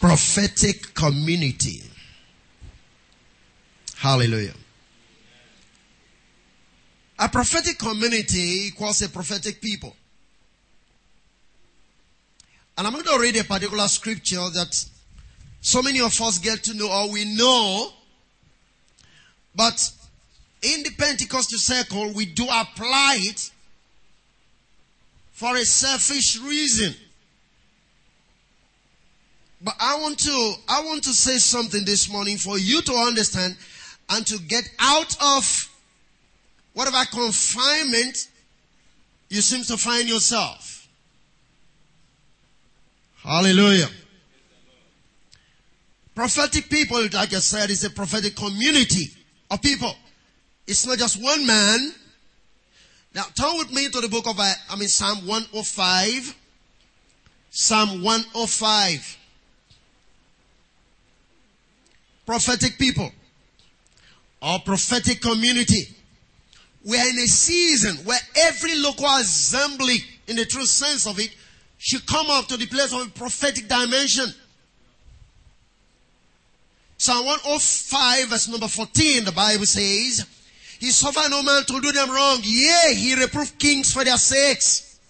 prophetic 0.00 0.94
community. 0.94 1.82
Hallelujah. 3.96 4.54
A 7.18 7.28
prophetic 7.28 7.78
community 7.78 8.68
equals 8.68 9.02
a 9.02 9.08
prophetic 9.08 9.60
people. 9.60 9.96
And 12.76 12.86
I'm 12.86 12.92
going 12.92 13.04
to 13.04 13.18
read 13.18 13.36
a 13.36 13.44
particular 13.44 13.88
scripture 13.88 14.48
that 14.54 14.84
so 15.60 15.82
many 15.82 16.00
of 16.00 16.20
us 16.20 16.38
get 16.38 16.62
to 16.64 16.74
know 16.74 16.88
or 16.88 17.10
we 17.10 17.24
know, 17.24 17.90
but 19.56 19.90
in 20.62 20.84
the 20.84 20.90
Pentecostal 20.96 21.58
circle, 21.58 22.12
we 22.12 22.26
do 22.26 22.44
apply 22.44 23.16
it 23.18 23.50
for 25.32 25.56
a 25.56 25.64
selfish 25.64 26.38
reason. 26.38 26.94
But 29.60 29.74
I 29.80 29.98
want 30.00 30.18
to, 30.20 30.54
I 30.68 30.82
want 30.82 31.02
to 31.04 31.10
say 31.10 31.38
something 31.38 31.84
this 31.84 32.10
morning 32.10 32.36
for 32.36 32.58
you 32.58 32.80
to 32.82 32.92
understand 32.92 33.56
and 34.08 34.26
to 34.26 34.38
get 34.38 34.68
out 34.78 35.16
of 35.20 35.68
whatever 36.74 37.04
confinement 37.10 38.28
you 39.28 39.40
seem 39.40 39.64
to 39.64 39.76
find 39.76 40.08
yourself. 40.08 40.88
Hallelujah. 43.16 43.88
Prophetic 46.14 46.70
people, 46.70 47.02
like 47.12 47.34
I 47.34 47.38
said, 47.38 47.70
is 47.70 47.84
a 47.84 47.90
prophetic 47.90 48.36
community 48.36 49.10
of 49.50 49.60
people. 49.60 49.94
It's 50.66 50.86
not 50.86 50.98
just 50.98 51.22
one 51.22 51.46
man. 51.46 51.92
Now 53.14 53.24
turn 53.38 53.58
with 53.58 53.72
me 53.72 53.88
to 53.88 54.00
the 54.00 54.08
book 54.08 54.26
of, 54.26 54.38
I 54.38 54.54
mean, 54.78 54.88
Psalm 54.88 55.26
105. 55.26 56.36
Psalm 57.50 58.02
105. 58.02 59.17
Prophetic 62.28 62.76
people 62.76 63.10
or 64.42 64.58
prophetic 64.58 65.22
community. 65.22 65.88
We 66.84 66.98
are 66.98 67.08
in 67.08 67.18
a 67.20 67.26
season 67.26 68.04
where 68.04 68.18
every 68.36 68.76
local 68.76 69.06
assembly, 69.16 69.96
in 70.26 70.36
the 70.36 70.44
true 70.44 70.66
sense 70.66 71.06
of 71.06 71.18
it, 71.18 71.34
should 71.78 72.06
come 72.06 72.26
up 72.28 72.46
to 72.48 72.58
the 72.58 72.66
place 72.66 72.92
of 72.92 73.06
a 73.06 73.10
prophetic 73.12 73.66
dimension. 73.66 74.26
Psalm 76.98 77.24
105 77.24 78.28
verse 78.28 78.48
number 78.48 78.68
14, 78.68 79.24
the 79.24 79.32
Bible 79.32 79.64
says, 79.64 80.26
He 80.78 80.90
suffered 80.90 81.30
no 81.30 81.42
man 81.42 81.64
to 81.64 81.80
do 81.80 81.92
them 81.92 82.10
wrong. 82.10 82.40
Yea, 82.42 82.94
he 82.94 83.14
reproved 83.14 83.58
kings 83.58 83.90
for 83.90 84.04
their 84.04 84.18
sakes. 84.18 85.00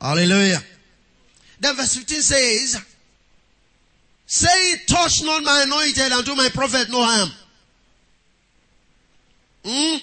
Hallelujah. 0.00 0.58
Then 1.60 1.76
verse 1.76 1.94
15 1.94 2.22
says, 2.22 2.93
Say, 4.34 4.74
touch 4.88 5.22
not 5.22 5.44
my 5.44 5.62
anointed 5.62 6.10
and 6.10 6.24
do 6.24 6.34
my 6.34 6.48
prophet 6.52 6.88
no 6.90 7.04
harm. 7.04 7.30
Hmm? 9.64 9.96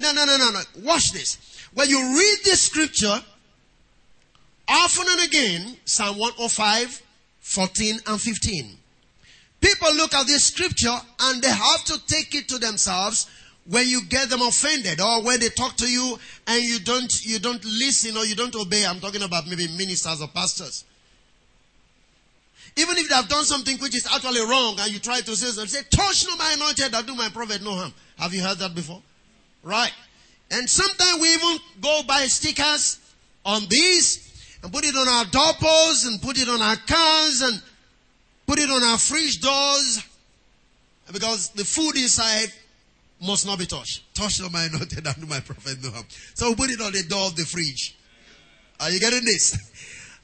No, 0.00 0.12
no, 0.12 0.24
no, 0.24 0.38
no, 0.38 0.50
no. 0.52 0.60
Watch 0.82 1.12
this. 1.12 1.36
When 1.74 1.86
you 1.86 1.98
read 1.98 2.36
this 2.44 2.62
scripture, 2.62 3.20
often 4.66 5.06
and 5.10 5.28
again, 5.28 5.76
Psalm 5.84 6.16
105, 6.16 7.02
14 7.40 7.98
and 8.06 8.18
15. 8.18 8.78
People 9.60 9.94
look 9.96 10.14
at 10.14 10.26
this 10.26 10.44
scripture 10.44 10.96
and 11.20 11.42
they 11.42 11.50
have 11.50 11.84
to 11.84 12.06
take 12.06 12.34
it 12.34 12.48
to 12.48 12.56
themselves 12.56 13.28
when 13.66 13.86
you 13.86 14.06
get 14.06 14.30
them 14.30 14.40
offended 14.40 14.98
or 14.98 15.22
when 15.22 15.40
they 15.40 15.50
talk 15.50 15.76
to 15.76 15.86
you 15.86 16.18
and 16.46 16.64
you 16.64 16.78
don't, 16.78 17.12
you 17.26 17.38
don't 17.38 17.62
listen 17.66 18.16
or 18.16 18.24
you 18.24 18.34
don't 18.34 18.56
obey. 18.56 18.86
I'm 18.86 19.00
talking 19.00 19.22
about 19.22 19.46
maybe 19.46 19.68
ministers 19.76 20.22
or 20.22 20.28
pastors. 20.28 20.86
Even 22.76 22.98
if 22.98 23.08
they 23.08 23.14
have 23.14 23.28
done 23.28 23.44
something 23.44 23.78
which 23.78 23.96
is 23.96 24.06
actually 24.14 24.40
wrong 24.40 24.76
and 24.80 24.92
you 24.92 24.98
try 24.98 25.20
to 25.20 25.34
say 25.36 25.46
something, 25.46 25.66
say, 25.66 25.82
touch 25.90 26.26
my 26.38 26.52
anointed 26.54 26.92
that 26.92 27.06
do 27.06 27.14
my 27.14 27.28
prophet 27.30 27.62
no 27.62 27.72
harm. 27.72 27.92
Have 28.18 28.34
you 28.34 28.42
heard 28.42 28.58
that 28.58 28.74
before? 28.74 29.00
Right. 29.62 29.92
And 30.50 30.68
sometimes 30.68 31.20
we 31.20 31.32
even 31.32 31.58
go 31.80 32.02
buy 32.06 32.26
stickers 32.26 32.98
on 33.44 33.62
these 33.68 34.58
and 34.62 34.72
put 34.72 34.84
it 34.84 34.94
on 34.94 35.08
our 35.08 35.24
doorposts 35.26 36.06
and 36.06 36.20
put 36.20 36.38
it 36.38 36.48
on 36.48 36.60
our 36.60 36.76
cars 36.76 37.40
and 37.42 37.62
put 38.46 38.58
it 38.58 38.68
on 38.68 38.82
our 38.82 38.98
fridge 38.98 39.40
doors 39.40 40.04
because 41.12 41.50
the 41.50 41.64
food 41.64 41.96
inside 41.96 42.52
must 43.22 43.46
not 43.46 43.58
be 43.58 43.66
touched. 43.66 44.02
Touch 44.14 44.40
not 44.40 44.52
my 44.52 44.64
anointed 44.64 45.06
and 45.06 45.16
do 45.16 45.26
my 45.26 45.40
prophet 45.40 45.78
no 45.82 45.90
harm. 45.90 46.04
So 46.34 46.50
we 46.50 46.54
put 46.56 46.70
it 46.70 46.80
on 46.80 46.92
the 46.92 47.04
door 47.08 47.26
of 47.26 47.36
the 47.36 47.44
fridge. 47.44 47.96
Are 48.80 48.90
you 48.90 49.00
getting 49.00 49.24
this? 49.24 49.72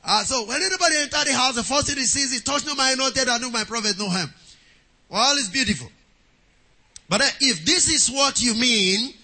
Uh, 0.05 0.25
so 0.25 0.45
when 0.47 0.61
anybody 0.61 0.97
enter 0.99 1.25
the 1.25 1.33
house, 1.33 1.55
the 1.55 1.63
first 1.63 1.87
thing 1.87 1.97
he 1.97 2.05
sees 2.05 2.33
is 2.33 2.43
touch 2.43 2.67
not 2.67 2.77
my 2.77 2.91
anointed 2.93 3.29
and 3.29 3.43
do 3.43 3.51
my 3.51 3.65
prophet 3.65 3.97
no 3.99 4.09
harm. 4.09 4.33
Well, 5.09 5.37
it's 5.37 5.49
beautiful. 5.49 5.89
But 7.09 7.21
uh, 7.21 7.29
if 7.41 7.65
this 7.65 7.89
is 7.89 8.11
what 8.11 8.43
you 8.43 8.55
mean, 8.55 9.15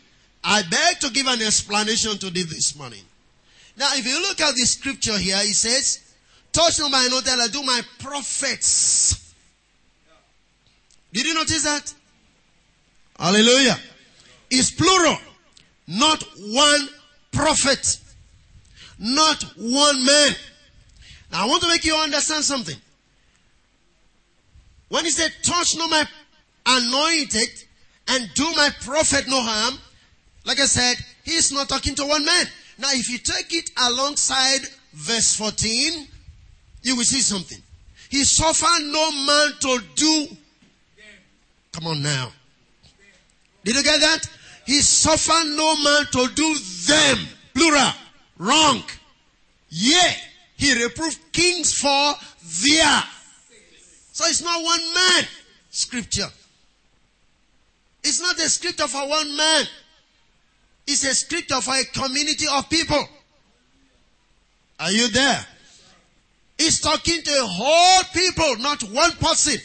I 0.44 0.62
beg 0.62 1.00
to 1.00 1.10
give 1.10 1.26
an 1.26 1.42
explanation 1.42 2.16
to 2.18 2.30
this 2.30 2.76
morning. 2.76 3.02
Now, 3.76 3.88
if 3.92 4.06
you 4.06 4.20
look 4.20 4.40
at 4.40 4.54
the 4.54 4.66
scripture 4.66 5.16
here, 5.18 5.38
it 5.40 5.54
says, 5.54 6.14
touch 6.52 6.78
not 6.78 6.90
my 6.90 7.06
anointed 7.06 7.32
and 7.32 7.52
do 7.52 7.62
my 7.62 7.80
prophets. 7.98 9.34
Did 11.12 11.26
you 11.26 11.34
notice 11.34 11.64
that? 11.64 11.94
Hallelujah. 13.18 13.78
It's 14.50 14.70
plural. 14.70 15.16
Not 15.86 16.22
one 16.38 16.88
prophet. 17.32 17.98
Not 18.98 19.42
one 19.56 20.04
man. 20.04 20.34
Now 21.30 21.44
I 21.44 21.48
want 21.48 21.62
to 21.62 21.68
make 21.68 21.84
you 21.84 21.94
understand 21.94 22.44
something. 22.44 22.76
When 24.88 25.04
he 25.04 25.10
said, 25.10 25.32
touch 25.42 25.76
not 25.76 25.90
my 25.90 26.04
anointed 26.66 27.50
and 28.08 28.30
do 28.34 28.50
my 28.56 28.70
prophet 28.82 29.26
no 29.28 29.40
harm, 29.40 29.78
like 30.44 30.60
I 30.60 30.66
said, 30.66 30.96
he's 31.24 31.52
not 31.52 31.68
talking 31.68 31.94
to 31.96 32.06
one 32.06 32.24
man. 32.24 32.46
Now 32.78 32.88
if 32.92 33.10
you 33.10 33.18
take 33.18 33.54
it 33.54 33.70
alongside 33.76 34.60
verse 34.94 35.36
14, 35.36 36.06
you 36.82 36.96
will 36.96 37.04
see 37.04 37.20
something. 37.20 37.58
He 38.08 38.24
suffered 38.24 38.84
no 38.84 39.12
man 39.12 39.52
to 39.60 39.82
do. 39.94 40.26
Come 41.72 41.88
on 41.88 42.02
now. 42.02 42.32
Did 43.64 43.76
you 43.76 43.82
get 43.82 44.00
that? 44.00 44.20
He 44.64 44.80
suffered 44.80 45.50
no 45.54 45.76
man 45.82 46.06
to 46.12 46.28
do 46.34 46.56
them. 46.86 47.18
Plural. 47.54 47.92
Wrong. 48.38 48.82
Yeah. 49.68 50.14
He 50.58 50.74
reproved 50.82 51.32
kings 51.32 51.72
for 51.72 51.86
their. 52.66 53.02
So 54.12 54.24
it's 54.26 54.42
not 54.42 54.62
one 54.62 54.80
man 54.92 55.24
scripture. 55.70 56.26
It's 58.02 58.20
not 58.20 58.36
a 58.38 58.48
scripture 58.48 58.88
for 58.88 59.08
one 59.08 59.36
man. 59.36 59.64
It's 60.86 61.04
a 61.04 61.14
scripture 61.14 61.60
for 61.60 61.74
a 61.74 61.84
community 61.84 62.46
of 62.52 62.68
people. 62.68 63.08
Are 64.80 64.90
you 64.90 65.08
there? 65.08 65.46
He's 66.58 66.80
talking 66.80 67.22
to 67.22 67.30
a 67.30 67.46
whole 67.46 68.02
people, 68.12 68.56
not 68.56 68.82
one 68.82 69.12
person. 69.12 69.58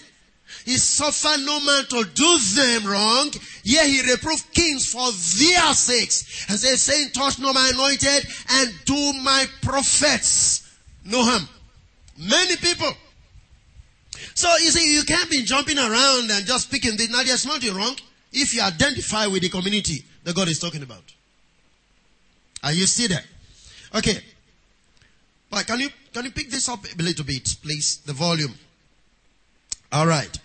He 0.65 0.77
suffered 0.77 1.43
no 1.43 1.59
man 1.61 1.85
to 1.89 2.03
do 2.13 2.37
them 2.55 2.85
wrong. 2.85 3.31
Yet 3.63 3.87
he 3.87 4.11
reproved 4.11 4.53
kings 4.53 4.91
for 4.91 5.09
their 5.11 5.73
sakes. 5.73 6.45
And 6.49 6.59
they 6.59 6.75
saying, 6.75 7.09
touch 7.13 7.39
no 7.39 7.51
my 7.51 7.71
anointed 7.73 8.27
and 8.51 8.73
do 8.85 9.13
my 9.23 9.47
prophets 9.63 10.62
no 11.05 11.23
harm. 11.23 11.47
Many 12.17 12.55
people. 12.57 12.91
So 14.35 14.47
you 14.59 14.71
see, 14.71 14.95
you 14.95 15.03
can't 15.03 15.29
be 15.29 15.43
jumping 15.43 15.77
around 15.77 16.31
and 16.31 16.45
just 16.45 16.69
the. 16.69 17.07
Now 17.11 17.23
there's 17.23 17.45
nothing 17.45 17.73
wrong 17.75 17.95
if 18.31 18.53
you 18.53 18.61
identify 18.61 19.27
with 19.27 19.41
the 19.41 19.49
community 19.49 20.03
that 20.23 20.35
God 20.35 20.47
is 20.47 20.59
talking 20.59 20.83
about. 20.83 21.03
Are 22.63 22.71
you 22.71 22.85
still 22.85 23.09
there? 23.09 23.23
Okay. 23.95 24.17
But 25.49 25.67
can 25.67 25.79
you 25.79 25.89
can 26.13 26.25
you 26.25 26.31
pick 26.31 26.49
this 26.49 26.69
up 26.69 26.79
a 26.85 27.01
little 27.01 27.25
bit, 27.25 27.47
please? 27.61 27.97
The 28.05 28.13
volume. 28.13 28.53
All 29.91 30.07
right. 30.07 30.39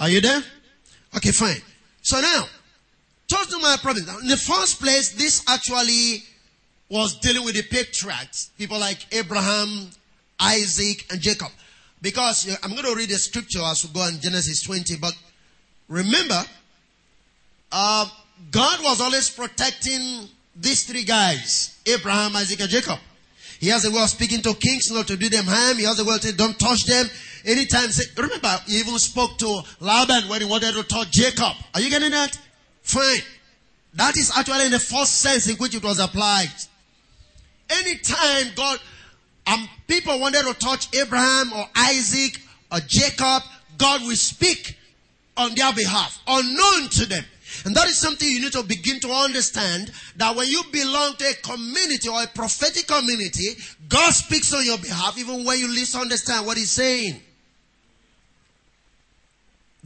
Are 0.00 0.08
you 0.08 0.20
there? 0.20 0.42
Okay, 1.16 1.30
fine. 1.30 1.62
So 2.00 2.20
now, 2.20 2.46
talk 3.28 3.48
to 3.48 3.58
my 3.60 3.76
problem. 3.80 4.04
In 4.22 4.28
the 4.28 4.36
first 4.36 4.80
place, 4.80 5.12
this 5.12 5.44
actually 5.48 6.24
was 6.92 7.14
dealing 7.20 7.42
with 7.42 7.54
the 7.54 7.62
patriarchs, 7.62 8.50
people 8.58 8.78
like 8.78 8.98
Abraham, 9.14 9.88
Isaac, 10.38 11.06
and 11.10 11.22
Jacob. 11.22 11.48
Because 12.02 12.54
I'm 12.62 12.72
going 12.72 12.84
to 12.84 12.94
read 12.94 13.08
the 13.08 13.16
scripture 13.16 13.62
as 13.64 13.82
we 13.82 13.94
go 13.94 14.06
in 14.06 14.20
Genesis 14.20 14.62
20, 14.64 14.96
but 14.98 15.16
remember, 15.88 16.44
uh, 17.72 18.06
God 18.50 18.82
was 18.82 19.00
always 19.00 19.30
protecting 19.30 20.28
these 20.54 20.84
three 20.84 21.04
guys, 21.04 21.78
Abraham, 21.86 22.36
Isaac, 22.36 22.60
and 22.60 22.68
Jacob. 22.68 22.98
He 23.58 23.68
has 23.68 23.86
a 23.86 23.90
way 23.90 24.02
of 24.02 24.10
speaking 24.10 24.42
to 24.42 24.52
kings 24.52 24.90
not 24.90 25.06
to 25.06 25.16
do 25.16 25.30
them 25.30 25.46
harm. 25.46 25.78
He 25.78 25.84
has 25.84 25.98
a 25.98 26.04
way 26.04 26.16
of 26.16 26.20
saying, 26.20 26.36
don't 26.36 26.58
touch 26.58 26.84
them. 26.84 27.06
Anytime, 27.46 27.88
say, 27.88 28.04
remember, 28.18 28.54
he 28.66 28.80
even 28.80 28.98
spoke 28.98 29.38
to 29.38 29.62
Laban 29.80 30.28
when 30.28 30.42
he 30.42 30.46
wanted 30.46 30.74
to 30.74 30.82
touch 30.82 31.10
Jacob. 31.10 31.54
Are 31.74 31.80
you 31.80 31.88
getting 31.88 32.10
that? 32.10 32.38
Fine. 32.82 33.22
That 33.94 34.16
is 34.18 34.30
actually 34.36 34.66
in 34.66 34.72
the 34.72 34.78
first 34.78 35.20
sense 35.20 35.48
in 35.48 35.56
which 35.56 35.74
it 35.74 35.82
was 35.82 35.98
applied. 35.98 36.50
Anytime 37.72 38.52
God, 38.54 38.78
um, 39.46 39.68
people 39.86 40.18
wanted 40.20 40.42
to 40.44 40.54
touch 40.54 40.94
Abraham 40.96 41.52
or 41.52 41.66
Isaac 41.76 42.40
or 42.70 42.78
Jacob, 42.80 43.42
God 43.78 44.02
will 44.02 44.16
speak 44.16 44.76
on 45.36 45.54
their 45.54 45.72
behalf, 45.72 46.20
unknown 46.26 46.88
to 46.90 47.06
them. 47.06 47.24
And 47.64 47.74
that 47.76 47.86
is 47.86 47.98
something 47.98 48.26
you 48.26 48.40
need 48.40 48.52
to 48.52 48.62
begin 48.62 49.00
to 49.00 49.10
understand 49.10 49.92
that 50.16 50.34
when 50.34 50.48
you 50.48 50.62
belong 50.72 51.14
to 51.16 51.24
a 51.24 51.34
community 51.34 52.08
or 52.08 52.22
a 52.22 52.26
prophetic 52.26 52.86
community, 52.86 53.56
God 53.88 54.12
speaks 54.12 54.54
on 54.54 54.64
your 54.64 54.78
behalf 54.78 55.18
even 55.18 55.44
when 55.44 55.58
you 55.58 55.68
least 55.68 55.94
understand 55.94 56.46
what 56.46 56.56
He's 56.56 56.70
saying. 56.70 57.20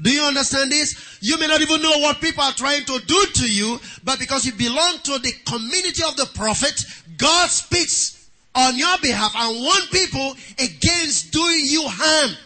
Do 0.00 0.10
you 0.10 0.22
understand 0.22 0.70
this? 0.70 1.18
You 1.22 1.38
may 1.38 1.46
not 1.46 1.60
even 1.62 1.80
know 1.80 1.98
what 2.00 2.20
people 2.20 2.44
are 2.44 2.52
trying 2.52 2.84
to 2.84 2.98
do 3.00 3.26
to 3.34 3.50
you, 3.50 3.80
but 4.04 4.18
because 4.18 4.44
you 4.44 4.52
belong 4.52 4.98
to 5.04 5.18
the 5.18 5.32
community 5.46 6.02
of 6.06 6.16
the 6.16 6.28
prophet, 6.34 6.84
God 7.16 7.48
speaks 7.48 8.28
on 8.54 8.76
your 8.76 8.98
behalf 9.00 9.32
and 9.34 9.58
warn 9.58 9.82
people 9.90 10.34
against 10.58 11.32
doing 11.32 11.62
you 11.64 11.82
harm 11.86 12.36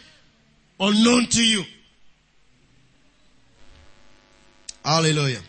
unknown 0.79 1.27
to 1.27 1.43
you. 1.43 1.63
Hallelujah. 4.83 5.41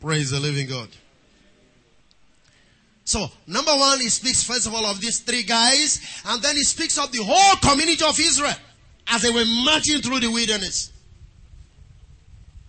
Praise 0.00 0.30
the 0.30 0.38
living 0.38 0.68
God. 0.68 0.88
So, 3.04 3.26
number 3.46 3.72
one, 3.72 4.00
he 4.00 4.08
speaks 4.08 4.42
first 4.42 4.66
of 4.66 4.74
all 4.74 4.86
of 4.86 5.00
these 5.00 5.20
three 5.20 5.42
guys, 5.42 6.00
and 6.26 6.42
then 6.42 6.56
he 6.56 6.62
speaks 6.62 6.98
of 6.98 7.12
the 7.12 7.22
whole 7.22 7.56
community 7.56 8.02
of 8.04 8.18
Israel 8.18 8.54
as 9.08 9.22
they 9.22 9.30
were 9.30 9.44
marching 9.64 10.00
through 10.00 10.20
the 10.20 10.30
wilderness. 10.30 10.90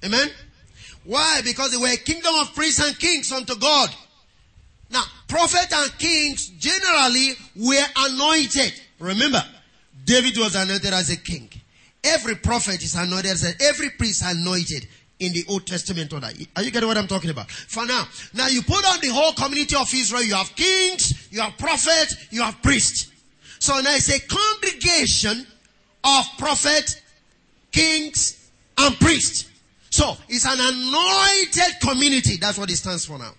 Amen? 0.03 0.29
Why? 1.05 1.41
Because 1.43 1.71
they 1.71 1.77
were 1.77 1.93
a 1.93 1.97
kingdom 1.97 2.33
of 2.35 2.53
priests 2.53 2.85
and 2.85 2.97
kings 2.99 3.31
unto 3.31 3.55
God. 3.55 3.89
Now, 4.89 5.03
prophets 5.27 5.73
and 5.73 5.97
kings 5.97 6.47
generally 6.59 7.33
were 7.55 7.85
anointed. 7.95 8.73
Remember, 8.99 9.43
David 10.03 10.37
was 10.37 10.55
anointed 10.55 10.93
as 10.93 11.09
a 11.11 11.17
king. 11.17 11.49
Every 12.03 12.35
prophet 12.35 12.83
is 12.83 12.95
anointed 12.95 13.31
as 13.31 13.55
every 13.61 13.89
priest 13.91 14.21
anointed 14.25 14.87
in 15.19 15.33
the 15.33 15.45
Old 15.47 15.65
Testament 15.65 16.11
order. 16.13 16.27
Are 16.55 16.63
you 16.63 16.71
getting 16.71 16.87
what 16.87 16.97
I'm 16.97 17.07
talking 17.07 17.29
about? 17.29 17.49
For 17.49 17.85
now, 17.85 18.05
now 18.33 18.47
you 18.47 18.61
put 18.61 18.85
on 18.85 18.99
the 19.01 19.09
whole 19.09 19.33
community 19.33 19.75
of 19.75 19.87
Israel. 19.93 20.23
You 20.23 20.35
have 20.35 20.55
kings, 20.55 21.29
you 21.31 21.41
have 21.41 21.57
prophets, 21.57 22.27
you 22.31 22.41
have 22.41 22.61
priests. 22.61 23.11
So 23.59 23.79
now 23.79 23.95
it's 23.95 24.09
a 24.09 24.19
congregation 24.19 25.47
of 26.03 26.25
prophets, 26.37 27.01
kings, 27.71 28.49
and 28.77 28.99
priests. 28.99 29.49
So 29.89 30.17
it's 30.27 30.45
an 30.45 30.59
anointed 30.59 31.79
community. 31.81 32.37
That's 32.37 32.57
what 32.57 32.69
it 32.69 32.75
stands 32.75 33.05
for 33.05 33.17
now. 33.17 33.31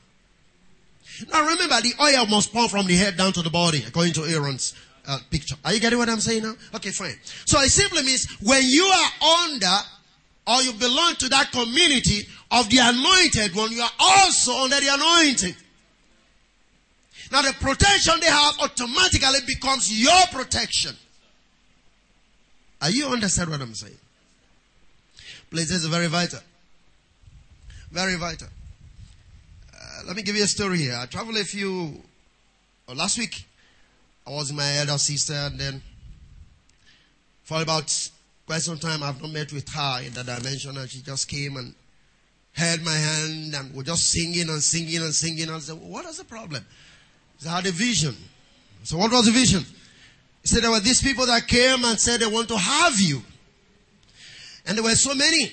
Now 1.30 1.42
remember, 1.46 1.80
the 1.80 1.92
oil 2.00 2.26
must 2.26 2.52
pour 2.52 2.68
from 2.68 2.86
the 2.86 2.96
head 2.96 3.16
down 3.16 3.32
to 3.34 3.42
the 3.42 3.50
body, 3.50 3.84
according 3.86 4.14
to 4.14 4.24
Aaron's 4.24 4.74
uh, 5.06 5.18
picture. 5.30 5.56
Are 5.64 5.72
you 5.72 5.80
getting 5.80 5.98
what 5.98 6.08
I'm 6.08 6.20
saying 6.20 6.42
now? 6.42 6.54
Okay, 6.74 6.90
fine. 6.90 7.14
So 7.44 7.60
it 7.60 7.70
simply 7.70 8.02
means 8.02 8.26
when 8.42 8.62
you 8.64 8.84
are 8.84 9.38
under 9.44 9.76
or 10.46 10.62
you 10.62 10.72
belong 10.74 11.14
to 11.16 11.28
that 11.28 11.50
community 11.50 12.26
of 12.50 12.68
the 12.70 12.78
anointed 12.80 13.54
one, 13.56 13.72
you 13.72 13.82
are 13.82 13.90
also 13.98 14.52
under 14.62 14.76
the 14.80 14.88
anointing. 14.88 15.54
Now 17.32 17.42
the 17.42 17.52
protection 17.54 18.14
they 18.20 18.26
have 18.26 18.54
automatically 18.60 19.40
becomes 19.46 19.90
your 19.90 20.26
protection. 20.30 20.94
Are 22.80 22.90
you 22.90 23.08
understand 23.08 23.50
what 23.50 23.60
I'm 23.60 23.74
saying? 23.74 23.96
Please, 25.50 25.68
this 25.68 25.82
is 25.82 25.86
very 25.86 26.06
vital. 26.06 26.40
Very 27.90 28.16
vital. 28.16 28.48
Uh, 29.74 30.02
let 30.06 30.16
me 30.16 30.22
give 30.22 30.36
you 30.36 30.44
a 30.44 30.48
story 30.48 30.78
here. 30.78 30.96
I 31.00 31.06
traveled 31.06 31.36
a 31.36 31.44
few, 31.44 32.00
uh, 32.88 32.94
last 32.94 33.18
week, 33.18 33.44
I 34.26 34.30
was 34.30 34.50
with 34.50 34.58
my 34.58 34.76
elder 34.76 34.98
sister 34.98 35.34
and 35.34 35.58
then 35.58 35.82
for 37.44 37.62
about 37.62 38.10
quite 38.46 38.62
some 38.62 38.78
time 38.78 39.02
I've 39.02 39.20
not 39.20 39.32
met 39.32 39.52
with 39.52 39.68
her 39.70 40.02
in 40.04 40.12
that 40.12 40.26
dimension 40.26 40.76
and 40.76 40.88
she 40.88 41.02
just 41.02 41.28
came 41.28 41.56
and 41.56 41.74
held 42.52 42.82
my 42.82 42.94
hand 42.94 43.54
and 43.54 43.74
was 43.74 43.84
just 43.84 44.10
singing 44.10 44.48
and 44.48 44.62
singing 44.62 45.02
and 45.02 45.14
singing. 45.14 45.50
I 45.50 45.58
said, 45.58 45.76
what 45.76 46.04
is 46.06 46.18
the 46.18 46.24
problem? 46.24 46.64
She 47.40 47.48
had 47.48 47.66
a 47.66 47.72
vision. 47.72 48.16
So 48.84 48.96
what 48.98 49.10
was 49.10 49.26
the 49.26 49.32
vision? 49.32 49.64
He 50.42 50.48
said 50.48 50.62
there 50.62 50.70
were 50.70 50.80
these 50.80 51.02
people 51.02 51.26
that 51.26 51.48
came 51.48 51.84
and 51.84 51.98
said 51.98 52.20
they 52.20 52.26
want 52.26 52.48
to 52.48 52.56
have 52.56 52.98
you. 53.00 53.20
And 54.64 54.76
there 54.76 54.84
were 54.84 54.94
so 54.94 55.14
many. 55.14 55.52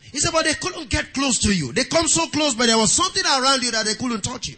He 0.00 0.18
said, 0.18 0.32
but 0.32 0.44
they 0.44 0.54
couldn't 0.54 0.90
get 0.90 1.12
close 1.14 1.38
to 1.40 1.54
you. 1.54 1.72
They 1.72 1.84
come 1.84 2.08
so 2.08 2.26
close, 2.28 2.54
but 2.54 2.66
there 2.66 2.78
was 2.78 2.92
something 2.92 3.24
around 3.24 3.62
you 3.62 3.70
that 3.72 3.86
they 3.86 3.94
couldn't 3.94 4.22
touch 4.22 4.48
you. 4.48 4.56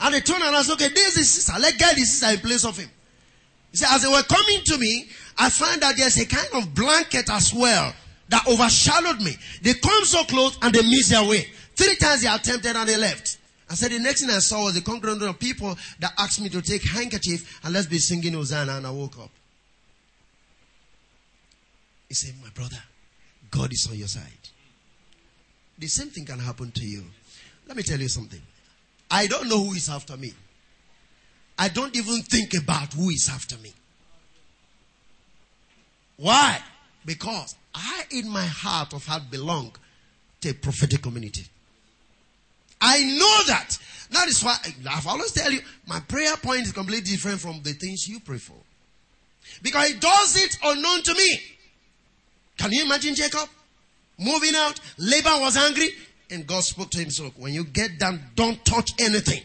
And 0.00 0.14
they 0.14 0.20
turned 0.20 0.42
around 0.42 0.54
and 0.54 0.64
said, 0.64 0.74
okay, 0.74 0.88
this 0.88 1.16
is 1.16 1.32
sister. 1.32 1.54
Let's 1.58 1.76
get 1.76 1.94
this 1.96 2.18
sister 2.18 2.34
in 2.34 2.40
place 2.40 2.64
of 2.64 2.76
him. 2.76 2.88
He 3.70 3.76
said, 3.76 3.88
as 3.94 4.02
they 4.02 4.08
were 4.08 4.22
coming 4.22 4.60
to 4.64 4.78
me, 4.78 5.08
I 5.38 5.50
find 5.50 5.80
that 5.82 5.96
there's 5.96 6.18
a 6.18 6.26
kind 6.26 6.48
of 6.54 6.74
blanket 6.74 7.28
as 7.30 7.52
well 7.54 7.92
that 8.28 8.46
overshadowed 8.46 9.20
me. 9.22 9.32
They 9.62 9.74
come 9.74 10.04
so 10.04 10.24
close 10.24 10.58
and 10.62 10.74
they 10.74 10.82
miss 10.82 11.10
their 11.10 11.28
way. 11.28 11.46
Three 11.74 11.96
times 11.96 12.22
they 12.22 12.28
attempted 12.28 12.74
and 12.74 12.88
they 12.88 12.96
left. 12.96 13.38
I 13.68 13.74
said 13.74 13.90
the 13.90 13.98
next 13.98 14.22
thing 14.22 14.30
I 14.30 14.38
saw 14.38 14.64
was 14.64 14.74
the 14.74 14.80
congregation 14.80 15.28
of 15.28 15.38
people 15.38 15.76
that 15.98 16.12
asked 16.18 16.40
me 16.40 16.48
to 16.50 16.62
take 16.62 16.82
handkerchief 16.88 17.60
and 17.64 17.74
let's 17.74 17.86
be 17.86 17.98
singing 17.98 18.32
Hosanna 18.32 18.76
and 18.76 18.86
I 18.86 18.90
woke 18.90 19.18
up. 19.18 19.30
He 22.08 22.14
said, 22.14 22.34
my 22.42 22.50
brother, 22.50 22.78
God 23.50 23.72
is 23.72 23.88
on 23.90 23.98
your 23.98 24.06
side. 24.08 24.22
The 25.78 25.88
same 25.88 26.08
thing 26.08 26.24
can 26.24 26.38
happen 26.38 26.70
to 26.70 26.84
you. 26.84 27.04
Let 27.66 27.76
me 27.76 27.82
tell 27.82 27.98
you 27.98 28.08
something. 28.08 28.40
I 29.10 29.26
don't 29.26 29.48
know 29.48 29.62
who 29.64 29.72
is 29.72 29.88
after 29.88 30.16
me. 30.16 30.32
I 31.58 31.68
don't 31.68 31.94
even 31.96 32.22
think 32.22 32.52
about 32.54 32.92
who 32.92 33.10
is 33.10 33.28
after 33.32 33.56
me. 33.58 33.72
Why? 36.16 36.58
Because 37.04 37.54
I, 37.74 38.04
in 38.10 38.28
my 38.28 38.44
heart 38.44 38.92
of 38.92 39.06
heart, 39.06 39.30
belong 39.30 39.72
to 40.40 40.50
a 40.50 40.54
prophetic 40.54 41.02
community. 41.02 41.46
I 42.80 43.00
know 43.00 43.38
that. 43.46 43.78
That 44.10 44.28
is 44.28 44.42
why 44.42 44.56
I've 44.90 45.06
always 45.06 45.32
tell 45.32 45.50
you, 45.50 45.60
my 45.86 46.00
prayer 46.00 46.36
point 46.36 46.62
is 46.62 46.72
completely 46.72 47.12
different 47.12 47.40
from 47.40 47.60
the 47.62 47.72
things 47.72 48.08
you 48.08 48.20
pray 48.20 48.38
for. 48.38 48.56
Because 49.62 49.88
he 49.88 49.94
does 49.98 50.42
it 50.42 50.58
unknown 50.62 51.02
to 51.02 51.14
me. 51.14 51.40
Can 52.58 52.72
you 52.72 52.84
imagine 52.84 53.14
Jacob? 53.14 53.48
Moving 54.18 54.54
out, 54.54 54.80
Laban 54.98 55.40
was 55.40 55.56
angry, 55.56 55.88
and 56.30 56.46
God 56.46 56.64
spoke 56.64 56.90
to 56.92 56.98
him, 56.98 57.10
so 57.10 57.24
when 57.36 57.52
you 57.52 57.64
get 57.64 57.98
down, 57.98 58.20
don't 58.34 58.64
touch 58.64 58.92
anything. 58.98 59.42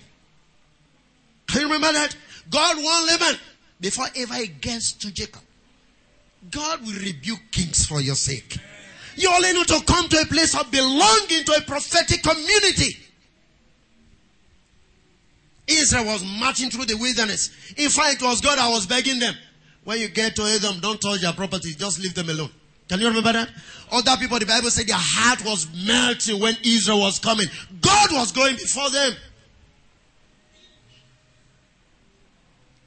Can 1.48 1.62
you 1.62 1.68
remember 1.68 1.92
that? 1.92 2.16
God 2.50 2.78
warned 2.78 3.08
Laban 3.08 3.40
before 3.82 4.06
ever 4.16 4.36
he 4.36 4.48
gets 4.48 4.94
to 4.94 5.12
Jacob. 5.12 5.42
God 6.50 6.82
will 6.86 7.00
rebuke 7.00 7.40
kings 7.52 7.86
for 7.86 8.02
your 8.02 8.16
sake. 8.16 8.58
You 9.16 9.30
only 9.34 9.54
need 9.54 9.68
to 9.68 9.82
come 9.86 10.08
to 10.10 10.18
a 10.18 10.26
place 10.26 10.60
of 10.60 10.72
belonging 10.72 11.44
to 11.46 11.54
a 11.58 11.62
prophetic 11.62 12.24
community. 12.24 12.98
Israel 15.68 16.06
was 16.06 16.24
marching 16.40 16.70
through 16.70 16.86
the 16.86 16.96
wilderness. 16.96 17.52
In 17.78 17.90
fact, 17.90 18.22
it 18.22 18.26
was 18.26 18.42
God 18.42 18.58
that 18.58 18.70
was 18.70 18.86
begging 18.88 19.20
them. 19.20 19.36
When 19.84 20.00
you 20.00 20.10
get 20.10 20.36
to 20.36 20.44
Edom, 20.44 20.80
don't 20.80 21.00
touch 21.00 21.22
their 21.22 21.34
property, 21.34 21.74
just 21.74 22.00
leave 22.00 22.14
them 22.14 22.30
alone. 22.30 22.50
Can 22.88 23.00
you 23.00 23.08
remember 23.08 23.32
that? 23.34 23.50
Other 23.92 24.18
people, 24.18 24.38
the 24.38 24.46
Bible 24.46 24.70
said 24.70 24.88
their 24.88 24.98
heart 24.98 25.44
was 25.46 25.68
melting 25.86 26.42
when 26.42 26.56
Israel 26.64 27.00
was 27.00 27.20
coming. 27.20 27.48
God 27.80 28.10
was 28.12 28.32
going 28.32 28.56
before 28.56 28.90
them. 28.90 29.14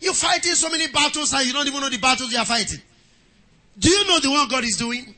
You're 0.01 0.15
fighting 0.15 0.55
so 0.55 0.69
many 0.69 0.89
battles 0.89 1.33
and 1.33 1.47
you 1.47 1.53
don't 1.53 1.67
even 1.67 1.81
know 1.81 1.89
the 1.89 1.99
battles 1.99 2.31
you 2.31 2.39
are 2.39 2.45
fighting. 2.45 2.81
Do 3.79 3.89
you 3.89 4.07
know 4.07 4.21
the 4.21 4.31
one 4.31 4.49
God 4.49 4.65
is 4.65 4.77
doing? 4.77 5.15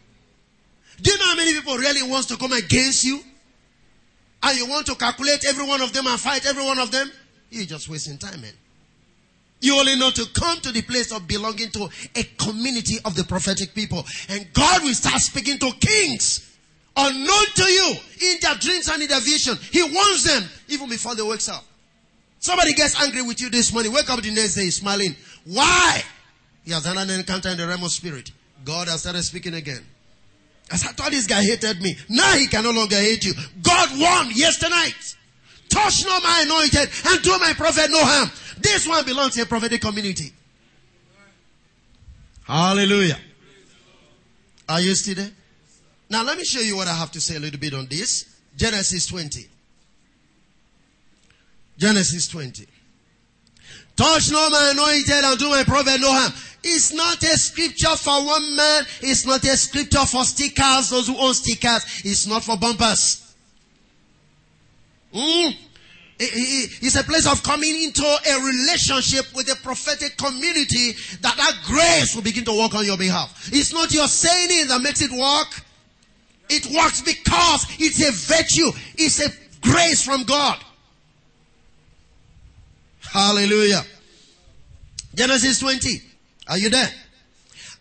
Do 1.01 1.11
you 1.11 1.19
know 1.19 1.27
how 1.27 1.37
many 1.37 1.53
people 1.53 1.77
really 1.77 2.09
wants 2.09 2.27
to 2.29 2.37
come 2.37 2.53
against 2.53 3.05
you? 3.05 3.21
And 4.43 4.59
you 4.59 4.67
want 4.67 4.87
to 4.87 4.95
calculate 4.95 5.45
every 5.47 5.67
one 5.67 5.81
of 5.83 5.93
them 5.93 6.07
and 6.07 6.19
fight 6.19 6.47
every 6.47 6.65
one 6.65 6.79
of 6.79 6.91
them? 6.91 7.11
You're 7.51 7.67
just 7.67 7.89
wasting 7.89 8.19
time, 8.19 8.41
man. 8.41 8.53
You 9.61 9.79
only 9.79 9.97
know 9.97 10.11
to 10.11 10.27
come 10.35 10.61
to 10.61 10.73
the 10.73 10.83
place 10.83 11.13
of 11.13 11.27
belonging 11.27 11.71
to 11.71 11.89
a 12.15 12.23
community 12.39 12.97
of 13.05 13.15
the 13.15 13.25
prophetic 13.25 13.75
people. 13.75 14.05
And 14.29 14.47
God 14.53 14.83
will 14.83 14.95
start 14.95 15.21
speaking 15.21 15.59
to 15.59 15.73
kings 15.81 16.57
unknown 16.97 17.47
to 17.55 17.65
you 17.65 17.95
in 18.23 18.39
their 18.41 18.55
dreams 18.55 18.89
and 18.89 19.03
in 19.03 19.09
their 19.09 19.21
vision. 19.21 19.57
He 19.71 19.83
warns 19.83 20.25
them 20.25 20.45
even 20.69 20.89
before 20.89 21.15
they 21.15 21.23
wake 21.23 21.47
up. 21.49 21.65
Somebody 22.39 22.75
gets 22.75 23.01
angry 23.01 23.23
with 23.23 23.41
you 23.41 23.51
this 23.51 23.73
morning. 23.73 23.93
Wake 23.93 24.09
up 24.11 24.21
the 24.21 24.31
next 24.31 24.55
day 24.55 24.71
smiling. 24.71 25.15
Why? 25.45 26.03
He 26.65 26.73
has 26.73 26.85
had 26.85 26.97
an 26.97 27.11
encounter 27.11 27.49
in 27.51 27.59
the 27.59 27.67
realm 27.67 27.85
of 27.85 27.91
spirit. 27.91 28.31
God 28.67 28.89
has 28.89 29.01
started 29.01 29.23
speaking 29.23 29.55
again. 29.55 29.83
I 30.71 30.77
thought 30.77 31.13
this 31.13 31.29
guy 31.29 31.43
hated 31.43 31.81
me. 31.81 31.97
Now 32.09 32.33
he 32.33 32.49
can 32.49 32.65
no 32.65 32.73
longer 32.73 32.97
hate 32.97 33.25
you. 33.25 33.33
God 33.63 33.89
won 33.99 34.31
yesterday. 34.35 34.93
Touch 35.69 36.05
not 36.05 36.23
my 36.23 36.43
anointed 36.45 36.91
and 37.09 37.23
do 37.23 37.39
my 37.39 37.53
prophet 37.57 37.87
no 37.91 38.01
harm. 38.03 38.29
This 38.59 38.87
one 38.87 39.05
belongs 39.05 39.35
to 39.35 39.43
a 39.43 39.47
prophetic 39.47 39.81
community. 39.81 40.33
Hallelujah. 42.43 43.19
Are 44.69 44.81
you 44.81 44.95
still 44.97 45.15
there? 45.15 45.31
Now 46.11 46.25
let 46.25 46.37
me 46.37 46.45
show 46.45 46.61
you 46.61 46.77
what 46.77 46.89
I 46.89 46.95
have 46.95 47.13
to 47.13 47.21
say 47.21 47.37
a 47.37 47.41
little 47.41 47.61
bit 47.61 47.73
on 47.73 47.87
this. 47.87 48.37
Genesis 48.57 49.07
20. 49.07 49.47
Genesis 51.79 52.27
20. 52.29 52.67
Touch 53.97 54.31
no 54.31 54.51
man 54.51 54.73
anointed 54.73 55.25
and 55.25 55.39
do 55.39 55.49
my 55.49 55.65
prophet 55.65 56.01
no 56.01 56.13
harm. 56.13 56.33
It's 56.63 56.93
not 56.93 57.23
a 57.23 57.39
scripture 57.39 57.97
for 57.97 58.27
one 58.27 58.57
man. 58.57 58.85
It's 59.01 59.25
not 59.25 59.43
a 59.45 59.57
scripture 59.57 60.05
for 60.05 60.25
stickers, 60.25 60.91
those 60.91 61.07
who 61.07 61.17
own 61.17 61.33
stickers. 61.33 62.03
It's 62.05 62.27
not 62.27 62.45
for 62.45 62.57
bumpers. 62.57 63.35
Mm. 65.15 65.57
It's 66.19 66.97
a 66.97 67.05
place 67.05 67.27
of 67.31 67.43
coming 67.43 67.83
into 67.83 68.03
a 68.03 68.41
relationship 68.41 69.27
with 69.35 69.47
the 69.47 69.57
prophetic 69.63 70.17
community 70.17 70.93
that 71.21 71.37
that 71.37 71.53
grace 71.67 72.15
will 72.15 72.23
begin 72.23 72.45
to 72.47 72.59
work 72.59 72.75
on 72.75 72.85
your 72.85 72.97
behalf. 72.97 73.51
It's 73.53 73.73
not 73.73 73.93
your 73.93 74.09
saying 74.09 74.49
it 74.51 74.69
that 74.69 74.81
makes 74.81 75.03
it 75.03 75.11
work. 75.11 75.63
It 76.49 76.67
works 76.75 77.03
because 77.03 77.67
it's 77.79 78.01
a 78.01 78.13
virtue. 78.35 78.71
It's 78.97 79.21
a 79.21 79.31
grace 79.61 80.03
from 80.03 80.25
God. 80.25 80.59
Hallelujah. 83.13 83.83
Genesis 85.15 85.61
20. 85.61 86.03
Are 86.49 86.59
you 86.59 86.71
there? 86.71 86.91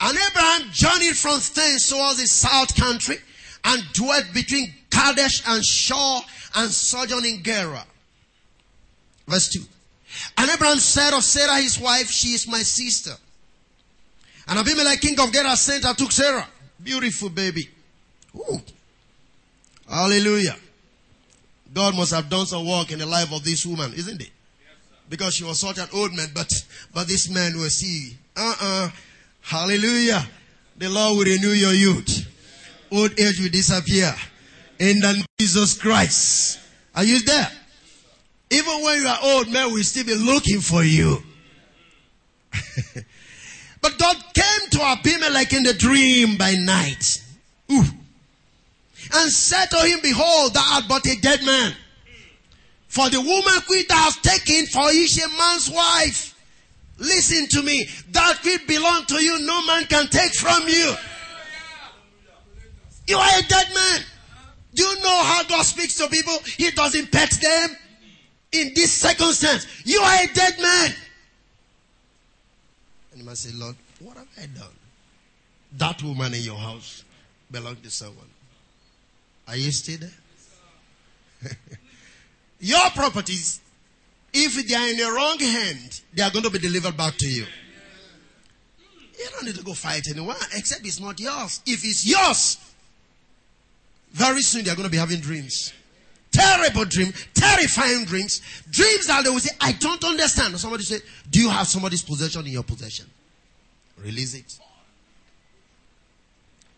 And 0.02 0.18
Abraham 0.18 0.70
journeyed 0.72 1.16
from 1.16 1.40
thence 1.54 1.90
towards 1.90 2.20
the 2.20 2.28
south 2.28 2.76
country 2.76 3.18
and 3.64 3.84
dwelt 3.94 4.26
between 4.34 4.74
Kadesh 4.90 5.44
and 5.48 5.64
Shur 5.64 6.20
and 6.56 6.72
sojourned 6.72 7.26
in 7.26 7.44
Gerar. 7.44 7.86
Verse 9.28 9.50
2. 9.50 9.60
And 10.38 10.50
Abraham 10.50 10.78
said 10.78 11.14
of 11.14 11.24
Sarah 11.24 11.62
his 11.62 11.80
wife, 11.80 12.10
she 12.10 12.30
is 12.30 12.48
my 12.48 12.60
sister. 12.60 13.14
And 14.48 14.60
Abimelech 14.60 15.02
king 15.02 15.20
of 15.20 15.32
Gerar 15.32 15.56
sent 15.56 15.86
her 15.86 15.94
took 15.94 16.12
Sarah. 16.12 16.48
Beautiful 16.82 17.30
baby. 17.30 17.70
Ooh. 18.36 18.62
Hallelujah. 19.90 20.56
God 21.74 21.96
must 21.96 22.14
have 22.14 22.30
done 22.30 22.46
some 22.46 22.66
work 22.68 22.92
in 22.92 23.00
the 23.00 23.06
life 23.06 23.32
of 23.34 23.44
this 23.44 23.66
woman, 23.66 23.94
isn't 23.94 24.22
it? 24.22 24.32
Because 25.10 25.36
she 25.36 25.44
was 25.44 25.60
such 25.60 25.78
an 25.78 25.88
old 25.94 26.14
man, 26.14 26.30
but, 26.34 26.52
but 26.94 27.08
this 27.08 27.30
man 27.30 27.56
will 27.56 27.70
see, 27.70 28.18
uh-uh, 28.36 28.90
hallelujah. 29.42 30.26
The 30.78 30.90
Lord 30.90 31.18
will 31.18 31.26
renew 31.26 31.50
your 31.54 31.74
youth. 31.74 32.28
Old 32.92 33.20
age 33.20 33.40
will 33.40 33.50
disappear. 33.50 34.14
In 34.80 35.00
the 35.00 35.26
Jesus 35.40 35.78
Christ. 35.82 36.60
Are 36.96 37.04
you 37.04 37.22
there? 37.22 37.50
Even 38.52 38.84
when 38.84 39.02
you 39.02 39.08
are 39.08 39.20
old, 39.24 39.52
man 39.52 39.72
will 39.72 39.84
still 39.84 40.06
be 40.06 40.16
looking 40.16 40.60
for 40.60 40.84
you. 40.84 41.18
but 43.82 43.98
God 43.98 44.18
came 44.34 44.70
to 44.72 44.82
Abimelech 44.82 45.54
in 45.54 45.64
the 45.64 45.74
dream 45.74 46.38
by 46.38 46.56
night. 46.56 47.24
Ooh. 47.72 47.84
And 49.14 49.32
said 49.32 49.68
to 49.68 49.78
him, 49.78 50.00
Behold, 50.02 50.54
thou 50.54 50.76
art 50.76 50.86
but 50.88 51.06
a 51.06 51.16
dead 51.22 51.44
man. 51.44 51.74
For 52.96 53.10
the 53.10 53.20
woman 53.20 53.62
which 53.68 53.90
thou 53.90 53.96
hast 53.96 54.24
taken 54.24 54.68
for 54.68 54.90
is 54.90 55.22
a 55.22 55.28
man's 55.28 55.70
wife. 55.70 56.34
Listen 56.98 57.46
to 57.50 57.62
me. 57.62 57.90
That 58.12 58.40
which 58.46 58.66
belong 58.68 59.04
to 59.08 59.16
you, 59.16 59.38
no 59.40 59.66
man 59.66 59.84
can 59.84 60.08
take 60.08 60.34
from 60.36 60.66
you. 60.66 60.94
You 63.08 63.18
are 63.18 63.38
a 63.38 63.42
dead 63.42 63.68
man. 63.76 64.00
Do 64.76 64.84
you 64.84 64.96
know 65.02 65.24
how 65.24 65.44
God 65.44 65.64
speaks 65.64 65.96
to 65.98 66.08
people? 66.08 66.38
He 66.56 66.72
doesn't 66.72 67.12
pet 67.12 67.32
them. 67.32 67.76
In 68.54 68.72
this 68.74 68.94
circumstance, 68.94 69.68
you 69.84 70.00
are 70.00 70.24
a 70.24 70.28
dead 70.34 70.54
man. 70.62 70.92
And 73.12 73.20
you 73.20 73.26
must 73.26 73.44
say, 73.44 73.52
Lord, 73.56 73.76
what 74.00 74.16
have 74.16 74.28
I 74.42 74.46
done? 74.46 74.72
That 75.74 76.02
woman 76.02 76.34
in 76.34 76.44
your 76.44 76.58
house 76.58 77.04
belonged 77.52 77.84
to 77.84 77.92
someone. 77.92 78.30
Are 79.50 79.58
you 79.58 79.72
still 79.74 79.98
there? 80.00 81.52
Your 82.60 82.90
properties, 82.96 83.60
if 84.34 84.68
they 84.68 84.76
are 84.76 84.90
in 84.90 84.98
the 84.98 85.12
wrong 85.12 85.40
hand, 85.40 86.02
they 86.14 86.24
are 86.24 86.32
going 86.32 86.44
to 86.44 86.50
be 86.50 86.60
delivered 86.60 86.98
back 86.98 87.16
to 87.18 87.28
you. 87.28 87.46
You 89.18 89.26
don't 89.32 89.46
need 89.46 89.56
to 89.56 89.64
go 89.64 89.74
fight 89.74 90.04
anyone 90.10 90.36
except 90.56 90.86
it's 90.86 91.00
not 91.00 91.20
yours. 91.20 91.62
If 91.66 91.84
it's 91.86 92.06
yours, 92.06 92.58
very 94.12 94.42
soon 94.42 94.64
they 94.64 94.72
are 94.72 94.76
going 94.76 94.88
to 94.88 94.92
be 94.92 94.98
having 94.98 95.20
dreams. 95.20 95.74
Terrible 96.32 96.84
dreams, 96.84 97.28
terrifying 97.34 98.04
dreams, 98.06 98.42
dreams 98.70 99.08
that 99.08 99.24
they 99.24 99.30
will 99.30 99.40
say, 99.40 99.56
I 99.62 99.72
don't 99.74 100.04
understand. 100.04 100.60
Somebody 100.60 100.84
said, 100.84 101.02
Do 101.30 101.40
you 101.40 101.50
have 101.50 101.68
somebody's 101.68 102.04
possession 102.04 102.46
in 102.46 102.52
your 102.52 102.64
possession? 102.64 103.06
Release 104.04 104.34
it. 104.34 104.60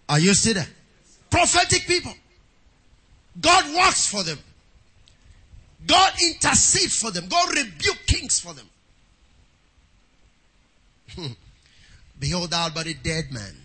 Are 0.08 0.20
you 0.20 0.34
still 0.36 0.54
there? 0.56 0.68
Prophetic 1.30 1.88
people. 1.88 2.14
God 3.42 3.66
works 3.76 4.08
for 4.08 4.24
them. 4.24 4.38
God 5.88 6.14
intercedes 6.22 7.00
for 7.00 7.12
them. 7.12 7.28
God 7.28 7.50
rebuke 7.56 8.06
kings 8.06 8.40
for 8.40 8.54
them. 8.54 8.70
Hmm. 11.16 11.34
Behold, 12.20 12.52
thou 12.52 12.70
but 12.70 12.88
a 12.88 12.94
dead 12.94 13.32
man, 13.32 13.56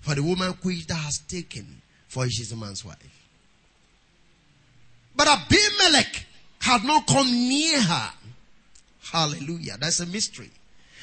for 0.00 0.14
the 0.14 0.22
woman 0.22 0.56
which 0.62 0.86
thou 0.86 0.96
hast 0.96 1.28
taken, 1.28 1.82
for 2.08 2.28
she 2.28 2.42
is 2.42 2.52
a 2.52 2.56
man's 2.56 2.84
wife. 2.84 2.96
But 5.16 5.28
Abimelech 5.28 6.26
had 6.60 6.84
not 6.84 7.06
come 7.06 7.30
near 7.30 7.80
her. 7.80 8.10
Hallelujah. 9.12 9.76
That's 9.78 10.00
a 10.00 10.06
mystery. 10.06 10.50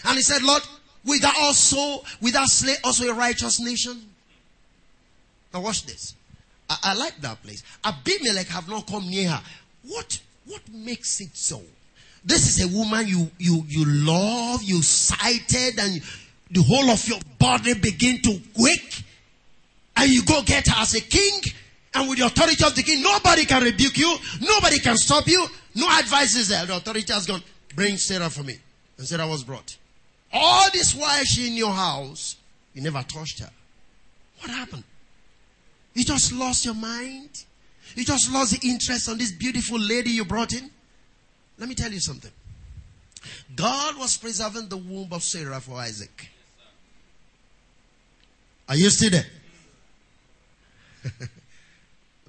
And 0.05 0.15
he 0.15 0.21
said, 0.21 0.41
Lord, 0.41 0.63
will 1.05 1.19
thou 1.19 1.33
also, 1.41 2.03
will 2.21 2.31
thou 2.31 2.45
slay 2.45 2.75
also 2.83 3.09
a 3.09 3.13
righteous 3.13 3.59
nation? 3.59 4.01
Now 5.53 5.61
watch 5.61 5.85
this. 5.85 6.15
I, 6.69 6.77
I 6.83 6.93
like 6.95 7.17
that 7.17 7.41
place. 7.43 7.63
Abimelech 7.83 8.47
have 8.47 8.67
not 8.67 8.87
come 8.87 9.09
near 9.09 9.29
her. 9.29 9.41
What 9.83 10.19
what 10.51 10.61
makes 10.73 11.21
it 11.21 11.35
so? 11.35 11.61
This 12.23 12.47
is 12.47 12.63
a 12.63 12.77
woman 12.77 13.07
you, 13.07 13.31
you, 13.39 13.63
you 13.67 13.85
love, 13.85 14.61
you 14.63 14.83
sighted, 14.83 15.79
and 15.79 16.01
the 16.51 16.61
whole 16.61 16.89
of 16.91 17.07
your 17.07 17.19
body 17.39 17.73
begin 17.73 18.21
to 18.21 18.39
quake. 18.55 19.03
And 19.95 20.11
you 20.11 20.23
go 20.23 20.41
get 20.43 20.67
her 20.67 20.81
as 20.81 20.93
a 20.93 21.01
king, 21.01 21.41
and 21.93 22.09
with 22.09 22.19
the 22.19 22.25
authority 22.25 22.63
of 22.65 22.75
the 22.75 22.83
king, 22.83 23.01
nobody 23.01 23.45
can 23.45 23.63
rebuke 23.63 23.97
you, 23.97 24.15
nobody 24.41 24.79
can 24.79 24.97
stop 24.97 25.27
you, 25.27 25.45
no 25.75 25.87
advice 25.99 26.35
is 26.35 26.49
there. 26.49 26.65
The 26.65 26.77
authority 26.77 27.11
has 27.13 27.25
gone, 27.25 27.43
bring 27.75 27.97
Sarah 27.97 28.29
for 28.29 28.43
me. 28.43 28.57
And 28.97 29.07
Sarah 29.07 29.27
was 29.27 29.43
brought. 29.43 29.77
All 30.33 30.69
this 30.71 30.95
while 30.95 31.23
she 31.23 31.47
in 31.47 31.53
your 31.53 31.73
house, 31.73 32.37
you 32.73 32.81
never 32.81 33.03
touched 33.03 33.39
her. 33.39 33.49
What 34.39 34.51
happened? 34.51 34.83
You 35.93 36.03
just 36.05 36.31
lost 36.31 36.65
your 36.65 36.73
mind? 36.73 37.45
You 37.95 38.05
just 38.05 38.31
lost 38.31 38.59
the 38.59 38.67
interest 38.67 39.09
on 39.09 39.17
this 39.17 39.31
beautiful 39.31 39.79
lady 39.79 40.11
you 40.11 40.25
brought 40.25 40.53
in. 40.53 40.69
Let 41.57 41.69
me 41.69 41.75
tell 41.75 41.91
you 41.91 41.99
something. 41.99 42.31
God 43.55 43.97
was 43.97 44.17
preserving 44.17 44.69
the 44.69 44.77
womb 44.77 45.09
of 45.11 45.23
Sarah 45.23 45.59
for 45.59 45.75
Isaac. 45.75 46.29
Are 48.69 48.75
you 48.75 48.89
still 48.89 49.11
there? 49.11 49.25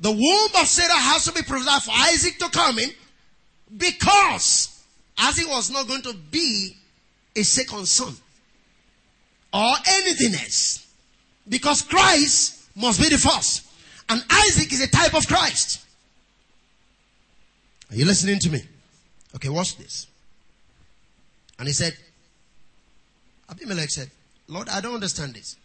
the 0.01 0.11
womb 0.11 0.61
of 0.61 0.67
Sarah 0.67 0.93
has 0.93 1.25
to 1.25 1.33
be 1.33 1.43
preserved 1.43 1.85
for 1.85 1.93
Isaac 1.95 2.39
to 2.39 2.49
come 2.49 2.79
in 2.79 2.91
because 3.77 4.85
as 5.19 5.39
he 5.39 5.45
was 5.45 5.71
not 5.71 5.87
going 5.87 6.03
to 6.03 6.15
be 6.15 6.77
a 7.37 7.43
second 7.43 7.87
son 7.87 8.15
or 9.53 9.75
anything 9.87 10.35
else 10.35 10.87
because 11.49 11.83
Christ 11.83 12.69
must 12.75 13.01
be 13.01 13.09
the 13.09 13.19
first. 13.19 13.67
And 14.13 14.23
Isaac 14.31 14.71
is 14.71 14.83
a 14.83 14.89
type 14.89 15.15
of 15.15 15.27
Christ. 15.27 15.81
Are 17.91 17.97
you 17.97 18.05
listening 18.05 18.39
to 18.41 18.51
me? 18.51 18.61
Okay, 19.35 19.49
watch 19.49 19.79
this. 19.79 20.07
And 21.59 21.67
he 21.67 21.73
said, 21.73 21.97
Abimelech 23.51 23.89
said, 23.89 24.11
Lord, 24.49 24.69
I 24.69 24.83
don't 24.83 24.93
understand 24.93 25.33
this. 25.33 25.57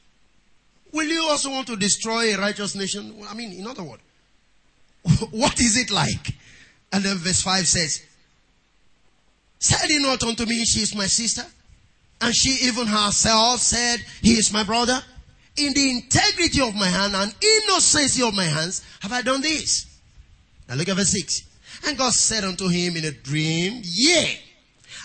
Will 0.94 1.08
you 1.08 1.24
also 1.24 1.50
want 1.50 1.68
to 1.68 1.76
destroy 1.76 2.34
a 2.34 2.38
righteous 2.38 2.74
nation? 2.74 3.22
I 3.30 3.34
mean, 3.34 3.52
in 3.52 3.68
other 3.68 3.84
words, 3.84 4.02
what 5.32 5.60
is 5.60 5.76
it 5.76 5.92
like? 5.92 6.34
And 6.94 7.04
then 7.04 7.18
verse 7.18 7.42
5 7.42 7.68
says, 7.68 8.02
Said 9.60 9.90
he 9.90 10.00
not 10.00 10.24
unto 10.24 10.46
me, 10.46 10.64
she 10.64 10.80
is 10.80 10.96
my 10.96 11.08
sister? 11.08 11.44
And 12.22 12.34
she 12.34 12.66
even 12.68 12.88
herself 12.88 13.60
said, 13.60 14.00
He 14.22 14.32
is 14.32 14.54
my 14.54 14.64
brother? 14.64 15.04
In 15.58 15.74
the 15.74 15.90
integrity 15.90 16.62
of 16.62 16.76
my 16.76 16.88
hand 16.88 17.16
and 17.16 17.34
innocency 17.42 18.22
of 18.24 18.34
my 18.34 18.46
hands 18.46 18.84
have 19.02 19.12
I 19.12 19.22
done 19.22 19.42
this. 19.42 19.86
Now 20.70 20.76
look 20.76 20.90
at 20.90 20.96
verse 20.96 21.12
6. 21.12 21.44
And 21.88 21.98
God 21.98 22.14
said 22.14 22.44
unto 22.44 22.68
him 22.68 22.96
in 22.96 23.06
a 23.06 23.12
dream, 23.12 23.82
Yea, 23.84 24.40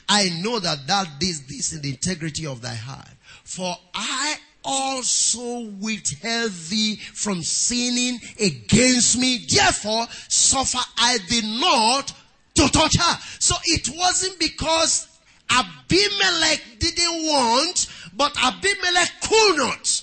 I 0.09 0.28
know 0.42 0.59
that 0.59 0.87
thou 0.87 1.04
didst 1.18 1.49
this 1.49 1.73
in 1.73 1.82
the 1.82 1.90
integrity 1.90 2.47
of 2.47 2.61
thy 2.61 2.75
heart. 2.75 3.09
For 3.44 3.75
I 3.94 4.37
also 4.64 5.68
withheld 5.80 6.52
thee 6.68 6.97
from 6.97 7.42
sinning 7.42 8.21
against 8.40 9.18
me. 9.18 9.44
Therefore, 9.49 10.06
suffer 10.28 10.78
I 10.97 11.18
thee 11.28 11.59
not 11.61 12.12
to 12.54 12.68
touch 12.68 12.97
her. 12.97 13.18
So 13.38 13.54
it 13.64 13.88
wasn't 13.97 14.38
because 14.38 15.09
Abimelech 15.50 16.62
didn't 16.78 17.26
want, 17.26 17.87
but 18.14 18.35
Abimelech 18.42 19.11
could 19.23 19.56
not. 19.56 20.02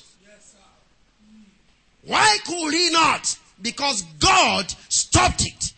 Why 2.03 2.37
could 2.45 2.73
he 2.73 2.89
not? 2.91 3.37
because 3.61 4.03
God 4.19 4.69
stopped 4.89 5.41
it. 5.45 5.73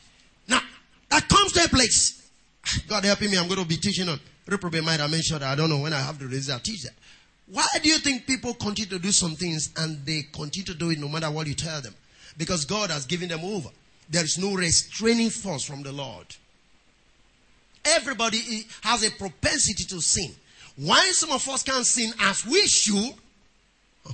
Now, 0.48 0.62
that 1.10 1.28
comes 1.28 1.54
to 1.54 1.64
a 1.64 1.70
place. 1.70 2.30
God 2.88 3.04
helping 3.06 3.32
me, 3.32 3.38
I'm 3.38 3.48
going 3.48 3.60
to 3.60 3.66
be 3.66 3.78
teaching 3.78 4.08
on 4.10 4.20
reprobate 4.48 4.84
mind. 4.84 5.02
I 5.02 5.08
mentioned 5.08 5.42
that 5.42 5.52
I 5.52 5.56
don't 5.56 5.70
know 5.70 5.80
when 5.80 5.94
I 5.94 6.00
have 6.00 6.20
to 6.20 6.28
raise 6.28 6.50
I'll 6.50 6.60
teach 6.60 6.84
that. 6.84 6.94
Why 7.48 7.66
do 7.82 7.90
you 7.90 7.98
think 7.98 8.28
people 8.28 8.54
continue 8.54 8.90
to 8.92 9.00
do 9.00 9.12
some 9.12 9.36
things 9.36 9.72
and 9.78 10.06
they 10.06 10.24
continue 10.32 10.66
to 10.66 10.74
do 10.74 10.90
it 10.90 11.00
no 11.00 11.10
matter 11.10 11.30
what 11.30 11.48
you 11.48 11.54
tell 11.54 11.82
them? 11.82 11.94
Because 12.38 12.66
God 12.66 12.92
has 12.92 13.06
given 13.06 13.28
them 13.28 13.44
over. 13.44 13.70
There 14.10 14.24
is 14.24 14.38
no 14.38 14.54
restraining 14.54 15.30
force 15.30 15.64
from 15.64 15.84
the 15.84 15.92
Lord. 15.92 16.28
Everybody 17.84 18.66
has 18.82 19.04
a 19.06 19.12
propensity 19.12 19.84
to 19.86 20.02
sin. 20.02 20.32
Why 20.78 21.12
some 21.12 21.32
of 21.32 21.48
us 21.50 21.64
can't 21.64 21.86
sin 21.86 22.14
as 22.20 22.46
we 22.46 22.66
should? 22.68 23.14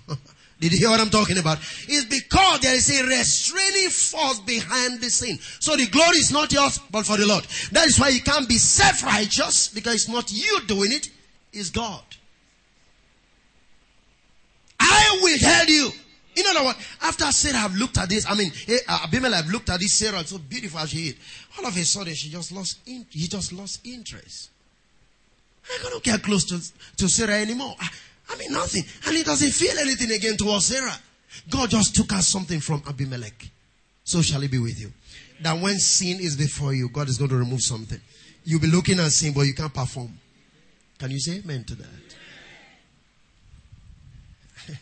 Did 0.59 0.73
you 0.73 0.79
hear 0.79 0.89
what 0.89 0.99
I'm 0.99 1.09
talking 1.11 1.37
about? 1.37 1.59
It's 1.87 2.05
because 2.05 2.61
there 2.61 2.73
is 2.73 2.89
a 2.89 3.05
restraining 3.05 3.89
force 3.89 4.39
behind 4.39 5.01
the 5.01 5.09
sin. 5.09 5.37
So 5.59 5.75
the 5.75 5.85
glory 5.87 6.17
is 6.17 6.31
not 6.31 6.51
yours, 6.51 6.79
but 6.89 7.05
for 7.05 7.15
the 7.17 7.27
Lord. 7.27 7.43
That 7.71 7.85
is 7.85 7.99
why 7.99 8.09
you 8.09 8.21
can't 8.21 8.49
be 8.49 8.57
self-righteous 8.57 9.69
because 9.69 9.93
it's 9.95 10.09
not 10.09 10.31
you 10.31 10.61
doing 10.65 10.91
it, 10.91 11.09
it's 11.53 11.69
God. 11.69 12.01
I 14.79 15.19
will 15.21 15.37
tell 15.37 15.65
you. 15.67 15.91
In 16.35 16.43
other 16.45 16.65
words, 16.65 16.77
after 17.01 17.25
Sarah 17.31 17.57
have 17.57 17.75
looked 17.75 17.97
at 17.97 18.09
this, 18.09 18.29
I 18.29 18.35
mean, 18.35 18.51
eh, 18.67 18.77
uh, 18.87 18.99
Abimelech 19.05 19.43
have 19.43 19.51
looked 19.51 19.71
at 19.71 19.79
this 19.79 19.93
Sarah, 19.95 20.23
so 20.23 20.37
beautiful 20.37 20.79
as 20.79 20.91
she 20.91 21.07
is. 21.07 21.15
All 21.57 21.65
of 21.65 21.75
a 21.75 21.83
sudden, 21.83 22.13
she 22.13 22.29
just 22.29 22.51
lost, 22.51 22.77
in, 22.85 23.07
he 23.09 23.27
just 23.27 23.51
lost 23.53 23.81
interest. 23.83 24.51
I 25.67 25.89
don't 25.89 26.03
get 26.03 26.21
close 26.21 26.45
to, 26.45 26.61
to 26.97 27.09
Sarah 27.09 27.41
anymore. 27.41 27.75
I, 27.79 27.89
I 28.29 28.37
mean, 28.37 28.51
nothing. 28.51 28.83
And 29.05 29.15
he 29.15 29.23
doesn't 29.23 29.51
feel 29.51 29.77
anything 29.79 30.11
again 30.11 30.37
towards 30.37 30.65
Sarah. 30.65 30.97
God 31.49 31.69
just 31.69 31.95
took 31.95 32.13
us 32.13 32.27
something 32.27 32.59
from 32.59 32.83
Abimelech. 32.87 33.49
So 34.03 34.21
shall 34.21 34.41
it 34.43 34.51
be 34.51 34.59
with 34.59 34.79
you. 34.79 34.91
That 35.41 35.59
when 35.59 35.77
sin 35.77 36.17
is 36.19 36.35
before 36.35 36.73
you, 36.73 36.89
God 36.89 37.09
is 37.09 37.17
going 37.17 37.29
to 37.29 37.37
remove 37.37 37.61
something. 37.61 37.99
You'll 38.43 38.61
be 38.61 38.67
looking 38.67 38.99
at 38.99 39.11
sin, 39.11 39.33
but 39.33 39.41
you 39.41 39.53
can't 39.53 39.73
perform. 39.73 40.17
Can 40.97 41.11
you 41.11 41.19
say 41.19 41.39
amen 41.39 41.63
to 41.65 41.75
that? 41.75 42.15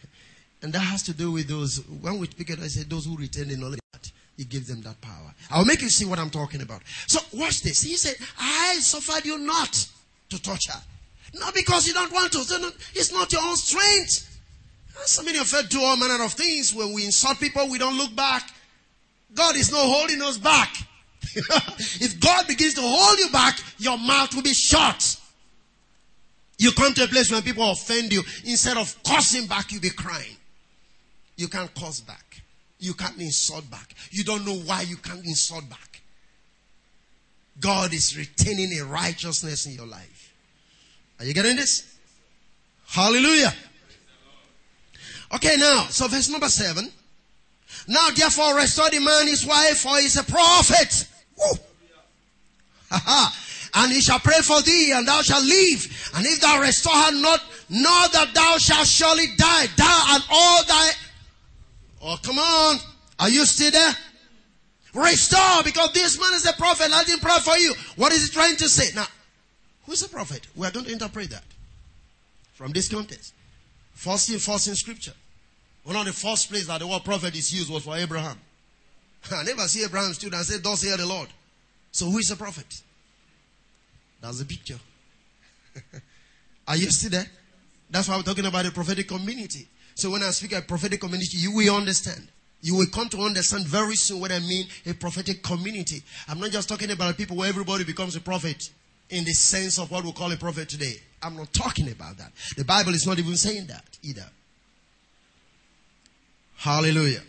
and 0.61 0.71
that 0.71 0.79
has 0.79 1.03
to 1.03 1.13
do 1.13 1.31
with 1.31 1.47
those, 1.47 1.83
when 2.01 2.19
we 2.19 2.27
speak 2.27 2.51
it, 2.51 2.59
I 2.59 2.67
say 2.67 2.83
those 2.83 3.05
who 3.05 3.17
retain 3.17 3.47
the 3.49 3.57
knowledge 3.57 3.79
that 3.91 4.11
He 4.37 4.45
gives 4.45 4.67
them 4.67 4.81
that 4.83 5.01
power. 5.01 5.33
I'll 5.51 5.65
make 5.65 5.81
you 5.81 5.89
see 5.89 6.05
what 6.05 6.19
I'm 6.19 6.29
talking 6.29 6.61
about. 6.61 6.83
So 7.07 7.19
watch 7.33 7.61
this. 7.63 7.81
He 7.81 7.97
said, 7.97 8.15
I 8.39 8.75
suffered 8.79 9.25
you 9.25 9.39
not 9.39 9.87
to 10.29 10.51
her. 10.51 10.81
Not 11.39 11.53
because 11.53 11.87
you 11.87 11.93
don't 11.93 12.11
want 12.11 12.31
to. 12.33 12.39
It's 12.93 13.11
not 13.11 13.31
your 13.31 13.41
own 13.41 13.57
strength. 13.57 14.31
So 15.05 15.23
many 15.23 15.37
of 15.37 15.53
us 15.53 15.67
do 15.67 15.81
all 15.81 15.97
manner 15.97 16.23
of 16.23 16.33
things. 16.33 16.73
When 16.73 16.93
we 16.93 17.05
insult 17.05 17.39
people, 17.39 17.69
we 17.69 17.77
don't 17.77 17.97
look 17.97 18.15
back. 18.15 18.49
God 19.33 19.55
is 19.55 19.71
not 19.71 19.81
holding 19.81 20.21
us 20.21 20.37
back. 20.37 20.73
if 21.35 22.19
God 22.21 22.47
begins 22.47 22.75
to 22.75 22.81
hold 22.81 23.19
you 23.19 23.29
back, 23.29 23.59
your 23.77 23.97
mouth 23.97 24.33
will 24.33 24.43
be 24.43 24.53
shut. 24.53 25.19
You 26.57 26.71
come 26.71 26.93
to 26.93 27.03
a 27.03 27.07
place 27.07 27.29
when 27.29 27.41
people 27.41 27.69
offend 27.69 28.13
you, 28.13 28.23
instead 28.45 28.77
of 28.77 28.95
cursing 29.03 29.47
back, 29.47 29.73
you'll 29.73 29.81
be 29.81 29.89
crying. 29.89 30.37
You 31.35 31.49
can't 31.49 31.73
curse 31.75 31.99
back. 31.99 32.41
You 32.79 32.93
can't 32.93 33.19
insult 33.19 33.69
back. 33.69 33.93
You 34.11 34.23
don't 34.23 34.45
know 34.45 34.55
why 34.55 34.83
you 34.83 34.95
can't 34.95 35.25
insult 35.25 35.69
back. 35.69 36.01
God 37.59 37.93
is 37.93 38.17
retaining 38.17 38.79
a 38.79 38.85
righteousness 38.85 39.65
in 39.65 39.73
your 39.73 39.87
life. 39.87 40.14
Are 41.19 41.25
you 41.25 41.33
getting 41.33 41.55
this? 41.55 41.97
Hallelujah. 42.87 43.53
Okay, 45.33 45.55
now, 45.57 45.87
so 45.89 46.07
verse 46.07 46.29
number 46.29 46.47
seven. 46.49 46.89
Now 47.87 48.09
therefore 48.15 48.55
restore 48.57 48.89
the 48.89 48.99
man 48.99 49.27
his 49.27 49.45
wife, 49.45 49.79
for 49.79 49.97
he 49.97 50.05
is 50.05 50.17
a 50.17 50.23
prophet. 50.23 51.07
Woo. 51.37 51.53
and 53.75 53.91
he 53.91 54.01
shall 54.01 54.19
pray 54.19 54.39
for 54.41 54.61
thee, 54.61 54.91
and 54.93 55.07
thou 55.07 55.21
shalt 55.21 55.43
live. 55.43 56.11
And 56.15 56.25
if 56.25 56.41
thou 56.41 56.61
restore 56.61 56.93
her 56.93 57.11
not, 57.11 57.41
know 57.69 58.05
that 58.13 58.33
thou 58.33 58.57
shalt 58.57 58.87
surely 58.87 59.27
die. 59.37 59.67
Thou 59.75 60.05
and 60.15 60.23
all 60.31 60.63
thy. 60.63 60.91
Oh, 62.01 62.17
come 62.23 62.39
on. 62.39 62.77
Are 63.19 63.29
you 63.29 63.45
still 63.45 63.71
there? 63.71 63.93
Restore, 64.93 65.63
because 65.63 65.91
this 65.91 66.19
man 66.19 66.33
is 66.33 66.45
a 66.45 66.53
prophet. 66.53 66.89
Let 66.89 67.09
him 67.09 67.19
pray 67.19 67.37
for 67.43 67.57
you. 67.57 67.73
What 67.97 68.13
is 68.13 68.27
he 68.27 68.33
trying 68.33 68.55
to 68.57 68.69
say? 68.69 68.95
Now, 68.95 69.05
who's 69.85 70.03
a 70.03 70.09
prophet? 70.09 70.47
We 70.55 70.67
are 70.67 70.71
to 70.71 70.91
interpret 70.91 71.29
that 71.31 71.43
from 72.53 72.71
this 72.71 72.89
context. 72.89 73.33
First 73.93 74.29
in, 74.29 74.39
first 74.39 74.67
in 74.67 74.75
scripture. 74.75 75.13
One 75.83 75.95
of 75.95 76.05
the 76.05 76.13
first 76.13 76.49
places 76.49 76.67
that 76.67 76.79
the 76.79 76.87
word 76.87 77.03
prophet 77.03 77.35
is 77.35 77.53
used 77.53 77.71
was 77.71 77.83
for 77.83 77.95
Abraham. 77.95 78.37
I 79.31 79.43
never 79.43 79.61
see 79.63 79.83
Abraham 79.83 80.13
stood 80.13 80.33
and 80.33 80.45
said, 80.45 80.63
Thus 80.63 80.81
hear 80.81 80.97
the 80.97 81.05
Lord. 81.05 81.29
So 81.91 82.07
who 82.07 82.17
is 82.17 82.31
a 82.31 82.35
prophet? 82.35 82.81
That's 84.21 84.39
the 84.39 84.45
picture. 84.45 84.79
Are 86.67 86.75
you 86.75 86.89
still 86.89 87.11
there? 87.11 87.27
That's 87.89 88.09
why 88.09 88.17
we're 88.17 88.23
talking 88.23 88.45
about 88.45 88.65
the 88.65 88.71
prophetic 88.71 89.07
community. 89.07 89.67
So 89.93 90.09
when 90.09 90.23
I 90.23 90.31
speak 90.31 90.53
a 90.53 90.61
prophetic 90.61 90.99
community, 90.99 91.37
you 91.37 91.55
will 91.55 91.75
understand. 91.75 92.27
You 92.61 92.75
will 92.75 92.87
come 92.87 93.07
to 93.09 93.19
understand 93.19 93.67
very 93.67 93.95
soon 93.95 94.19
what 94.19 94.31
I 94.31 94.39
mean 94.39 94.65
a 94.85 94.93
prophetic 94.93 95.43
community. 95.43 96.01
I'm 96.27 96.39
not 96.39 96.49
just 96.49 96.67
talking 96.67 96.89
about 96.91 97.15
people 97.15 97.37
where 97.37 97.47
everybody 97.47 97.83
becomes 97.83 98.15
a 98.15 98.21
prophet 98.21 98.69
in 99.09 99.23
the 99.23 99.33
sense 99.33 99.77
of 99.77 99.91
what 99.91 100.03
we 100.03 100.11
call 100.11 100.31
a 100.31 100.37
prophet 100.37 100.69
today. 100.69 100.95
I'm 101.21 101.35
not 101.35 101.53
talking 101.53 101.89
about 101.91 102.17
that. 102.17 102.31
The 102.57 102.65
Bible 102.65 102.93
is 102.93 103.07
not 103.07 103.19
even 103.19 103.35
saying 103.35 103.67
that 103.67 103.83
either. 104.03 104.25
Hallelujah. 106.57 107.21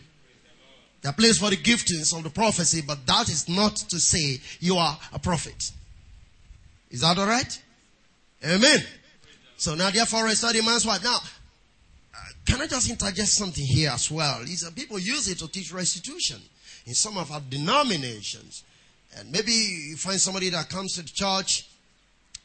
There 1.01 1.11
are 1.11 1.15
place 1.15 1.37
for 1.37 1.49
the 1.49 1.57
giftings 1.57 2.15
of 2.15 2.23
the 2.23 2.29
prophecy, 2.29 2.81
but 2.85 3.05
that 3.05 3.29
is 3.29 3.47
not 3.47 3.75
to 3.75 3.99
say 3.99 4.39
you 4.59 4.77
are 4.77 4.97
a 5.13 5.19
prophet. 5.19 5.71
Is 6.89 7.01
that 7.01 7.17
alright? 7.17 7.61
Amen. 8.43 8.79
So 9.57 9.75
now 9.75 9.89
therefore 9.89 10.25
restore 10.25 10.53
the 10.53 10.61
man's 10.63 10.85
wife. 10.85 11.03
Now, 11.03 11.17
uh, 11.17 12.19
can 12.45 12.61
I 12.61 12.67
just 12.67 12.89
interject 12.89 13.27
something 13.27 13.65
here 13.65 13.91
as 13.91 14.09
well? 14.09 14.41
Is 14.41 14.69
people 14.75 14.99
use 14.99 15.27
it 15.27 15.39
to 15.39 15.47
teach 15.47 15.71
restitution 15.73 16.41
in 16.85 16.93
some 16.93 17.17
of 17.17 17.31
our 17.31 17.41
denominations. 17.41 18.63
And 19.15 19.31
maybe 19.31 19.51
you 19.51 19.95
find 19.95 20.19
somebody 20.19 20.49
that 20.49 20.69
comes 20.69 20.95
to 20.95 21.01
the 21.01 21.09
church, 21.09 21.69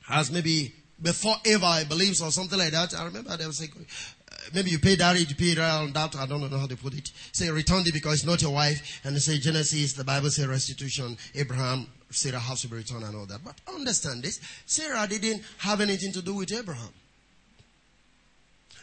has 0.09 0.31
maybe 0.31 0.73
before 1.01 1.37
ever, 1.47 1.67
I 1.67 1.85
believe, 1.85 2.21
or 2.23 2.31
something 2.31 2.59
like 2.59 2.71
that. 2.73 2.95
I 2.95 3.05
remember 3.05 3.37
they 3.37 3.47
were 3.47 3.53
saying, 3.53 3.73
uh, 3.77 4.35
maybe 4.55 4.71
you 4.71 4.79
pay 4.79 4.95
that, 4.97 5.19
you 5.19 5.35
pay 5.35 5.55
that 5.55 5.83
on 5.83 5.93
that. 5.93 6.17
I 6.17 6.27
don't 6.27 6.41
know 6.41 6.59
how 6.59 6.67
to 6.67 6.77
put 6.77 6.95
it. 6.95 7.11
Say 7.33 7.51
return 7.51 7.83
it 7.87 7.93
because 7.93 8.15
it's 8.15 8.27
not 8.27 8.41
your 8.41 8.53
wife. 8.53 9.01
And 9.05 9.17
they 9.17 9.21
say 9.21 9.39
Genesis, 9.39 9.93
the 9.95 10.05
Bible 10.05 10.31
say 10.31 10.47
restitution. 10.47 11.17
Abraham, 11.35 11.87
Sarah 12.11 12.39
has 12.39 12.63
to 12.63 12.69
be 12.69 12.77
returned 12.77 13.05
and 13.05 13.17
all 13.17 13.27
that. 13.27 13.41
But 13.45 13.55
understand 13.75 14.23
this. 14.23 14.41
Sarah 14.67 15.07
didn't 15.09 15.43
have 15.59 15.81
anything 15.81 16.13
to 16.13 16.23
do 16.23 16.35
with 16.35 16.53
Abraham. 16.53 16.93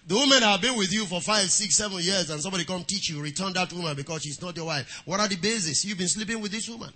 The 0.07 0.15
woman 0.15 0.39
that 0.39 0.49
have 0.49 0.61
been 0.61 0.75
with 0.75 0.91
you 0.91 1.05
for 1.05 1.21
five, 1.21 1.51
six, 1.51 1.75
seven 1.75 1.99
years 1.99 2.29
and 2.31 2.41
somebody 2.41 2.65
come 2.65 2.83
teach 2.83 3.09
you, 3.09 3.21
return 3.21 3.53
that 3.53 3.71
woman 3.71 3.95
because 3.95 4.23
she's 4.23 4.41
not 4.41 4.55
your 4.55 4.65
wife. 4.65 5.03
What 5.05 5.19
are 5.19 5.27
the 5.27 5.35
basis? 5.35 5.85
You've 5.85 5.99
been 5.99 6.07
sleeping 6.07 6.41
with 6.41 6.51
this 6.51 6.67
woman. 6.67 6.91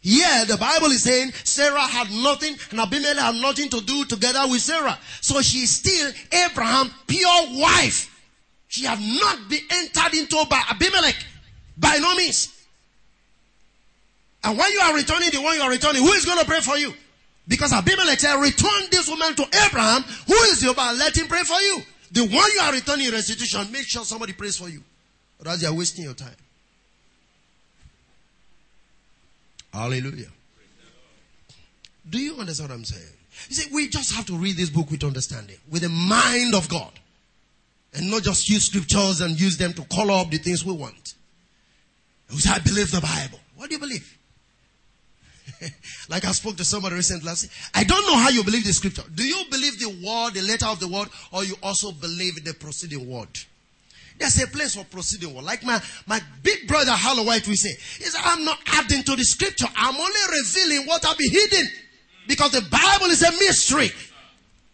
Yeah, 0.00 0.44
the 0.44 0.56
Bible 0.56 0.88
is 0.88 1.02
saying 1.02 1.32
Sarah 1.44 1.80
had 1.80 2.10
nothing 2.10 2.56
and 2.70 2.80
Abimelech 2.80 3.16
had 3.16 3.34
nothing 3.36 3.68
to 3.70 3.80
do 3.80 4.04
together 4.04 4.42
with 4.48 4.60
Sarah. 4.60 4.98
So 5.20 5.40
she 5.42 5.58
is 5.58 5.70
still 5.70 6.12
Abraham 6.32 6.90
pure 7.06 7.46
wife. 7.52 8.14
She 8.68 8.84
have 8.84 9.00
not 9.00 9.48
been 9.48 9.62
entered 9.70 10.14
into 10.14 10.44
by 10.48 10.62
Abimelech. 10.70 11.16
By 11.76 11.96
no 12.00 12.14
means. 12.14 12.54
And 14.44 14.56
when 14.56 14.70
you 14.72 14.80
are 14.80 14.94
returning 14.94 15.30
the 15.30 15.40
one 15.40 15.56
you 15.56 15.62
are 15.62 15.70
returning, 15.70 16.02
who 16.02 16.12
is 16.12 16.24
going 16.24 16.38
to 16.38 16.44
pray 16.44 16.60
for 16.60 16.76
you? 16.76 16.94
Because 17.48 17.72
Abimelech 17.72 18.20
said, 18.20 18.36
return 18.36 18.82
this 18.90 19.08
woman 19.08 19.34
to 19.34 19.42
Abraham, 19.66 20.02
who 20.26 20.34
is 20.34 20.62
your 20.62 20.74
man, 20.74 20.98
let 20.98 21.16
him 21.16 21.26
pray 21.26 21.42
for 21.42 21.60
you. 21.60 21.82
The 22.12 22.20
one 22.22 22.50
you 22.54 22.60
are 22.62 22.72
returning 22.72 23.10
restitution, 23.10 23.72
make 23.72 23.84
sure 23.84 24.04
somebody 24.04 24.32
prays 24.32 24.56
for 24.56 24.68
you. 24.68 24.82
Otherwise 25.40 25.62
you 25.62 25.68
are 25.68 25.74
wasting 25.74 26.04
your 26.04 26.14
time. 26.14 26.36
Hallelujah. 29.78 30.26
Do 32.08 32.18
you 32.18 32.36
understand 32.36 32.70
what 32.70 32.76
I'm 32.76 32.84
saying? 32.84 33.12
You 33.48 33.54
see, 33.54 33.70
we 33.72 33.88
just 33.88 34.14
have 34.14 34.26
to 34.26 34.36
read 34.36 34.56
this 34.56 34.70
book 34.70 34.90
with 34.90 35.04
understanding, 35.04 35.56
with 35.70 35.82
the 35.82 35.88
mind 35.88 36.54
of 36.54 36.68
God. 36.68 36.90
And 37.94 38.10
not 38.10 38.22
just 38.22 38.48
use 38.48 38.64
scriptures 38.64 39.20
and 39.20 39.40
use 39.40 39.56
them 39.56 39.72
to 39.74 39.82
color 39.84 40.14
up 40.14 40.30
the 40.30 40.38
things 40.38 40.64
we 40.64 40.72
want. 40.72 41.14
Say, 42.30 42.50
I 42.50 42.58
believe 42.58 42.90
the 42.90 43.00
Bible. 43.00 43.40
What 43.56 43.70
do 43.70 43.76
you 43.76 43.80
believe? 43.80 44.18
like 46.08 46.24
I 46.24 46.32
spoke 46.32 46.56
to 46.56 46.64
somebody 46.64 46.96
recently. 46.96 47.32
I 47.74 47.84
don't 47.84 48.06
know 48.06 48.18
how 48.18 48.28
you 48.30 48.44
believe 48.44 48.64
the 48.64 48.72
scripture. 48.72 49.04
Do 49.14 49.26
you 49.26 49.44
believe 49.50 49.78
the 49.78 49.88
word, 50.04 50.34
the 50.34 50.42
letter 50.42 50.66
of 50.66 50.80
the 50.80 50.88
word, 50.88 51.08
or 51.32 51.44
you 51.44 51.54
also 51.62 51.92
believe 51.92 52.44
the 52.44 52.52
proceeding 52.52 53.08
word? 53.08 53.28
There's 54.18 54.42
a 54.42 54.48
place 54.48 54.74
for 54.74 54.84
proceeding. 54.84 55.34
Like 55.42 55.64
my, 55.64 55.80
my 56.06 56.20
big 56.42 56.66
brother 56.66 56.92
Hallowell 56.92 57.26
White 57.26 57.46
we 57.46 57.54
say, 57.54 57.70
is 58.04 58.16
I'm 58.24 58.44
not 58.44 58.58
adding 58.66 59.04
to 59.04 59.14
the 59.14 59.22
scripture. 59.22 59.66
I'm 59.76 59.94
only 59.94 60.40
revealing 60.42 60.86
what 60.86 61.04
I'll 61.06 61.16
be 61.16 61.28
hidden. 61.28 61.68
Because 62.26 62.52
the 62.52 62.62
Bible 62.62 63.06
is 63.06 63.22
a 63.22 63.30
mystery. 63.32 63.90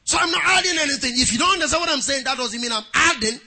So 0.05 0.19
I'm 0.19 0.31
not 0.31 0.43
adding 0.45 0.79
anything. 0.79 1.13
If 1.15 1.33
you 1.33 1.39
don't 1.39 1.53
understand 1.53 1.83
what 1.83 1.91
I'm 1.91 2.01
saying, 2.01 2.25
that 2.25 2.37
doesn't 2.37 2.61
mean 2.61 2.73
I'm 2.73 2.85
adding. 2.95 3.39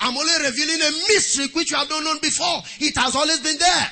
I'm 0.00 0.16
only 0.16 0.32
revealing 0.44 0.80
a 0.80 0.90
mystery 1.08 1.46
which 1.54 1.70
you 1.70 1.76
have 1.76 1.88
not 1.88 2.02
known 2.02 2.18
before. 2.20 2.62
It 2.80 2.96
has 2.96 3.14
always 3.14 3.40
been 3.40 3.58
there. 3.58 3.90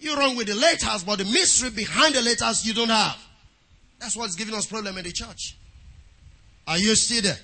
You're 0.00 0.16
wrong 0.16 0.36
with 0.36 0.46
the 0.46 0.54
letters, 0.54 1.04
but 1.04 1.18
the 1.18 1.24
mystery 1.24 1.70
behind 1.70 2.14
the 2.14 2.22
letters 2.22 2.64
you 2.64 2.74
don't 2.74 2.88
have. 2.88 3.18
That's 3.98 4.16
what's 4.16 4.36
giving 4.36 4.54
us 4.54 4.66
problem 4.66 4.96
in 4.98 5.04
the 5.04 5.12
church. 5.12 5.57
Are 6.68 6.78
you 6.78 6.94
still 6.94 7.22
there? 7.22 7.38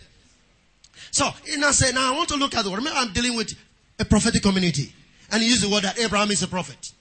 So, 1.10 1.30
in 1.52 1.64
I 1.64 1.70
say, 1.70 1.92
now 1.92 2.12
I 2.12 2.16
want 2.16 2.28
to 2.28 2.36
look 2.36 2.54
at 2.54 2.62
the 2.62 2.70
word. 2.70 2.78
Remember, 2.78 2.98
I'm 2.98 3.12
dealing 3.12 3.36
with 3.36 3.54
a 3.98 4.04
prophetic 4.04 4.42
community. 4.42 4.92
And 5.32 5.42
he 5.42 5.48
used 5.48 5.62
the 5.62 5.68
word 5.68 5.84
that 5.84 5.98
Abraham 5.98 6.30
is 6.30 6.42
a 6.42 6.48
prophet. 6.48 6.92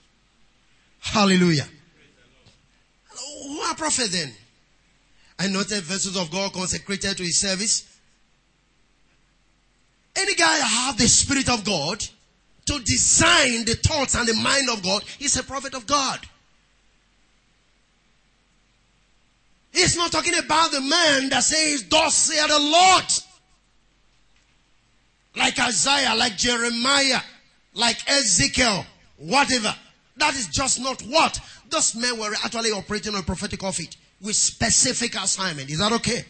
Hallelujah. 1.00 1.66
Who 3.10 3.60
are 3.60 3.74
prophets 3.74 4.10
then? 4.10 4.32
I 5.38 5.48
noted 5.48 5.82
vessels 5.82 6.16
of 6.16 6.30
God 6.30 6.52
consecrated 6.52 7.16
to 7.18 7.22
his 7.22 7.38
service. 7.38 7.86
Any 10.16 10.34
guy 10.34 10.56
have 10.58 10.96
the 10.96 11.08
spirit 11.08 11.48
of 11.50 11.64
God 11.64 12.02
to 12.66 12.78
design 12.80 13.64
the 13.64 13.74
thoughts 13.74 14.14
and 14.14 14.26
the 14.26 14.34
mind 14.34 14.70
of 14.70 14.82
God 14.82 15.04
is 15.20 15.36
a 15.36 15.42
prophet 15.42 15.74
of 15.74 15.86
God. 15.86 16.20
He's 19.74 19.96
not 19.96 20.12
talking 20.12 20.38
about 20.38 20.70
the 20.70 20.80
man 20.80 21.28
that 21.30 21.42
says, 21.42 21.84
Thus 21.88 22.14
saith 22.14 22.46
the 22.46 22.58
Lord. 22.58 23.04
Like 25.36 25.58
Isaiah, 25.58 26.14
like 26.14 26.36
Jeremiah, 26.36 27.20
like 27.74 28.08
Ezekiel, 28.08 28.86
whatever. 29.16 29.74
That 30.16 30.34
is 30.34 30.46
just 30.46 30.80
not 30.80 31.02
what. 31.02 31.40
Those 31.68 31.96
men 31.96 32.20
were 32.20 32.32
actually 32.44 32.70
operating 32.70 33.16
on 33.16 33.24
prophetic 33.24 33.64
office 33.64 33.88
with 34.20 34.36
specific 34.36 35.16
assignment. 35.16 35.68
Is 35.68 35.80
that 35.80 35.92
okay? 35.92 36.24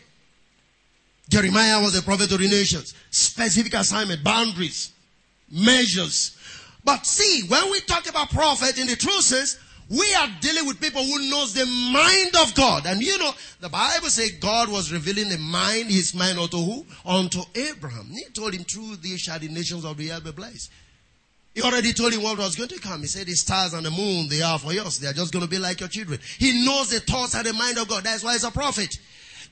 Jeremiah 1.28 1.82
was 1.82 1.96
a 1.98 2.02
prophet 2.02 2.30
to 2.30 2.38
the 2.38 2.48
nations. 2.48 2.94
Specific 3.10 3.74
assignment, 3.74 4.24
boundaries, 4.24 4.92
measures. 5.50 6.38
But 6.82 7.04
see, 7.04 7.46
when 7.48 7.70
we 7.70 7.80
talk 7.80 8.08
about 8.08 8.30
prophet 8.30 8.78
in 8.78 8.86
the 8.86 8.96
true 8.96 9.20
sense, 9.20 9.58
we 9.90 10.14
are 10.14 10.28
dealing 10.40 10.66
with 10.66 10.80
people 10.80 11.02
who 11.04 11.30
knows 11.30 11.52
the 11.52 11.66
mind 11.66 12.34
of 12.36 12.54
God. 12.54 12.86
And 12.86 13.02
you 13.02 13.18
know, 13.18 13.32
the 13.60 13.68
Bible 13.68 14.08
says 14.08 14.32
God 14.32 14.68
was 14.70 14.92
revealing 14.92 15.28
the 15.28 15.38
mind, 15.38 15.90
his 15.90 16.14
mind 16.14 16.38
unto 16.38 16.56
who? 16.56 16.86
Unto 17.04 17.42
Abraham. 17.54 18.08
He 18.10 18.24
told 18.32 18.54
him, 18.54 18.64
through 18.64 18.96
these 18.96 19.20
shall 19.20 19.38
the 19.38 19.48
nations 19.48 19.84
of 19.84 19.96
the 19.96 20.12
earth 20.12 20.24
be 20.24 20.32
blessed. 20.32 20.70
He 21.54 21.62
already 21.62 21.92
told 21.92 22.12
him 22.12 22.22
what 22.22 22.38
was 22.38 22.56
going 22.56 22.70
to 22.70 22.80
come. 22.80 23.02
He 23.02 23.06
said, 23.06 23.26
the 23.26 23.34
stars 23.34 23.74
and 23.74 23.86
the 23.86 23.90
moon, 23.90 24.28
they 24.28 24.42
are 24.42 24.58
for 24.58 24.72
yours. 24.72 24.98
They 24.98 25.06
are 25.06 25.12
just 25.12 25.32
going 25.32 25.44
to 25.44 25.50
be 25.50 25.58
like 25.58 25.78
your 25.78 25.88
children. 25.88 26.18
He 26.38 26.64
knows 26.64 26.90
the 26.90 27.00
thoughts 27.00 27.34
and 27.34 27.46
the 27.46 27.52
mind 27.52 27.78
of 27.78 27.86
God. 27.86 28.02
That's 28.02 28.24
why 28.24 28.32
he's 28.32 28.42
a 28.42 28.50
prophet. 28.50 28.98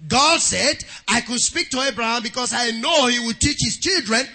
God 0.08 0.40
said, 0.40 0.82
I 1.06 1.20
could 1.20 1.38
speak 1.38 1.70
to 1.70 1.80
Abraham 1.80 2.22
because 2.22 2.52
I 2.52 2.72
know 2.72 3.06
he 3.06 3.24
would 3.24 3.38
teach 3.38 3.58
his 3.60 3.78
children 3.78 4.26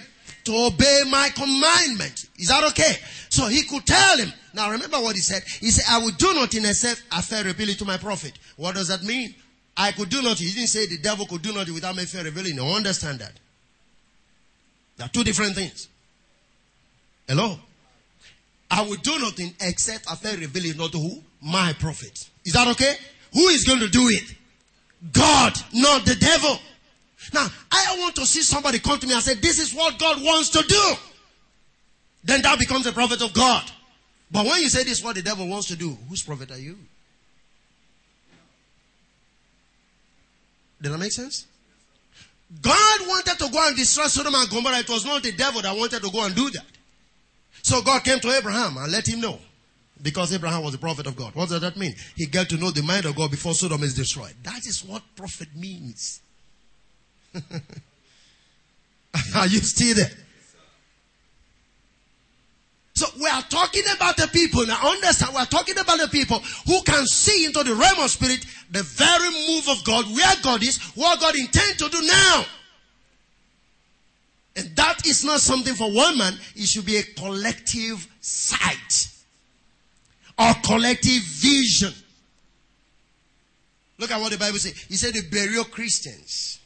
to 0.46 0.68
obey 0.68 1.04
my 1.10 1.30
commandment. 1.36 2.30
Is 2.38 2.48
that 2.48 2.64
okay? 2.72 2.96
So 3.38 3.46
he 3.46 3.62
could 3.62 3.86
tell 3.86 4.18
him. 4.18 4.34
Now 4.56 4.72
remember 4.72 4.98
what 5.00 5.16
he 5.16 5.22
said. 5.22 5.44
He 5.60 5.70
said, 5.70 5.86
I 5.88 6.00
will 6.00 6.14
do 6.18 6.34
nothing 6.34 6.66
except 6.66 7.04
a 7.12 7.22
fair 7.22 7.44
reveal 7.44 7.70
it 7.70 7.78
to 7.78 7.86
my 7.86 7.98
prophet. 7.98 8.34
What 8.56 8.74
does 8.74 8.88
that 8.88 9.04
mean? 9.04 9.36
I 9.78 9.92
could 9.92 10.10
do 10.10 10.24
nothing. 10.24 10.48
He 10.48 10.54
didn't 10.54 10.70
say 10.70 10.88
the 10.88 10.98
devil 10.98 11.28
could 11.28 11.44
do 11.44 11.54
nothing 11.54 11.76
without 11.76 11.96
me 11.96 12.06
fair 12.06 12.24
revealing. 12.24 12.56
No, 12.56 12.76
understand 12.76 13.20
that. 13.20 13.34
There 14.96 15.06
are 15.06 15.10
two 15.10 15.24
different 15.24 15.54
things. 15.54 15.88
Hello? 17.28 17.60
I 18.72 18.82
will 18.82 18.96
do 18.96 19.20
nothing 19.20 19.54
except 19.62 20.12
a 20.12 20.16
fair 20.16 20.36
reveal 20.36 20.66
it 20.66 20.76
not 20.80 20.92
to 20.94 20.98
who? 20.98 21.22
My 21.40 21.74
prophet. 21.74 22.28
Is 22.44 22.54
that 22.54 22.68
okay? 22.70 22.96
Who 23.34 23.50
is 23.50 23.66
going 23.66 23.82
to 23.82 23.88
do 23.88 24.08
it? 24.08 24.34
God, 25.14 25.54
not 25.76 26.08
the 26.08 26.16
devil. 26.16 26.58
Now, 27.36 27.46
I 27.72 27.98
want 28.00 28.16
to 28.16 28.26
see 28.26 28.42
somebody 28.42 28.80
come 28.80 28.98
to 28.98 29.06
me 29.06 29.14
and 29.14 29.22
say, 29.22 29.36
this 29.36 29.60
is 29.60 29.76
what 29.76 30.00
God 30.00 30.24
wants 30.24 30.50
to 30.50 30.64
do. 30.64 30.96
Then 32.24 32.42
that 32.42 32.60
becomes 32.60 32.86
a 32.86 32.92
prophet 32.92 33.22
of 33.22 33.34
God. 33.34 33.64
But 34.30 34.46
when 34.46 34.62
you 34.62 34.70
say 34.70 34.84
this 34.84 35.00
is 35.00 35.04
what 35.04 35.16
the 35.16 35.22
devil 35.22 35.48
wants 35.48 35.68
to 35.68 35.76
do, 35.76 35.98
whose 36.10 36.24
prophet 36.24 36.52
are 36.52 36.60
you? 36.60 36.78
Did 40.82 40.92
that 40.92 40.98
make 40.98 41.12
sense? 41.12 41.46
God 42.62 43.00
wanted 43.08 43.38
to 43.40 43.50
go 43.52 43.68
and 43.68 43.76
destroy 43.76 44.06
Sodom 44.06 44.36
and 44.36 44.50
Gomorrah. 44.50 44.80
It 44.80 44.90
was 44.90 45.06
not 45.06 45.24
the 45.24 45.32
devil 45.32 45.62
that 45.62 45.76
wanted 45.76 46.02
to 46.02 46.10
go 46.12 46.26
and 46.26 46.36
do 46.36 46.50
that. 46.52 46.66
So 47.64 47.82
God 47.82 48.04
came 48.04 48.20
to 48.20 48.30
Abraham 48.30 48.78
and 48.78 48.92
let 48.92 49.08
him 49.08 49.20
know. 49.22 49.40
Because 50.02 50.34
Abraham 50.34 50.64
was 50.64 50.76
a 50.76 50.78
prophet 50.78 51.08
of 51.08 51.16
God. 51.16 51.34
What 51.34 51.50
does 51.50 51.62
that 51.62 51.76
mean? 51.76 51.96
He 52.16 52.28
got 52.28 52.50
to 52.50 52.58
know 52.58 52.70
the 52.70 52.84
mind 52.84 53.06
of 53.06 53.16
God 53.16 53.32
before 53.32 53.54
Sodom 53.54 53.82
is 53.84 53.96
destroyed. 53.96 54.36
That 54.44 54.66
is 54.68 54.86
what 54.86 55.02
prophet 55.16 55.48
means. 55.56 56.22
Are 59.36 59.48
you 59.48 59.60
still 59.60 59.96
there? 59.96 60.12
So 62.94 63.08
we 63.20 63.28
are 63.28 63.37
talking 63.50 63.84
about 63.96 64.18
the 64.18 64.28
people. 64.28 64.66
Now 64.66 64.80
understand, 64.92 65.34
we 65.34 65.40
are 65.40 65.46
talking 65.46 65.78
about 65.78 66.00
the 66.00 66.08
people 66.08 66.40
who 66.66 66.82
can 66.84 67.06
see 67.06 67.46
into 67.46 67.64
the 67.64 67.74
realm 67.74 68.00
of 68.00 68.10
spirit 68.10 68.46
the 68.72 68.84
very 68.84 69.30
move 69.48 69.70
of 69.70 69.84
God, 69.84 70.06
where 70.06 70.36
God 70.44 70.64
is, 70.64 70.78
what 70.96 71.20
God 71.20 71.36
intends 71.36 71.78
to 71.78 71.90
do 71.90 72.02
now. 72.02 72.46
And 74.56 74.76
that 74.76 75.06
is 75.06 75.24
not 75.24 75.40
something 75.40 75.76
for 75.76 75.92
one 75.92 76.18
man. 76.18 76.34
It 76.56 76.68
should 76.68 76.86
be 76.86 76.98
a 76.98 77.04
collective 77.04 78.08
sight 78.22 79.08
or 80.38 80.54
collective 80.64 81.22
vision. 81.22 81.94
Look 84.00 84.12
at 84.12 84.20
what 84.20 84.32
the 84.32 84.38
Bible 84.38 84.58
says. 84.58 84.78
He 84.78 84.96
said 84.96 85.14
the 85.14 85.22
Berean 85.22 85.70
Christians 85.72 86.60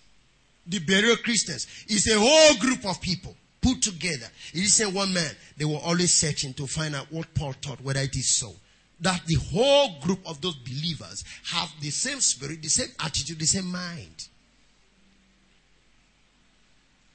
the 0.68 0.80
Berean 0.80 1.22
Christians 1.24 1.68
is 1.88 2.08
a 2.08 2.20
whole 2.20 2.56
group 2.58 2.86
of 2.86 3.02
people 3.02 3.36
put 3.62 3.82
together. 3.82 4.28
It 4.54 4.64
isn't 4.64 4.94
one 4.94 5.14
man. 5.14 5.32
They 5.58 5.66
were 5.66 5.78
always 5.78 6.14
searching 6.14 6.54
to 6.56 6.68
find 6.68 6.96
out 6.96 7.08
what 7.12 7.34
Paul 7.34 7.54
taught, 7.62 7.82
whether 7.82 8.00
it 8.00 8.16
is 8.16 8.30
so. 8.30 8.54
That 9.00 9.22
the 9.26 9.36
whole 9.36 10.00
group 10.02 10.20
of 10.26 10.42
those 10.42 10.56
believers 10.56 11.24
have 11.52 11.70
the 11.80 11.90
same 11.90 12.20
spirit, 12.20 12.62
the 12.62 12.70
same 12.70 12.90
attitude, 13.00 13.40
the 13.40 13.46
same 13.46 13.72
mind. 13.72 14.28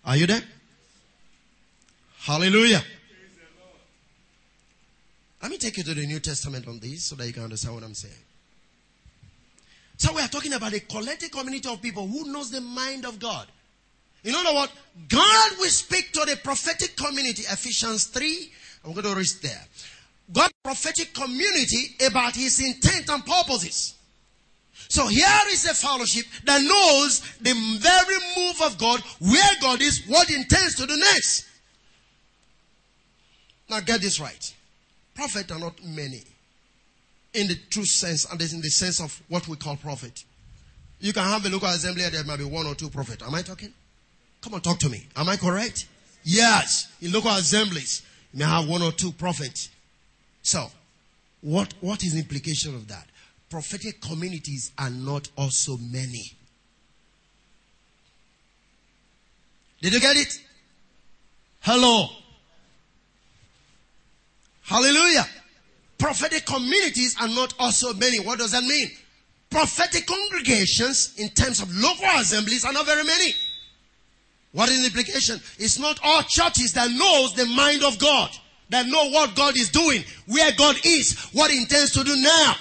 Are 0.04 0.16
you 0.16 0.26
there? 0.26 0.42
Hallelujah. 2.20 2.82
Let 5.42 5.50
me 5.50 5.58
take 5.58 5.76
you 5.76 5.84
to 5.84 5.94
the 5.94 6.06
New 6.06 6.18
Testament 6.18 6.66
on 6.66 6.80
this 6.80 7.04
so 7.04 7.14
that 7.16 7.26
you 7.26 7.32
can 7.32 7.44
understand 7.44 7.74
what 7.74 7.84
I'm 7.84 7.94
saying. 7.94 8.14
So 9.96 10.12
we 10.12 10.20
are 10.20 10.28
talking 10.28 10.52
about 10.52 10.72
a 10.72 10.80
collective 10.80 11.30
community 11.30 11.68
of 11.68 11.80
people 11.80 12.06
who 12.06 12.32
knows 12.32 12.50
the 12.50 12.60
mind 12.60 13.06
of 13.06 13.18
God. 13.18 13.46
You 14.26 14.32
know 14.32 14.52
what? 14.54 14.72
God 15.08 15.52
will 15.60 15.70
speak 15.70 16.10
to 16.14 16.24
the 16.26 16.36
prophetic 16.42 16.96
community, 16.96 17.42
Ephesians 17.42 18.06
3. 18.06 18.50
I'm 18.84 18.92
going 18.92 19.04
to 19.04 19.14
read 19.14 19.26
there. 19.40 19.64
God 20.32 20.50
prophetic 20.64 21.14
community 21.14 21.94
about 22.04 22.34
his 22.34 22.58
intent 22.58 23.08
and 23.08 23.24
purposes. 23.24 23.94
So 24.88 25.06
here 25.06 25.28
is 25.50 25.64
a 25.66 25.74
fellowship 25.74 26.26
that 26.44 26.60
knows 26.60 27.20
the 27.40 27.52
very 27.78 28.16
move 28.36 28.62
of 28.62 28.76
God, 28.78 29.00
where 29.20 29.50
God 29.60 29.80
is, 29.80 30.02
what 30.08 30.26
he 30.26 30.34
intends 30.34 30.74
to 30.74 30.88
do 30.88 30.96
next. 30.96 31.46
Now 33.70 33.78
get 33.78 34.00
this 34.00 34.18
right. 34.18 34.54
Prophets 35.14 35.52
are 35.52 35.60
not 35.60 35.84
many 35.84 36.24
in 37.32 37.46
the 37.46 37.56
true 37.70 37.84
sense 37.84 38.24
and 38.24 38.40
in 38.40 38.60
the 38.60 38.70
sense 38.70 39.00
of 39.00 39.22
what 39.28 39.46
we 39.46 39.54
call 39.54 39.76
prophet. 39.76 40.24
You 40.98 41.12
can 41.12 41.22
have 41.22 41.46
a 41.46 41.48
local 41.48 41.68
assembly 41.68 42.02
there 42.10 42.24
might 42.24 42.38
be 42.38 42.44
one 42.44 42.66
or 42.66 42.74
two 42.74 42.90
prophets. 42.90 43.22
Am 43.22 43.32
I 43.32 43.42
talking? 43.42 43.72
Come 44.40 44.54
on, 44.54 44.60
talk 44.60 44.78
to 44.80 44.88
me. 44.88 45.06
Am 45.16 45.28
I 45.28 45.36
correct? 45.36 45.86
Yes. 46.22 46.92
In 47.00 47.12
local 47.12 47.30
assemblies, 47.30 48.02
you 48.32 48.40
may 48.40 48.44
have 48.44 48.68
one 48.68 48.82
or 48.82 48.92
two 48.92 49.12
prophets. 49.12 49.70
So, 50.42 50.70
what, 51.40 51.74
what 51.80 52.02
is 52.02 52.12
the 52.12 52.20
implication 52.20 52.74
of 52.74 52.88
that? 52.88 53.06
Prophetic 53.48 54.00
communities 54.00 54.72
are 54.78 54.90
not 54.90 55.28
also 55.36 55.76
many. 55.76 56.32
Did 59.80 59.92
you 59.92 60.00
get 60.00 60.16
it? 60.16 60.40
Hello. 61.60 62.08
Hallelujah. 64.62 65.26
Prophetic 65.98 66.44
communities 66.44 67.16
are 67.20 67.28
not 67.28 67.54
also 67.58 67.94
many. 67.94 68.18
What 68.20 68.38
does 68.38 68.52
that 68.52 68.64
mean? 68.64 68.90
Prophetic 69.48 70.06
congregations 70.06 71.14
in 71.18 71.28
terms 71.30 71.60
of 71.60 71.74
local 71.76 72.08
assemblies 72.16 72.64
are 72.64 72.72
not 72.72 72.84
very 72.84 73.04
many. 73.04 73.32
What 74.56 74.70
is 74.70 74.80
the 74.80 74.86
implication? 74.86 75.38
It's 75.58 75.78
not 75.78 76.00
all 76.02 76.22
churches 76.22 76.72
that 76.72 76.90
knows 76.90 77.34
the 77.34 77.44
mind 77.44 77.84
of 77.84 77.98
God, 77.98 78.30
that 78.70 78.86
know 78.86 79.10
what 79.10 79.36
God 79.36 79.54
is 79.54 79.68
doing, 79.68 80.02
where 80.28 80.50
God 80.56 80.76
is, 80.82 81.28
what 81.34 81.50
he 81.50 81.58
intends 81.58 81.92
to 81.92 82.02
do 82.02 82.16
now. 82.16 82.54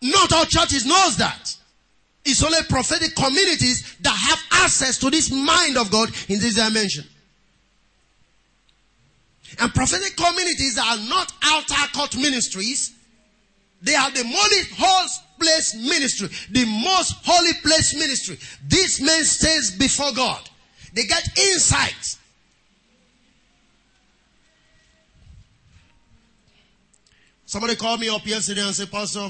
Not 0.00 0.32
all 0.32 0.46
churches 0.46 0.86
knows 0.86 1.18
that. 1.18 1.54
It's 2.24 2.42
only 2.42 2.62
prophetic 2.70 3.14
communities 3.14 3.94
that 4.00 4.16
have 4.16 4.64
access 4.64 4.96
to 5.00 5.10
this 5.10 5.30
mind 5.30 5.76
of 5.76 5.90
God 5.90 6.08
in 6.30 6.40
this 6.40 6.54
dimension. 6.54 7.04
And 9.60 9.74
prophetic 9.74 10.16
communities 10.16 10.78
are 10.78 10.96
not 11.10 11.30
outer 11.44 11.92
court 11.94 12.16
ministries. 12.16 12.94
They 13.82 13.94
are 13.94 14.10
the 14.10 14.24
most 14.24 14.70
holy 14.78 15.08
place 15.38 15.74
ministry, 15.74 16.28
the 16.50 16.64
most 16.64 17.16
holy 17.22 17.52
place 17.62 17.94
ministry. 17.94 18.38
This 18.66 18.98
man 19.02 19.24
stays 19.24 19.76
before 19.76 20.12
God. 20.14 20.48
They 20.94 21.04
get 21.04 21.38
insight. 21.38 22.16
Somebody 27.46 27.76
called 27.76 28.00
me 28.00 28.08
up 28.08 28.26
yesterday 28.26 28.62
and 28.62 28.74
said, 28.74 28.90
Pastor, 28.90 29.28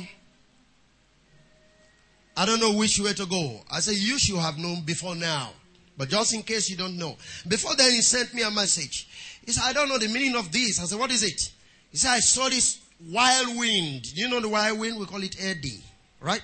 I 2.36 2.46
don't 2.46 2.60
know 2.60 2.72
which 2.72 3.00
way 3.00 3.12
to 3.14 3.26
go. 3.26 3.60
I 3.70 3.80
said, 3.80 3.96
you 3.96 4.18
should 4.18 4.38
have 4.38 4.58
known 4.58 4.82
before 4.82 5.14
now. 5.14 5.50
But 5.96 6.08
just 6.08 6.34
in 6.34 6.42
case 6.42 6.68
you 6.68 6.76
don't 6.76 6.98
know. 6.98 7.16
Before 7.46 7.74
then, 7.76 7.92
he 7.92 8.02
sent 8.02 8.34
me 8.34 8.42
a 8.42 8.50
message. 8.50 9.08
He 9.44 9.52
said, 9.52 9.62
I 9.64 9.72
don't 9.72 9.88
know 9.88 9.98
the 9.98 10.08
meaning 10.08 10.36
of 10.36 10.50
this. 10.52 10.80
I 10.80 10.84
said, 10.84 10.98
what 10.98 11.10
is 11.10 11.22
it? 11.22 11.52
He 11.90 11.96
said, 11.96 12.10
I 12.10 12.20
saw 12.20 12.48
this 12.48 12.80
wild 13.10 13.56
wind. 13.56 14.12
You 14.16 14.28
know 14.28 14.40
the 14.40 14.48
wild 14.48 14.78
wind? 14.78 14.98
We 14.98 15.06
call 15.06 15.22
it 15.22 15.36
eddy. 15.42 15.82
Right? 16.20 16.42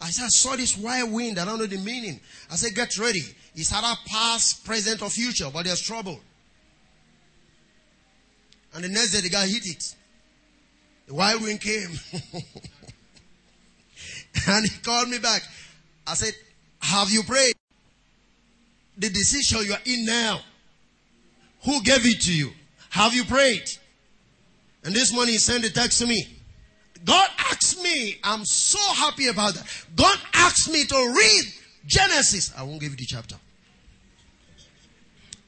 I 0.00 0.10
said, 0.10 0.24
I 0.24 0.28
saw 0.28 0.56
this 0.56 0.76
wild 0.76 1.12
wind. 1.12 1.38
I 1.38 1.44
don't 1.44 1.58
know 1.58 1.66
the 1.66 1.78
meaning. 1.78 2.20
I 2.50 2.56
said, 2.56 2.74
get 2.74 2.98
ready. 2.98 3.22
It's 3.54 3.72
either 3.72 3.94
past, 4.06 4.64
present, 4.64 5.02
or 5.02 5.10
future, 5.10 5.50
but 5.52 5.66
there's 5.66 5.82
trouble. 5.82 6.20
And 8.74 8.84
the 8.84 8.88
next 8.88 9.12
day, 9.12 9.20
the 9.20 9.28
guy 9.28 9.46
hit 9.46 9.66
it. 9.66 9.94
The 11.06 11.14
wild 11.14 11.42
wind 11.42 11.60
came. 11.60 11.90
and 14.48 14.64
he 14.64 14.78
called 14.82 15.08
me 15.08 15.18
back. 15.18 15.42
I 16.06 16.14
said, 16.14 16.32
Have 16.80 17.10
you 17.10 17.22
prayed? 17.22 17.54
The 18.96 19.10
decision 19.10 19.66
you 19.66 19.72
are 19.74 19.80
in 19.84 20.06
now. 20.06 20.40
Who 21.64 21.82
gave 21.82 22.06
it 22.06 22.22
to 22.22 22.32
you? 22.34 22.50
Have 22.90 23.14
you 23.14 23.24
prayed? 23.24 23.68
And 24.84 24.94
this 24.94 25.12
morning 25.12 25.32
he 25.34 25.38
sent 25.38 25.64
a 25.64 25.72
text 25.72 26.00
to 26.00 26.06
me. 26.06 26.26
God 27.04 27.26
asked 27.50 27.82
me, 27.82 28.18
I'm 28.22 28.44
so 28.44 28.78
happy 28.94 29.28
about 29.28 29.54
that. 29.54 29.66
God 29.96 30.18
asked 30.34 30.70
me 30.70 30.84
to 30.84 30.94
read 30.94 31.44
Genesis. 31.86 32.52
I 32.56 32.62
won't 32.62 32.80
give 32.80 32.92
you 32.92 32.96
the 32.96 33.06
chapter. 33.06 33.36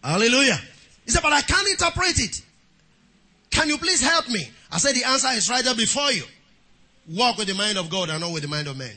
Hallelujah. 0.04 0.58
He 1.06 1.10
said, 1.10 1.22
but 1.22 1.32
I 1.32 1.40
can't 1.40 1.66
interpret 1.68 2.20
it. 2.20 2.42
Can 3.50 3.68
you 3.68 3.78
please 3.78 4.02
help 4.02 4.28
me? 4.28 4.50
I 4.70 4.76
said, 4.78 4.94
the 4.94 5.04
answer 5.04 5.28
is 5.28 5.48
right 5.48 5.64
there 5.64 5.74
before 5.74 6.12
you. 6.12 6.24
Walk 7.08 7.38
with 7.38 7.48
the 7.48 7.54
mind 7.54 7.78
of 7.78 7.88
God 7.88 8.10
and 8.10 8.20
not 8.20 8.32
with 8.32 8.42
the 8.42 8.48
mind 8.48 8.68
of 8.68 8.76
man. 8.76 8.92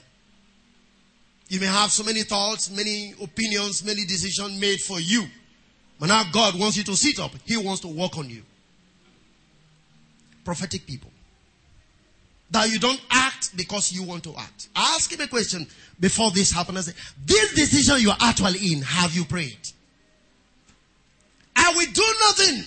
You 1.48 1.62
may 1.62 1.68
have 1.68 1.92
so 1.92 2.04
many 2.04 2.24
thoughts, 2.24 2.70
many 2.70 3.14
opinions, 3.22 3.86
many 3.86 4.04
decisions 4.04 4.60
made 4.60 4.82
for 4.82 5.00
you. 5.00 5.26
But 5.98 6.08
now 6.08 6.24
God 6.32 6.60
wants 6.60 6.76
you 6.76 6.84
to 6.84 6.96
sit 6.96 7.20
up. 7.20 7.32
He 7.46 7.56
wants 7.56 7.82
to 7.82 7.88
work 7.88 8.18
on 8.18 8.30
you. 8.30 8.44
Prophetic 10.44 10.86
people. 10.86 11.12
That 12.52 12.70
you 12.70 12.80
don't 12.80 13.02
act 13.10 13.56
because 13.56 13.94
you 13.94 14.04
want 14.04 14.24
to 14.26 14.36
act. 14.38 14.68
Ask 14.76 15.12
him 15.12 15.22
a 15.22 15.28
question 15.28 15.68
before 16.00 16.32
this 16.32 16.52
happens. 16.52 16.94
This 17.26 17.54
decision 17.54 18.00
you 18.00 18.10
are 18.10 18.18
actually 18.22 18.74
in, 18.74 18.82
have 18.82 19.14
you 19.14 19.24
prayed? 19.24 19.58
I 21.68 21.74
will 21.76 21.92
do 21.92 22.14
nothing 22.22 22.64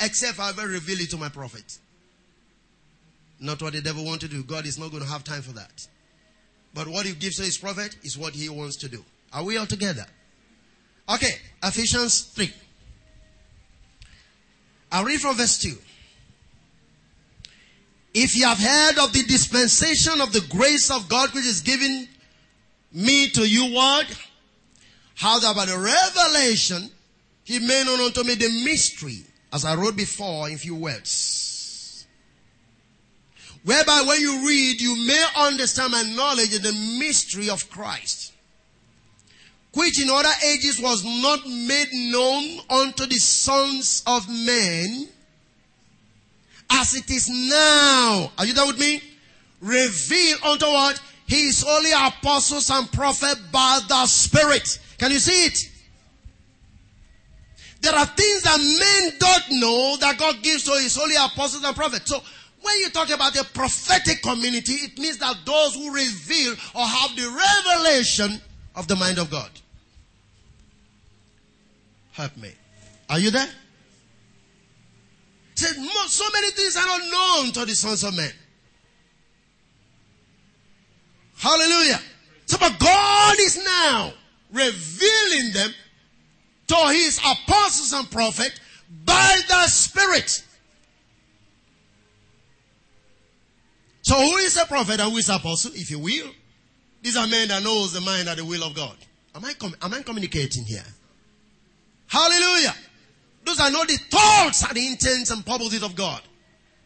except 0.00 0.38
I 0.38 0.52
will 0.52 0.66
reveal 0.66 1.00
it 1.00 1.10
to 1.10 1.16
my 1.16 1.30
prophet. 1.30 1.78
Not 3.40 3.62
what 3.62 3.72
the 3.72 3.80
devil 3.80 4.04
wants 4.04 4.24
to 4.24 4.28
do. 4.28 4.42
God 4.42 4.66
is 4.66 4.78
not 4.78 4.90
going 4.90 5.02
to 5.02 5.08
have 5.08 5.24
time 5.24 5.40
for 5.40 5.52
that. 5.52 5.86
But 6.74 6.86
what 6.86 7.06
he 7.06 7.14
gives 7.14 7.36
to 7.36 7.44
his 7.44 7.56
prophet 7.56 7.96
is 8.02 8.18
what 8.18 8.34
he 8.34 8.50
wants 8.50 8.76
to 8.76 8.88
do. 8.90 9.02
Are 9.32 9.42
we 9.42 9.56
all 9.56 9.64
together? 9.64 10.04
Okay, 11.08 11.32
Ephesians 11.62 12.22
3. 12.22 12.52
I'll 14.92 15.04
read 15.04 15.20
from 15.20 15.36
verse 15.36 15.58
2. 15.58 15.74
If 18.12 18.36
you 18.36 18.46
have 18.46 18.58
heard 18.58 18.98
of 18.98 19.14
the 19.14 19.22
dispensation 19.22 20.20
of 20.20 20.32
the 20.32 20.46
grace 20.50 20.90
of 20.90 21.08
God 21.08 21.32
which 21.32 21.46
is 21.46 21.62
given 21.62 22.06
me 22.92 23.28
to 23.30 23.48
you, 23.48 23.72
what? 23.74 24.06
How 25.14 25.40
by 25.54 25.64
the 25.64 25.78
revelation 25.78 26.90
he 27.46 27.60
made 27.60 27.86
known 27.86 28.00
unto 28.00 28.24
me 28.24 28.34
the 28.34 28.48
mystery, 28.64 29.22
as 29.52 29.64
I 29.64 29.76
wrote 29.76 29.94
before 29.94 30.50
in 30.50 30.58
few 30.58 30.74
words. 30.74 32.04
Whereby 33.62 34.02
when 34.04 34.20
you 34.20 34.44
read, 34.46 34.80
you 34.80 34.96
may 35.06 35.24
understand 35.36 35.94
and 35.94 36.16
knowledge 36.16 36.58
the 36.58 36.72
mystery 36.98 37.48
of 37.48 37.70
Christ, 37.70 38.32
which 39.74 40.02
in 40.02 40.10
other 40.10 40.28
ages 40.44 40.80
was 40.80 41.04
not 41.04 41.46
made 41.46 41.92
known 41.92 42.58
unto 42.68 43.06
the 43.06 43.14
sons 43.14 44.02
of 44.08 44.28
men, 44.28 45.08
as 46.68 46.94
it 46.96 47.08
is 47.08 47.28
now. 47.28 48.32
Are 48.38 48.44
you 48.44 48.54
there 48.54 48.66
with 48.66 48.80
me? 48.80 49.00
Reveal 49.60 50.38
unto 50.44 50.66
what? 50.66 51.00
He 51.28 51.46
is 51.46 51.64
only 51.64 51.92
apostles 51.92 52.70
and 52.70 52.90
prophet 52.90 53.38
by 53.52 53.78
the 53.88 54.06
Spirit. 54.06 54.80
Can 54.98 55.12
you 55.12 55.20
see 55.20 55.46
it? 55.46 55.58
There 57.80 57.94
are 57.94 58.06
things 58.06 58.42
that 58.42 58.58
men 58.58 59.12
don't 59.18 59.60
know 59.60 59.96
that 60.00 60.18
God 60.18 60.42
gives 60.42 60.64
to 60.64 60.72
his 60.72 60.96
holy 60.96 61.14
apostles 61.14 61.64
and 61.64 61.76
prophets. 61.76 62.10
So 62.10 62.20
when 62.62 62.78
you 62.78 62.90
talk 62.90 63.10
about 63.10 63.36
a 63.36 63.44
prophetic 63.44 64.22
community, 64.22 64.72
it 64.72 64.98
means 64.98 65.18
that 65.18 65.36
those 65.44 65.74
who 65.74 65.92
reveal 65.92 66.52
or 66.74 66.84
have 66.84 67.14
the 67.16 67.28
revelation 67.28 68.40
of 68.74 68.88
the 68.88 68.96
mind 68.96 69.18
of 69.18 69.30
God. 69.30 69.50
Help 72.12 72.36
me. 72.36 72.50
Are 73.08 73.18
you 73.18 73.30
there? 73.30 73.48
Said 75.54 75.74
so 76.08 76.24
many 76.32 76.50
things 76.50 76.76
are 76.76 76.86
not 76.86 77.00
known 77.10 77.52
to 77.52 77.64
the 77.64 77.74
sons 77.74 78.04
of 78.04 78.16
men. 78.16 78.30
Hallelujah. 81.38 82.00
So, 82.46 82.58
but 82.58 82.78
God 82.78 83.36
is 83.40 83.62
now 83.64 84.12
revealing 84.52 85.52
them 85.52 85.70
to 86.68 86.76
his 86.88 87.18
apostles 87.18 87.92
and 87.92 88.10
prophets 88.10 88.60
by 89.04 89.40
the 89.48 89.66
Spirit. 89.68 90.42
So 94.02 94.14
who 94.14 94.36
is 94.36 94.56
a 94.56 94.66
prophet 94.66 95.00
and 95.00 95.10
who 95.10 95.16
is 95.18 95.28
apostle, 95.28 95.72
if 95.74 95.90
you 95.90 95.98
will? 95.98 96.30
These 97.02 97.16
are 97.16 97.26
men 97.26 97.48
that 97.48 97.62
knows 97.62 97.92
the 97.92 98.00
mind 98.00 98.28
and 98.28 98.38
the 98.38 98.44
will 98.44 98.62
of 98.64 98.74
God. 98.74 98.96
Am 99.34 99.44
I, 99.44 99.52
com- 99.54 99.74
am 99.82 99.94
I 99.94 100.02
communicating 100.02 100.64
here? 100.64 100.84
Hallelujah. 102.06 102.74
Those 103.44 103.60
are 103.60 103.70
not 103.70 103.86
the 103.88 103.96
thoughts 103.96 104.64
and 104.64 104.76
the 104.76 104.86
intents 104.86 105.30
and 105.30 105.44
purposes 105.44 105.82
of 105.82 105.94
God. 105.94 106.20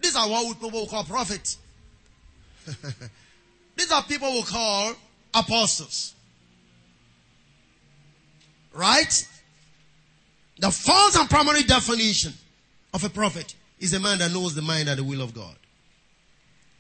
These 0.01 0.16
are 0.16 0.29
what 0.29 0.61
people 0.61 0.87
call 0.87 1.05
prophets. 1.05 1.59
These 3.77 3.93
are 3.93 4.03
people 4.03 4.33
we 4.33 4.43
call 4.43 4.95
apostles. 5.35 6.14
Right? 8.73 9.27
The 10.61 10.70
first 10.70 11.16
and 11.16 11.29
primary 11.29 11.62
definition 11.62 12.35
of 12.92 13.03
a 13.03 13.09
prophet 13.09 13.55
is 13.79 13.94
a 13.94 14.01
man 14.01 14.18
that 14.18 14.31
knows 14.31 14.55
the 14.55 14.61
mind 14.61 14.90
and 14.90 14.99
the 14.99 15.05
will 15.05 15.23
of 15.23 15.33
God. 15.33 15.57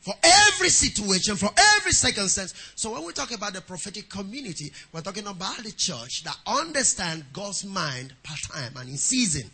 For 0.00 0.12
every 0.22 0.68
situation, 0.68 1.36
for 1.36 1.48
every 1.78 1.92
circumstance. 1.92 2.52
So 2.74 2.92
when 2.92 3.04
we 3.04 3.14
talk 3.14 3.32
about 3.32 3.54
the 3.54 3.62
prophetic 3.62 4.10
community, 4.10 4.70
we're 4.92 5.00
talking 5.00 5.26
about 5.26 5.58
the 5.58 5.72
church 5.72 6.24
that 6.24 6.36
understand 6.46 7.24
God's 7.32 7.64
mind 7.64 8.12
part 8.22 8.40
time 8.42 8.72
and 8.76 8.90
in 8.90 8.98
season. 8.98 9.50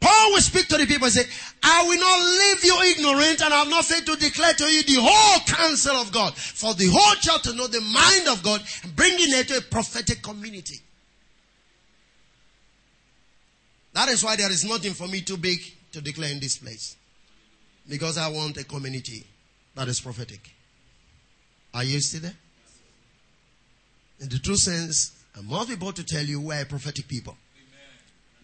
Paul 0.00 0.32
will 0.32 0.40
speak 0.40 0.66
to 0.68 0.78
the 0.78 0.86
people 0.86 1.04
and 1.04 1.12
say, 1.12 1.24
I 1.62 1.84
will 1.84 2.00
not 2.00 2.20
leave 2.20 2.64
you 2.64 2.90
ignorant 2.90 3.42
and 3.42 3.52
I 3.52 3.58
have 3.58 3.68
not 3.68 3.84
failed 3.84 4.06
to 4.06 4.16
declare 4.16 4.54
to 4.54 4.64
you 4.64 4.82
the 4.82 4.96
whole 4.98 5.40
counsel 5.40 5.96
of 5.96 6.10
God. 6.10 6.34
For 6.34 6.72
the 6.74 6.88
whole 6.90 7.14
church 7.16 7.42
to 7.42 7.54
know 7.54 7.66
the 7.66 7.82
mind 7.82 8.28
of 8.28 8.42
God 8.42 8.62
and 8.82 8.96
bringing 8.96 9.28
it 9.28 9.48
to 9.48 9.58
a 9.58 9.60
prophetic 9.60 10.22
community. 10.22 10.80
That 13.92 14.08
is 14.08 14.24
why 14.24 14.36
there 14.36 14.50
is 14.50 14.64
nothing 14.64 14.94
for 14.94 15.06
me 15.06 15.20
too 15.20 15.36
big 15.36 15.60
to 15.92 16.00
declare 16.00 16.30
in 16.30 16.40
this 16.40 16.56
place. 16.56 16.96
Because 17.88 18.16
I 18.16 18.28
want 18.28 18.56
a 18.56 18.64
community 18.64 19.26
that 19.74 19.88
is 19.88 20.00
prophetic. 20.00 20.50
Are 21.74 21.84
you 21.84 22.00
still 22.00 22.22
there? 22.22 22.34
In 24.20 24.28
the 24.28 24.38
true 24.38 24.56
sense, 24.56 25.12
I 25.36 25.42
must 25.42 25.68
be 25.68 25.74
able 25.74 25.92
to 25.92 26.04
tell 26.04 26.24
you 26.24 26.40
we're 26.40 26.64
prophetic 26.64 27.08
people. 27.08 27.36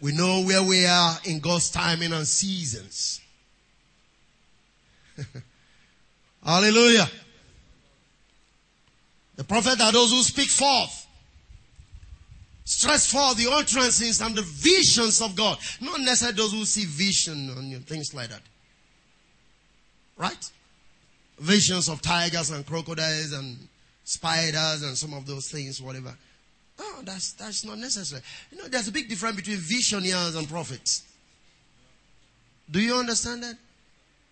We 0.01 0.13
know 0.13 0.43
where 0.43 0.63
we 0.63 0.87
are 0.87 1.17
in 1.25 1.41
God's 1.41 1.71
timing 1.71 2.13
and 2.13 2.27
seasons. 2.27 3.21
Hallelujah. 6.45 7.09
The 9.37 9.45
prophet 9.45 9.81
are 9.81 9.93
those 9.93 10.11
who 10.11 10.23
speak 10.23 10.49
forth. 10.49 11.07
Stress 12.65 13.13
forth 13.13 13.37
the 13.37 13.51
utterances 13.51 14.21
and 14.21 14.35
the 14.35 14.43
visions 14.43 15.23
of 15.23 15.37
God. 15.37 15.59
Not 15.81 16.01
necessarily 16.01 16.37
those 16.37 16.53
who 16.53 16.65
see 16.65 16.85
vision 16.85 17.51
and 17.57 17.87
things 17.87 18.13
like 18.13 18.29
that. 18.31 18.43
Right? 20.17 20.51
Visions 21.39 21.89
of 21.89 22.03
tigers 22.03 22.51
and 22.51 22.67
crocodiles 22.67 23.33
and 23.33 23.57
spiders 24.05 24.83
and 24.83 24.97
some 24.97 25.15
of 25.15 25.27
those 25.27 25.49
things, 25.49 25.81
whatever. 25.81 26.17
Oh, 26.79 27.01
that's, 27.05 27.33
that's 27.33 27.65
not 27.65 27.79
necessary. 27.79 28.23
You 28.51 28.59
know, 28.59 28.69
there's 28.69 28.89
a 28.89 28.93
big 28.93 29.09
difference 29.09 29.37
between 29.37 29.57
visionaries 29.57 30.35
and 30.35 30.49
prophets. 30.49 31.05
Do 32.71 32.81
you 32.81 32.95
understand 32.95 33.43
that? 33.43 33.57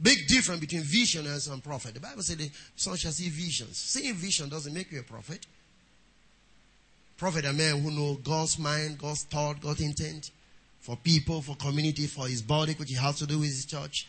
Big 0.02 0.26
difference 0.26 0.60
between 0.60 0.82
visionaries 0.82 1.46
and 1.46 1.62
prophet. 1.62 1.94
The 1.94 2.00
Bible 2.00 2.22
says 2.22 2.36
the 2.36 2.50
son 2.76 2.96
shall 2.96 3.12
see 3.12 3.28
visions. 3.28 3.78
Seeing 3.78 4.14
vision 4.14 4.48
doesn't 4.48 4.74
make 4.74 4.90
you 4.90 5.00
a 5.00 5.02
prophet. 5.02 5.46
Prophet 7.16 7.46
are 7.46 7.52
men 7.52 7.80
who 7.80 7.90
know 7.90 8.14
God's 8.16 8.58
mind, 8.58 8.98
God's 8.98 9.22
thought, 9.24 9.60
God's 9.60 9.80
intent 9.80 10.30
for 10.80 10.96
people, 10.96 11.40
for 11.40 11.56
community, 11.56 12.06
for 12.06 12.26
his 12.26 12.42
body, 12.42 12.74
which 12.74 12.90
he 12.90 12.96
has 12.96 13.18
to 13.18 13.26
do 13.26 13.38
with 13.38 13.48
his 13.48 13.64
church. 13.64 14.06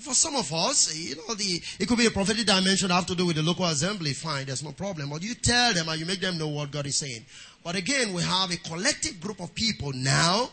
For 0.00 0.14
some 0.14 0.36
of 0.36 0.50
us, 0.54 0.96
you 0.96 1.16
know, 1.16 1.34
the, 1.34 1.62
it 1.78 1.86
could 1.86 1.98
be 1.98 2.06
a 2.06 2.10
prophetic 2.10 2.46
dimension 2.46 2.90
have 2.90 3.04
to 3.06 3.14
do 3.14 3.26
with 3.26 3.36
the 3.36 3.42
local 3.42 3.66
assembly. 3.66 4.14
Fine, 4.14 4.46
there's 4.46 4.62
no 4.62 4.72
problem. 4.72 5.10
But 5.10 5.22
you 5.22 5.34
tell 5.34 5.74
them 5.74 5.88
and 5.88 6.00
you 6.00 6.06
make 6.06 6.20
them 6.20 6.38
know 6.38 6.48
what 6.48 6.70
God 6.70 6.86
is 6.86 6.96
saying. 6.96 7.26
But 7.62 7.76
again, 7.76 8.14
we 8.14 8.22
have 8.22 8.50
a 8.50 8.56
collective 8.56 9.20
group 9.20 9.40
of 9.40 9.54
people 9.54 9.92
now. 9.92 10.48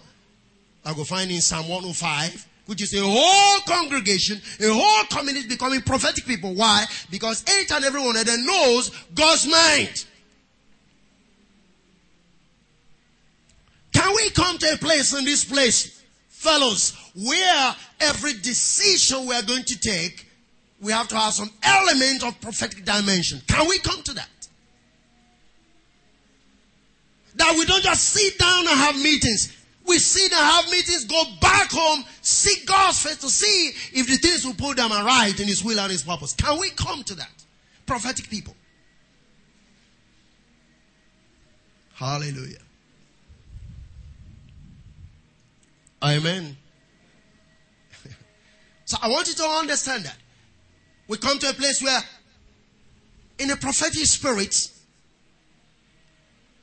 I 0.83 0.93
go 0.93 1.05
find 1.05 1.31
in 1.31 1.39
Psalm 1.39 1.69
105, 1.69 2.47
which 2.65 2.81
is 2.81 2.93
a 2.93 3.01
whole 3.01 3.59
congregation, 3.61 4.41
a 4.59 4.73
whole 4.73 5.03
community 5.05 5.47
becoming 5.47 5.81
prophetic 5.81 6.25
people. 6.25 6.53
Why? 6.53 6.85
Because 7.09 7.43
each 7.61 7.71
and 7.71 7.85
every 7.85 8.01
one 8.01 8.17
of 8.17 8.25
them 8.25 8.45
knows 8.45 8.91
God's 9.15 9.47
mind. 9.47 10.05
Can 13.93 14.13
we 14.15 14.29
come 14.31 14.57
to 14.57 14.73
a 14.73 14.77
place 14.77 15.17
in 15.17 15.23
this 15.23 15.45
place, 15.45 16.03
fellows, 16.39 16.95
where 17.15 17.75
every 17.99 18.33
decision 18.33 19.27
we 19.27 19.35
are 19.35 19.43
going 19.43 19.63
to 19.63 19.77
take, 19.77 20.25
we 20.81 20.93
have 20.93 21.09
to 21.09 21.15
have 21.17 21.33
some 21.33 21.49
element 21.61 22.23
of 22.23 22.39
prophetic 22.39 22.85
dimension. 22.85 23.41
Can 23.45 23.67
we 23.67 23.77
come 23.79 24.01
to 24.03 24.13
that? 24.13 24.29
That 27.35 27.55
we 27.57 27.65
don't 27.65 27.83
just 27.83 28.03
sit 28.05 28.39
down 28.39 28.59
and 28.59 28.69
have 28.69 28.95
meetings. 28.95 29.53
We 29.85 29.97
sit 29.97 30.31
and 30.31 30.41
have 30.41 30.65
meetings, 30.71 31.03
go 31.05 31.23
back 31.41 31.71
home, 31.71 32.05
seek 32.21 32.65
God's 32.65 33.01
face 33.01 33.17
to 33.17 33.29
see 33.29 33.71
if 33.91 34.07
the 34.07 34.15
things 34.15 34.45
will 34.45 34.53
put 34.53 34.77
them 34.77 34.91
right 34.91 35.37
in 35.37 35.47
His 35.47 35.61
will 35.61 35.79
and 35.79 35.91
His 35.91 36.03
purpose. 36.03 36.33
Can 36.33 36.57
we 36.57 36.69
come 36.69 37.03
to 37.03 37.15
that? 37.15 37.31
Prophetic 37.85 38.29
people. 38.29 38.55
Hallelujah. 41.95 42.59
Amen. 46.03 46.57
so 48.85 48.97
I 49.01 49.09
want 49.09 49.27
you 49.27 49.33
to 49.35 49.43
understand 49.43 50.05
that. 50.05 50.17
We 51.07 51.17
come 51.17 51.39
to 51.39 51.49
a 51.49 51.53
place 51.53 51.81
where, 51.81 51.99
in 53.39 53.51
a 53.51 53.55
prophetic 53.55 54.05
spirit, 54.05 54.55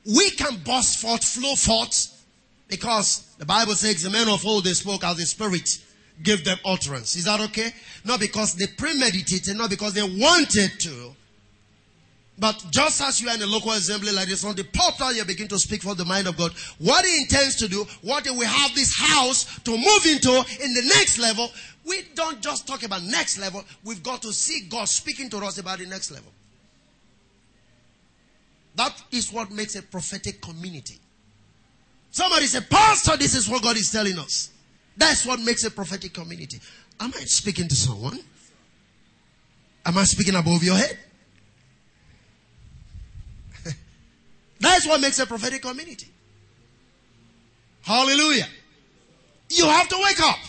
we 0.05 0.29
can 0.31 0.57
burst 0.63 0.99
forth, 0.99 1.23
flow 1.23 1.55
forth, 1.55 2.25
because 2.67 3.35
the 3.37 3.45
Bible 3.45 3.73
says 3.73 4.01
the 4.01 4.09
men 4.09 4.27
of 4.29 4.45
old 4.45 4.63
they 4.63 4.73
spoke 4.73 5.03
as 5.03 5.17
the 5.17 5.25
Spirit 5.25 5.69
gave 6.23 6.43
them 6.43 6.57
utterance. 6.65 7.15
Is 7.15 7.25
that 7.25 7.39
okay? 7.41 7.71
Not 8.05 8.19
because 8.19 8.55
they 8.55 8.67
premeditated, 8.67 9.55
not 9.57 9.69
because 9.69 9.93
they 9.93 10.03
wanted 10.03 10.79
to, 10.79 11.15
but 12.39 12.63
just 12.69 13.01
as 13.01 13.19
you 13.19 13.29
are 13.29 13.35
in 13.35 13.41
a 13.41 13.47
local 13.47 13.71
assembly 13.71 14.11
like 14.11 14.27
this, 14.27 14.43
on 14.43 14.55
the 14.55 14.63
portal 14.63 15.13
you 15.13 15.25
begin 15.25 15.47
to 15.47 15.57
speak 15.57 15.81
for 15.81 15.95
the 15.95 16.05
mind 16.05 16.27
of 16.27 16.37
God. 16.37 16.53
What 16.77 17.03
He 17.05 17.21
intends 17.21 17.55
to 17.57 17.67
do, 17.67 17.85
what 18.01 18.27
we 18.29 18.45
have 18.45 18.75
this 18.75 18.95
house 18.95 19.59
to 19.61 19.71
move 19.71 20.05
into 20.05 20.29
in 20.63 20.73
the 20.73 20.91
next 20.95 21.17
level, 21.17 21.49
we 21.85 22.03
don't 22.15 22.41
just 22.41 22.67
talk 22.67 22.83
about 22.83 23.03
next 23.03 23.39
level. 23.39 23.63
We've 23.83 24.03
got 24.03 24.21
to 24.23 24.33
see 24.33 24.67
God 24.69 24.87
speaking 24.87 25.29
to 25.31 25.37
us 25.37 25.57
about 25.57 25.79
the 25.79 25.87
next 25.87 26.11
level. 26.11 26.31
That 28.75 28.93
is 29.11 29.33
what 29.33 29.49
makes 29.49 29.75
a 29.75 29.81
prophetic 29.81 30.39
community. 30.39 30.99
Somebody 32.11 32.45
say, 32.45 32.61
Pastor, 32.61 33.17
this 33.17 33.35
is 33.35 33.49
what 33.49 33.63
God 33.63 33.77
is 33.77 33.91
telling 33.91 34.19
us. 34.19 34.51
That's 34.95 35.25
what 35.25 35.39
makes 35.39 35.63
a 35.63 35.71
prophetic 35.71 36.13
community. 36.13 36.59
Am 36.99 37.11
I 37.15 37.21
speaking 37.21 37.67
to 37.67 37.75
someone? 37.75 38.19
Am 39.85 39.97
I 39.97 40.03
speaking 40.03 40.35
above 40.35 40.63
your 40.63 40.75
head? 40.75 40.97
That's 44.59 44.87
what 44.87 45.01
makes 45.01 45.19
a 45.19 45.25
prophetic 45.25 45.61
community. 45.61 46.07
Hallelujah. 47.83 48.47
You 49.49 49.65
have 49.65 49.87
to 49.89 49.97
wake 50.03 50.21
up. 50.21 50.39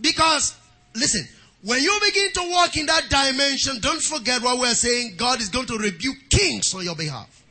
Because, 0.00 0.54
listen, 0.94 1.26
when 1.62 1.80
you 1.80 1.98
begin 2.04 2.32
to 2.32 2.50
walk 2.50 2.76
in 2.76 2.86
that 2.86 3.08
dimension, 3.08 3.78
don't 3.80 4.02
forget 4.02 4.42
what 4.42 4.58
we're 4.58 4.74
saying. 4.74 5.14
God 5.16 5.40
is 5.40 5.48
going 5.48 5.66
to 5.66 5.78
rebuke 5.78 6.16
kings 6.28 6.74
on 6.74 6.84
your 6.84 6.96
behalf. 6.96 7.44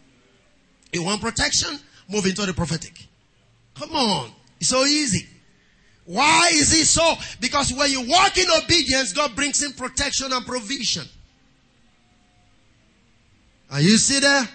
You 0.92 1.04
want 1.04 1.22
protection? 1.22 1.80
Move 2.10 2.26
into 2.26 2.46
the 2.46 2.54
prophetic. 2.54 3.08
Come 3.76 3.96
on. 3.96 4.32
It's 4.60 4.70
so 4.70 4.84
easy. 4.84 5.28
Why 6.06 6.50
is 6.54 6.74
it 6.74 6.86
so? 6.86 7.16
Because 7.40 7.74
when 7.74 7.90
you 7.90 8.02
walk 8.08 8.38
in 8.38 8.46
obedience, 8.64 9.14
God 9.14 9.36
brings 9.36 9.64
in 9.64 9.72
protection 9.72 10.34
and 10.34 10.46
provision. 10.46 11.06
Are 13.72 13.80
you 13.80 13.98
see 13.98 14.20
there? 14.20 14.48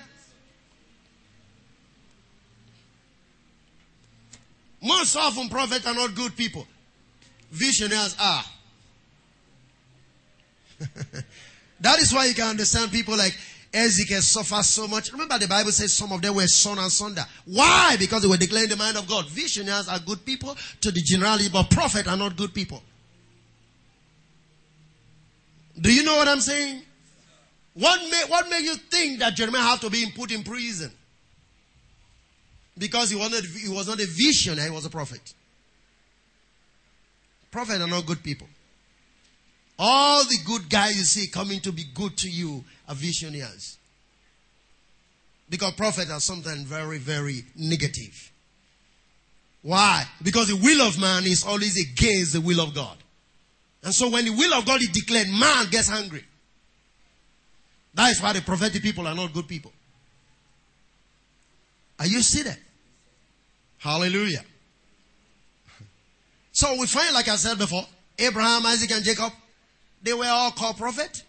Most 4.82 5.16
often 5.16 5.48
prophets 5.48 5.86
are 5.86 5.94
not 5.94 6.14
good 6.14 6.36
people. 6.36 6.66
Visionaries 7.50 8.14
are. 8.20 8.44
that 11.80 11.98
is 11.98 12.12
why 12.12 12.26
you 12.26 12.34
can 12.34 12.48
understand 12.48 12.92
people 12.92 13.16
like 13.16 13.36
Ezekiel 13.72 14.20
suffer 14.20 14.62
so 14.62 14.86
much. 14.86 15.10
Remember 15.12 15.38
the 15.38 15.48
Bible 15.48 15.72
says 15.72 15.94
some 15.94 16.12
of 16.12 16.20
them 16.20 16.34
were 16.34 16.46
son 16.46 16.78
and 16.78 16.92
sunder. 16.92 17.24
Why? 17.46 17.96
Because 17.98 18.22
they 18.22 18.28
were 18.28 18.36
declaring 18.36 18.68
the 18.68 18.76
mind 18.76 18.98
of 18.98 19.08
God. 19.08 19.28
Visionaries 19.30 19.88
are 19.88 19.98
good 19.98 20.24
people 20.24 20.56
to 20.82 20.90
the 20.90 21.00
generality, 21.00 21.48
but 21.48 21.70
prophets 21.70 22.06
are 22.06 22.16
not 22.16 22.36
good 22.36 22.52
people. 22.52 22.82
Do 25.80 25.92
you 25.92 26.04
know 26.04 26.16
what 26.16 26.28
I'm 26.28 26.40
saying? 26.40 26.82
What 27.78 28.00
made, 28.10 28.24
what 28.28 28.48
made 28.48 28.64
you 28.64 28.74
think 28.74 29.18
that 29.18 29.34
Jeremiah 29.34 29.62
had 29.62 29.82
to 29.82 29.90
be 29.90 30.06
put 30.16 30.32
in 30.32 30.42
prison? 30.42 30.90
Because 32.78 33.10
he, 33.10 33.16
wanted, 33.16 33.44
he 33.44 33.68
was 33.68 33.86
not 33.86 34.00
a 34.00 34.06
visionary, 34.06 34.68
he 34.68 34.74
was 34.74 34.86
a 34.86 34.90
prophet. 34.90 35.34
Prophets 37.50 37.80
are 37.80 37.86
not 37.86 38.06
good 38.06 38.22
people. 38.22 38.46
All 39.78 40.24
the 40.24 40.38
good 40.46 40.70
guys 40.70 40.96
you 40.96 41.04
see 41.04 41.26
coming 41.28 41.60
to 41.60 41.72
be 41.72 41.84
good 41.94 42.16
to 42.18 42.30
you 42.30 42.64
are 42.88 42.94
visionaries. 42.94 43.76
Because 45.50 45.72
prophets 45.74 46.10
are 46.10 46.20
something 46.20 46.64
very, 46.64 46.98
very 46.98 47.44
negative. 47.56 48.32
Why? 49.60 50.04
Because 50.22 50.48
the 50.48 50.56
will 50.56 50.80
of 50.80 50.98
man 50.98 51.24
is 51.24 51.44
always 51.44 51.76
against 51.78 52.32
the 52.32 52.40
will 52.40 52.60
of 52.60 52.74
God. 52.74 52.96
And 53.82 53.94
so 53.94 54.08
when 54.08 54.24
the 54.24 54.30
will 54.30 54.54
of 54.54 54.64
God 54.64 54.80
is 54.80 54.88
declared, 54.88 55.28
man 55.28 55.68
gets 55.70 55.90
angry. 55.90 56.24
That 57.96 58.10
is 58.10 58.20
why 58.20 58.34
the 58.34 58.42
prophetic 58.42 58.82
people 58.82 59.08
are 59.08 59.14
not 59.14 59.32
good 59.32 59.48
people. 59.48 59.72
Are 61.98 62.06
you 62.06 62.20
see 62.20 62.42
that? 62.42 62.58
Hallelujah. 63.78 64.44
So 66.52 66.74
we 66.80 66.86
find, 66.86 67.12
like 67.12 67.28
I 67.28 67.36
said 67.36 67.58
before, 67.58 67.84
Abraham, 68.18 68.64
Isaac, 68.64 68.90
and 68.90 69.04
Jacob, 69.04 69.30
they 70.02 70.14
were 70.14 70.24
all 70.26 70.50
called 70.52 70.78
prophet. 70.78 71.22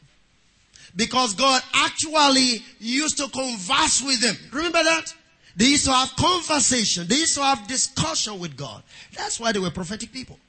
Because 0.95 1.33
God 1.33 1.61
actually 1.73 2.63
used 2.79 3.17
to 3.17 3.27
converse 3.27 4.01
with 4.05 4.21
them. 4.21 4.37
Remember 4.53 4.81
that? 4.81 5.13
They 5.57 5.65
used 5.65 5.83
to 5.83 5.91
have 5.91 6.15
conversation. 6.15 7.07
They 7.07 7.15
used 7.15 7.35
to 7.35 7.43
have 7.43 7.67
discussion 7.67 8.39
with 8.39 8.55
God. 8.55 8.83
That's 9.17 9.37
why 9.37 9.51
they 9.51 9.59
were 9.59 9.69
prophetic 9.69 10.13
people. 10.13 10.39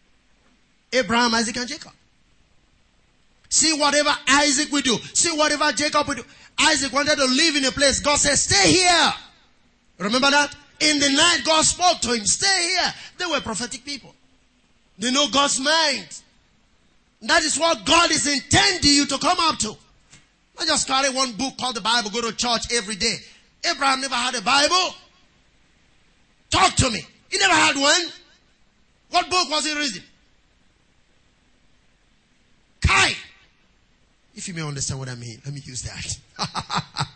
Abraham, 0.93 1.35
Isaac, 1.35 1.57
and 1.57 1.69
Jacob. 1.69 1.93
See 3.49 3.79
whatever 3.79 4.11
Isaac 4.29 4.71
will 4.71 4.83
do. 4.83 4.97
See 5.15 5.37
whatever 5.37 5.73
Jacob 5.73 6.07
will 6.07 6.17
do. 6.17 6.25
Isaac 6.59 6.93
wanted 6.93 7.17
to 7.17 7.25
live 7.25 7.57
in 7.57 7.65
a 7.65 7.71
place. 7.71 8.01
God 8.01 8.19
said, 8.19 8.37
stay 8.37 8.73
here. 8.73 9.13
Remember 9.99 10.31
that? 10.31 10.55
In 10.81 10.99
the 10.99 11.09
night, 11.09 11.41
God 11.45 11.65
spoke 11.65 12.01
to 12.03 12.13
him, 12.13 12.25
stay 12.25 12.69
here. 12.69 12.93
They 13.19 13.27
were 13.27 13.41
prophetic 13.41 13.85
people. 13.85 14.15
They 14.99 15.11
know 15.11 15.29
God's 15.29 15.59
mind. 15.61 16.23
That 17.23 17.43
is 17.43 17.59
what 17.59 17.85
God 17.85 18.11
is 18.11 18.27
intending 18.27 18.93
you 18.93 19.07
to 19.07 19.19
come 19.19 19.39
up 19.41 19.59
to. 19.59 19.77
Not 20.57 20.67
just 20.67 20.87
carry 20.87 21.11
one 21.11 21.33
book 21.33 21.55
called 21.59 21.77
the 21.77 21.81
Bible, 21.81 22.11
go 22.11 22.21
to 22.21 22.37
church 22.37 22.73
every 22.73 22.97
day. 22.97 23.17
Abraham 23.69 24.01
never 24.01 24.15
had 24.15 24.35
a 24.35 24.43
Bible. 24.43 24.95
Talk 26.51 26.75
to 26.77 26.91
me. 26.91 27.01
He 27.29 27.39
never 27.39 27.55
had 27.55 27.77
one. 27.77 28.13
What 29.11 29.31
book 29.31 29.51
was 29.51 29.67
he 29.67 29.77
reading? 29.77 30.03
Kai. 32.87 33.13
If 34.39 34.47
you 34.47 34.55
may 34.55 34.63
understand 34.63 35.01
what 35.01 35.09
I 35.09 35.17
mean, 35.17 35.43
let 35.45 35.53
me 35.53 35.61
use 35.65 35.83
that. 35.83 36.17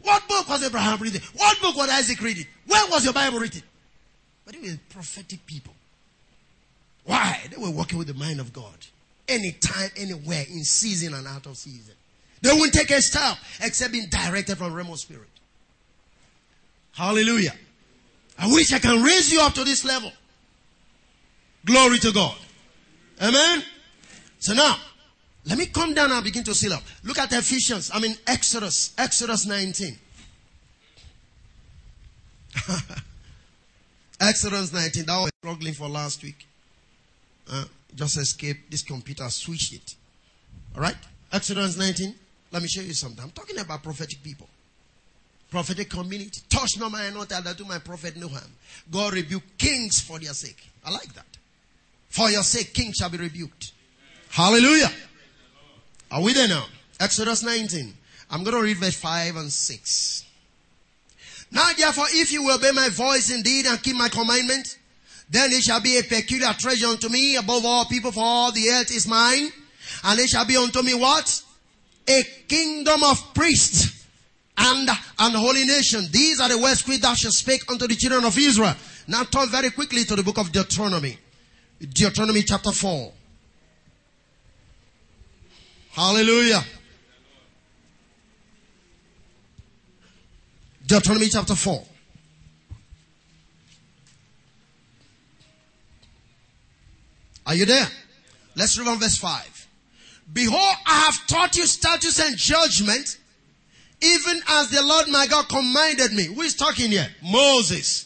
what 0.00 0.26
book 0.26 0.48
was 0.48 0.64
Abraham 0.64 0.98
reading? 0.98 1.20
What 1.34 1.60
book 1.60 1.76
was 1.76 1.90
Isaac 1.90 2.18
reading? 2.22 2.46
Where 2.66 2.86
was 2.86 3.04
your 3.04 3.12
Bible 3.12 3.38
written? 3.38 3.62
But 4.46 4.54
they 4.54 4.70
were 4.70 4.78
prophetic 4.88 5.44
people. 5.44 5.74
Why? 7.04 7.42
They 7.50 7.62
were 7.62 7.70
working 7.70 7.98
with 7.98 8.06
the 8.06 8.14
mind 8.14 8.40
of 8.40 8.54
God. 8.54 8.74
Anytime, 9.28 9.90
anywhere, 9.98 10.46
in 10.48 10.64
season 10.64 11.12
and 11.12 11.26
out 11.26 11.44
of 11.44 11.58
season. 11.58 11.92
They 12.40 12.52
wouldn't 12.52 12.72
take 12.72 12.90
a 12.90 13.02
step 13.02 13.36
except 13.60 13.92
being 13.92 14.08
directed 14.08 14.56
from 14.56 14.72
realm 14.72 14.90
of 14.90 14.98
spirit. 14.98 15.28
Hallelujah. 16.92 17.52
I 18.38 18.46
wish 18.46 18.72
I 18.72 18.78
can 18.78 19.02
raise 19.02 19.30
you 19.30 19.42
up 19.42 19.52
to 19.54 19.64
this 19.64 19.84
level. 19.84 20.10
Glory 21.66 21.98
to 21.98 22.12
God. 22.12 22.38
Amen. 23.20 23.62
So 24.38 24.54
now, 24.54 24.78
let 25.46 25.58
me 25.58 25.66
come 25.66 25.94
down 25.94 26.10
and 26.10 26.24
begin 26.24 26.44
to 26.44 26.54
seal 26.54 26.72
up. 26.72 26.82
Look 27.04 27.18
at 27.18 27.32
Ephesians, 27.32 27.90
I 27.94 28.00
mean 28.00 28.16
Exodus, 28.26 28.92
Exodus 28.98 29.46
19. 29.46 29.96
Exodus 34.20 34.72
19, 34.72 35.06
that 35.06 35.18
was 35.18 35.30
struggling 35.40 35.74
for 35.74 35.88
last 35.88 36.22
week. 36.22 36.46
Uh, 37.50 37.64
just 37.94 38.16
escaped. 38.18 38.70
This 38.70 38.82
computer 38.82 39.28
switched 39.28 39.74
it. 39.74 39.94
Alright? 40.74 40.96
Exodus 41.32 41.76
19. 41.78 42.14
Let 42.50 42.62
me 42.62 42.68
show 42.68 42.80
you 42.80 42.92
something. 42.92 43.22
I'm 43.22 43.30
talking 43.30 43.58
about 43.58 43.82
prophetic 43.82 44.22
people. 44.22 44.48
Prophetic 45.50 45.90
community. 45.90 46.40
Touch 46.48 46.78
not 46.78 46.90
my 46.90 47.04
anointed 47.04 47.44
that 47.44 47.56
do 47.56 47.64
my 47.64 47.78
prophet 47.78 48.16
no 48.16 48.28
harm. 48.28 48.50
God 48.90 49.12
rebuke 49.12 49.44
kings 49.58 50.00
for 50.00 50.18
their 50.18 50.32
sake. 50.32 50.70
I 50.84 50.90
like 50.90 51.12
that. 51.14 51.26
For 52.08 52.30
your 52.30 52.42
sake, 52.42 52.72
kings 52.74 52.96
shall 52.96 53.10
be 53.10 53.18
rebuked. 53.18 53.72
Hallelujah. 54.30 54.90
Are 56.10 56.22
we 56.22 56.32
there 56.32 56.48
now? 56.48 56.66
Exodus 57.00 57.42
19. 57.42 57.92
I'm 58.30 58.44
going 58.44 58.56
to 58.56 58.62
read 58.62 58.78
verse 58.78 58.96
5 58.96 59.36
and 59.36 59.52
6. 59.52 60.24
Now 61.50 61.70
therefore, 61.76 62.06
if 62.10 62.32
you 62.32 62.44
will 62.44 62.56
obey 62.56 62.72
my 62.72 62.88
voice 62.88 63.30
indeed 63.30 63.66
and 63.66 63.82
keep 63.82 63.96
my 63.96 64.08
commandment, 64.08 64.78
then 65.30 65.52
it 65.52 65.62
shall 65.62 65.80
be 65.80 65.98
a 65.98 66.02
peculiar 66.02 66.52
treasure 66.54 66.86
unto 66.86 67.08
me 67.08 67.36
above 67.36 67.64
all 67.64 67.84
people, 67.86 68.12
for 68.12 68.22
all 68.22 68.52
the 68.52 68.68
earth 68.70 68.90
is 68.90 69.06
mine. 69.06 69.50
And 70.04 70.20
it 70.20 70.28
shall 70.28 70.44
be 70.44 70.56
unto 70.56 70.82
me 70.82 70.94
what? 70.94 71.42
A 72.08 72.22
kingdom 72.48 73.02
of 73.02 73.34
priests 73.34 74.06
and 74.58 74.88
an 74.88 75.32
holy 75.32 75.64
nation. 75.64 76.06
These 76.10 76.40
are 76.40 76.48
the 76.48 76.58
words 76.58 76.86
which 76.86 77.00
thou 77.00 77.14
shalt 77.14 77.34
speak 77.34 77.70
unto 77.70 77.86
the 77.86 77.96
children 77.96 78.24
of 78.24 78.36
Israel. 78.38 78.74
Now 79.08 79.24
turn 79.24 79.48
very 79.48 79.70
quickly 79.70 80.04
to 80.04 80.16
the 80.16 80.22
book 80.22 80.38
of 80.38 80.52
Deuteronomy. 80.52 81.18
Deuteronomy 81.80 82.42
chapter 82.42 82.72
4. 82.72 83.12
Hallelujah. 85.96 86.62
Deuteronomy 90.86 91.30
chapter 91.30 91.54
4. 91.54 91.82
Are 97.46 97.54
you 97.54 97.64
there? 97.64 97.86
Let's 98.56 98.78
read 98.78 98.88
on 98.88 98.98
verse 98.98 99.16
5. 99.16 99.68
Behold, 100.34 100.76
I 100.86 101.00
have 101.00 101.26
taught 101.26 101.56
you 101.56 101.64
statutes 101.64 102.20
and 102.20 102.36
judgment, 102.36 103.18
even 104.02 104.42
as 104.48 104.68
the 104.68 104.82
Lord 104.82 105.08
my 105.08 105.26
God 105.26 105.48
commanded 105.48 106.12
me. 106.12 106.24
Who 106.26 106.42
is 106.42 106.54
talking 106.54 106.90
here? 106.90 107.08
Moses. 107.22 108.04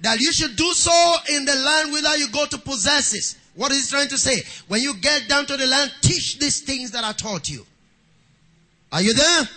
That 0.00 0.18
you 0.20 0.32
should 0.32 0.56
do 0.56 0.72
so 0.72 1.14
in 1.28 1.44
the 1.44 1.56
land 1.56 1.92
whither 1.92 2.16
you 2.16 2.30
go 2.30 2.46
to 2.46 2.56
possess 2.56 3.12
it. 3.12 3.38
What 3.56 3.72
is 3.72 3.90
he 3.90 3.96
trying 3.96 4.08
to 4.08 4.18
say? 4.18 4.42
When 4.68 4.80
you 4.80 4.94
get 4.98 5.28
down 5.28 5.46
to 5.46 5.56
the 5.56 5.66
land, 5.66 5.92
teach 6.02 6.38
these 6.38 6.60
things 6.60 6.92
that 6.92 7.04
I 7.04 7.12
taught 7.12 7.48
you. 7.48 7.66
Are 8.92 9.02
you 9.02 9.14
there? 9.14 9.48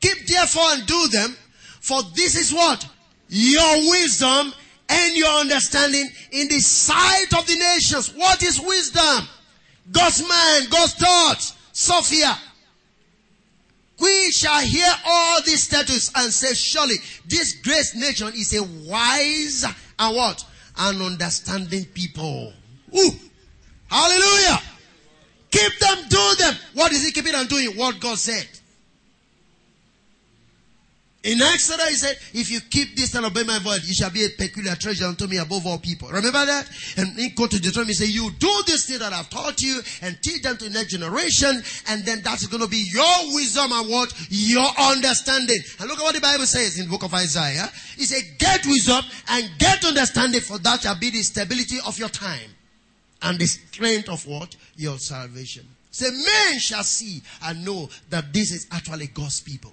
Keep 0.00 0.26
therefore 0.26 0.64
and 0.66 0.86
do 0.86 1.08
them, 1.08 1.36
for 1.80 2.02
this 2.14 2.36
is 2.36 2.52
what? 2.52 2.86
Your 3.28 3.90
wisdom 3.90 4.52
and 4.88 5.16
your 5.16 5.30
understanding 5.30 6.08
in 6.32 6.48
the 6.48 6.60
sight 6.60 7.32
of 7.38 7.46
the 7.46 7.56
nations. 7.56 8.12
What 8.14 8.42
is 8.42 8.60
wisdom? 8.60 9.28
God's 9.90 10.20
mind, 10.28 10.70
God's 10.70 10.94
thoughts. 10.94 11.56
Sophia. 11.72 12.36
We 13.98 14.30
shall 14.32 14.60
hear 14.60 14.92
all 15.06 15.42
these 15.42 15.62
statutes 15.62 16.10
and 16.14 16.32
say, 16.32 16.54
surely 16.54 16.96
this 17.26 17.54
great 17.62 17.94
nation 17.96 18.28
is 18.28 18.54
a 18.54 18.62
wise 18.62 19.64
and 19.98 20.16
what? 20.16 20.44
An 20.76 21.00
understanding 21.00 21.84
people. 21.86 22.52
Ooh. 22.96 23.10
Hallelujah. 23.88 24.60
Keep 25.50 25.78
them, 25.78 25.98
do 26.08 26.34
them. 26.38 26.54
What 26.74 26.92
is 26.92 27.04
he 27.04 27.12
keeping 27.12 27.32
them 27.32 27.46
doing? 27.46 27.76
What 27.76 28.00
God 28.00 28.18
said. 28.18 28.48
In 31.22 31.40
Exodus, 31.40 31.88
he 31.88 31.94
said, 31.94 32.16
if 32.34 32.50
you 32.50 32.60
keep 32.60 32.96
this 32.96 33.14
and 33.14 33.24
obey 33.24 33.44
my 33.44 33.58
voice, 33.58 33.86
you 33.88 33.94
shall 33.94 34.10
be 34.10 34.26
a 34.26 34.28
peculiar 34.28 34.74
treasure 34.74 35.06
unto 35.06 35.26
me 35.26 35.38
above 35.38 35.66
all 35.66 35.78
people. 35.78 36.08
Remember 36.08 36.44
that? 36.44 36.68
And 36.98 37.18
in 37.18 37.34
go 37.34 37.46
to 37.46 37.58
Deuteronomy, 37.58 37.94
say, 37.94 38.06
you 38.06 38.30
do 38.32 38.62
this 38.66 38.86
thing 38.86 38.98
that 38.98 39.14
I've 39.14 39.30
taught 39.30 39.62
you 39.62 39.80
and 40.02 40.20
teach 40.20 40.42
them 40.42 40.58
to 40.58 40.64
the 40.64 40.70
next 40.70 40.90
generation. 40.90 41.62
And 41.88 42.04
then 42.04 42.20
that's 42.22 42.46
going 42.48 42.62
to 42.62 42.68
be 42.68 42.84
your 42.92 43.34
wisdom 43.34 43.72
and 43.72 43.88
what? 43.88 44.12
Your 44.28 44.66
understanding. 44.78 45.60
And 45.80 45.88
look 45.88 45.98
at 45.98 46.04
what 46.04 46.14
the 46.14 46.20
Bible 46.20 46.44
says 46.44 46.78
in 46.78 46.86
the 46.86 46.90
book 46.90 47.04
of 47.04 47.14
Isaiah. 47.14 47.70
He 47.96 48.04
said, 48.04 48.38
get 48.38 48.66
wisdom 48.66 49.02
and 49.30 49.48
get 49.58 49.82
understanding 49.82 50.42
for 50.42 50.58
that 50.58 50.82
shall 50.82 50.98
be 50.98 51.08
the 51.08 51.22
stability 51.22 51.78
of 51.86 51.98
your 51.98 52.10
time 52.10 52.50
and 53.22 53.38
the 53.38 53.46
strength 53.46 54.08
of 54.08 54.26
what? 54.26 54.54
Your 54.76 54.98
salvation. 54.98 55.66
Say, 55.90 56.10
men 56.10 56.58
shall 56.58 56.82
see 56.82 57.22
and 57.44 57.64
know 57.64 57.88
that 58.10 58.32
this 58.32 58.50
is 58.50 58.66
actually 58.72 59.06
God's 59.08 59.40
people. 59.40 59.72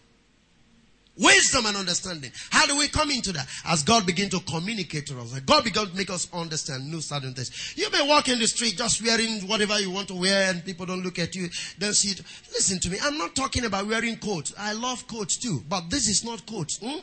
Wisdom 1.17 1.65
and 1.65 1.75
understanding. 1.75 2.31
How 2.51 2.65
do 2.65 2.77
we 2.77 2.87
come 2.87 3.11
into 3.11 3.31
that? 3.33 3.47
As 3.65 3.83
God 3.83 4.05
begin 4.05 4.29
to 4.29 4.39
communicate 4.39 5.07
to 5.07 5.19
us. 5.19 5.37
God 5.41 5.63
begin 5.63 5.87
to 5.87 5.95
make 5.95 6.09
us 6.09 6.27
understand 6.33 6.89
new 6.89 7.01
certain 7.01 7.33
things. 7.33 7.73
You 7.75 7.91
may 7.91 8.07
walk 8.07 8.29
in 8.29 8.39
the 8.39 8.47
street 8.47 8.77
just 8.77 9.03
wearing 9.03 9.47
whatever 9.47 9.79
you 9.79 9.91
want 9.91 10.07
to 10.07 10.13
wear 10.13 10.49
and 10.49 10.63
people 10.63 10.85
don't 10.85 11.03
look 11.03 11.19
at 11.19 11.35
you, 11.35 11.49
don't 11.77 11.93
see 11.93 12.11
it. 12.11 12.21
Listen 12.53 12.79
to 12.79 12.89
me. 12.89 12.97
I'm 13.03 13.17
not 13.17 13.35
talking 13.35 13.65
about 13.65 13.87
wearing 13.87 14.17
coats. 14.17 14.53
I 14.57 14.73
love 14.73 15.05
coats 15.07 15.37
too. 15.37 15.63
But 15.67 15.89
this 15.89 16.07
is 16.07 16.23
not 16.23 16.45
coats. 16.45 16.79
Hmm? 16.81 16.99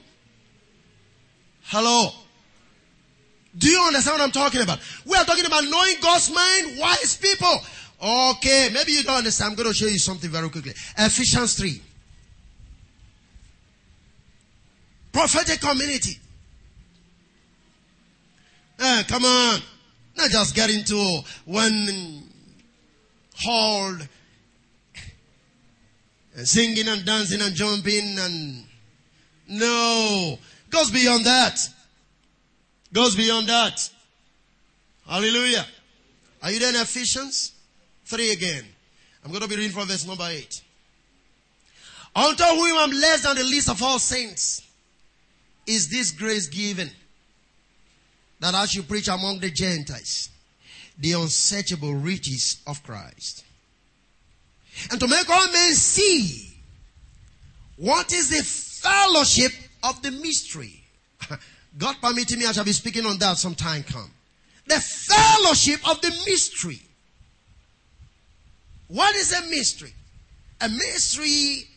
Hello. 1.65 2.11
Do 3.59 3.69
you 3.69 3.83
understand 3.83 4.19
what 4.19 4.25
I'm 4.25 4.31
talking 4.31 4.63
about? 4.63 4.79
We 5.05 5.17
are 5.17 5.25
talking 5.25 5.45
about 5.45 5.65
knowing 5.65 5.95
God's 6.01 6.33
mind, 6.33 6.79
wise 6.79 7.17
people. 7.17 7.61
Okay, 8.01 8.69
maybe 8.73 8.93
you 8.93 9.03
don't 9.03 9.17
understand. 9.17 9.51
I'm 9.51 9.57
going 9.57 9.69
to 9.69 9.75
show 9.75 9.87
you 9.87 9.99
something 9.99 10.31
very 10.31 10.49
quickly. 10.49 10.73
Ephesians 10.97 11.55
3. 11.55 11.83
Prophetic 15.13 15.61
community. 15.61 16.17
Uh, 18.79 19.03
come 19.09 19.25
on. 19.25 19.61
Not 20.17 20.31
just 20.31 20.55
get 20.55 20.71
into 20.71 21.21
one 21.45 22.23
hall 23.37 23.95
and 26.37 26.47
singing 26.47 26.87
and 26.87 27.05
dancing 27.05 27.41
and 27.43 27.55
jumping 27.55 28.19
and 28.19 28.65
no. 29.49 30.39
Goes 30.71 30.91
beyond 30.93 31.25
that. 31.25 31.59
Goes 32.93 33.17
beyond 33.17 33.49
that. 33.49 33.91
Hallelujah. 35.07 35.67
Are 36.43 36.51
you 36.51 36.59
there 36.59 36.71
in 36.71 36.77
Ephesians? 36.77 37.53
3 38.05 38.33
again. 38.33 38.65
I'm 39.25 39.31
going 39.31 39.43
to 39.43 39.49
be 39.49 39.57
reading 39.57 39.73
from 39.73 39.89
verse 39.89 40.07
number 40.07 40.27
8. 40.27 40.63
Unto 42.17 42.45
whom 42.45 42.79
I'm 42.79 42.91
less 42.91 43.23
than 43.23 43.37
the 43.37 43.45
least 43.45 43.69
of 43.69 43.83
all 43.83 43.99
saints 43.99 44.63
is 45.67 45.89
this 45.89 46.11
grace 46.13 46.47
given 46.47 46.91
that 48.41 48.55
I 48.55 48.67
should 48.67 48.89
preach 48.89 49.09
among 49.09 49.41
the 49.41 49.51
Gentiles 49.51 50.31
the 50.99 51.13
unsearchable 51.13 51.95
riches 51.95 52.61
of 52.67 52.83
Christ. 52.83 53.45
And 54.91 54.99
to 55.01 55.07
make 55.07 55.29
all 55.29 55.47
men 55.53 55.75
see 55.75 56.55
what 57.77 58.13
is 58.13 58.31
the 58.31 58.43
fellowship 58.43 59.53
of 59.83 60.03
the 60.03 60.11
mystery. 60.11 60.83
God 61.79 61.97
permitting 62.03 62.41
me, 62.41 62.47
I 62.47 62.53
shall 62.53 62.65
be 62.65 62.73
speaking 62.73 63.07
on 63.07 63.19
that 63.19 63.39
some 63.39 63.55
time 63.55 63.85
come. 63.85 64.11
The 64.67 64.81
fellowship 64.81 65.89
of 65.89 66.01
the 66.01 66.11
mystery. 66.27 66.81
What 68.89 69.15
is 69.15 69.33
a 69.33 69.43
mystery? 69.49 69.95
A 70.61 70.69
mystery 70.69 71.69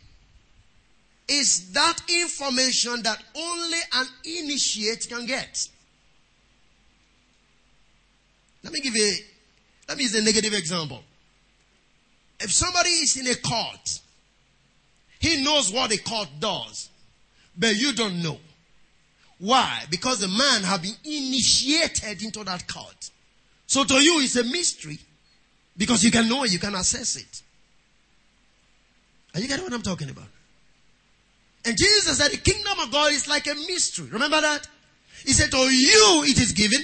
is 1.28 1.72
that 1.74 1.97
information 2.10 3.04
that 3.04 3.22
only 3.36 3.78
an 3.93 4.08
initiate 4.26 5.08
can 5.08 5.26
get. 5.26 5.68
Let 8.64 8.74
me 8.74 8.82
give 8.82 8.95
you, 8.95 9.14
let 9.88 9.97
me 9.97 10.04
use 10.04 10.16
a 10.16 10.24
negative 10.24 10.54
example. 10.54 11.04
If 12.39 12.52
somebody 12.52 12.89
is 12.89 13.18
in 13.18 13.28
a 13.28 13.36
court, 13.36 13.99
he 15.20 15.43
knows 15.43 15.72
what 15.72 15.93
a 15.93 15.97
court 15.97 16.30
does, 16.39 16.89
but 17.56 17.76
you 17.76 17.93
don't 17.93 18.22
know. 18.24 18.39
Why? 19.42 19.86
Because 19.89 20.20
the 20.20 20.28
man 20.28 20.62
have 20.62 20.84
been 20.84 20.96
initiated 21.04 22.22
into 22.22 22.44
that 22.44 22.72
court. 22.72 23.10
So 23.66 23.84
to 23.84 23.96
you, 23.96 24.20
it's 24.20 24.36
a 24.36 24.44
mystery 24.44 25.00
because 25.76 26.04
you 26.04 26.12
can 26.12 26.30
know 26.30 26.44
it, 26.44 26.54
you 26.54 26.60
can 26.60 26.76
assess 26.76 27.16
it. 27.16 27.42
Are 29.34 29.42
you 29.42 29.48
getting 29.48 29.64
what 29.64 29.74
I'm 29.74 29.82
talking 29.82 30.12
about? 30.12 30.28
And 31.66 31.76
Jesus 31.76 32.20
said 32.20 32.32
the 32.32 32.38
kingdom 32.38 32.80
of 32.82 32.92
God 32.92 33.14
is 33.14 33.28
like 33.28 33.48
a 33.48 33.56
mystery. 33.56 34.10
Remember 34.12 34.39
that? 34.42 34.68
He 35.26 35.34
said 35.34 35.50
to 35.50 35.58
you 35.58 36.24
it 36.24 36.39
is 36.39 36.52
given. 36.52 36.82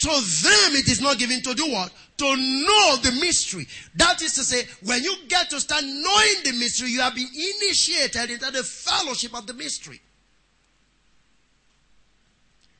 To 0.00 0.08
them 0.08 0.76
it 0.76 0.88
is 0.88 1.00
not 1.00 1.16
given 1.16 1.40
to 1.40 1.54
do 1.54 1.72
what? 1.72 1.90
To 2.18 2.36
know 2.36 2.96
the 2.96 3.16
mystery. 3.18 3.66
That 3.94 4.20
is 4.20 4.34
to 4.34 4.44
say, 4.44 4.68
when 4.84 5.02
you 5.02 5.16
get 5.28 5.48
to 5.50 5.60
start 5.60 5.84
knowing 5.84 6.34
the 6.44 6.52
mystery, 6.58 6.90
you 6.90 7.00
have 7.00 7.14
been 7.14 7.28
initiated 7.32 8.30
into 8.30 8.50
the 8.50 8.62
fellowship 8.62 9.34
of 9.34 9.46
the 9.46 9.54
mystery. 9.54 10.02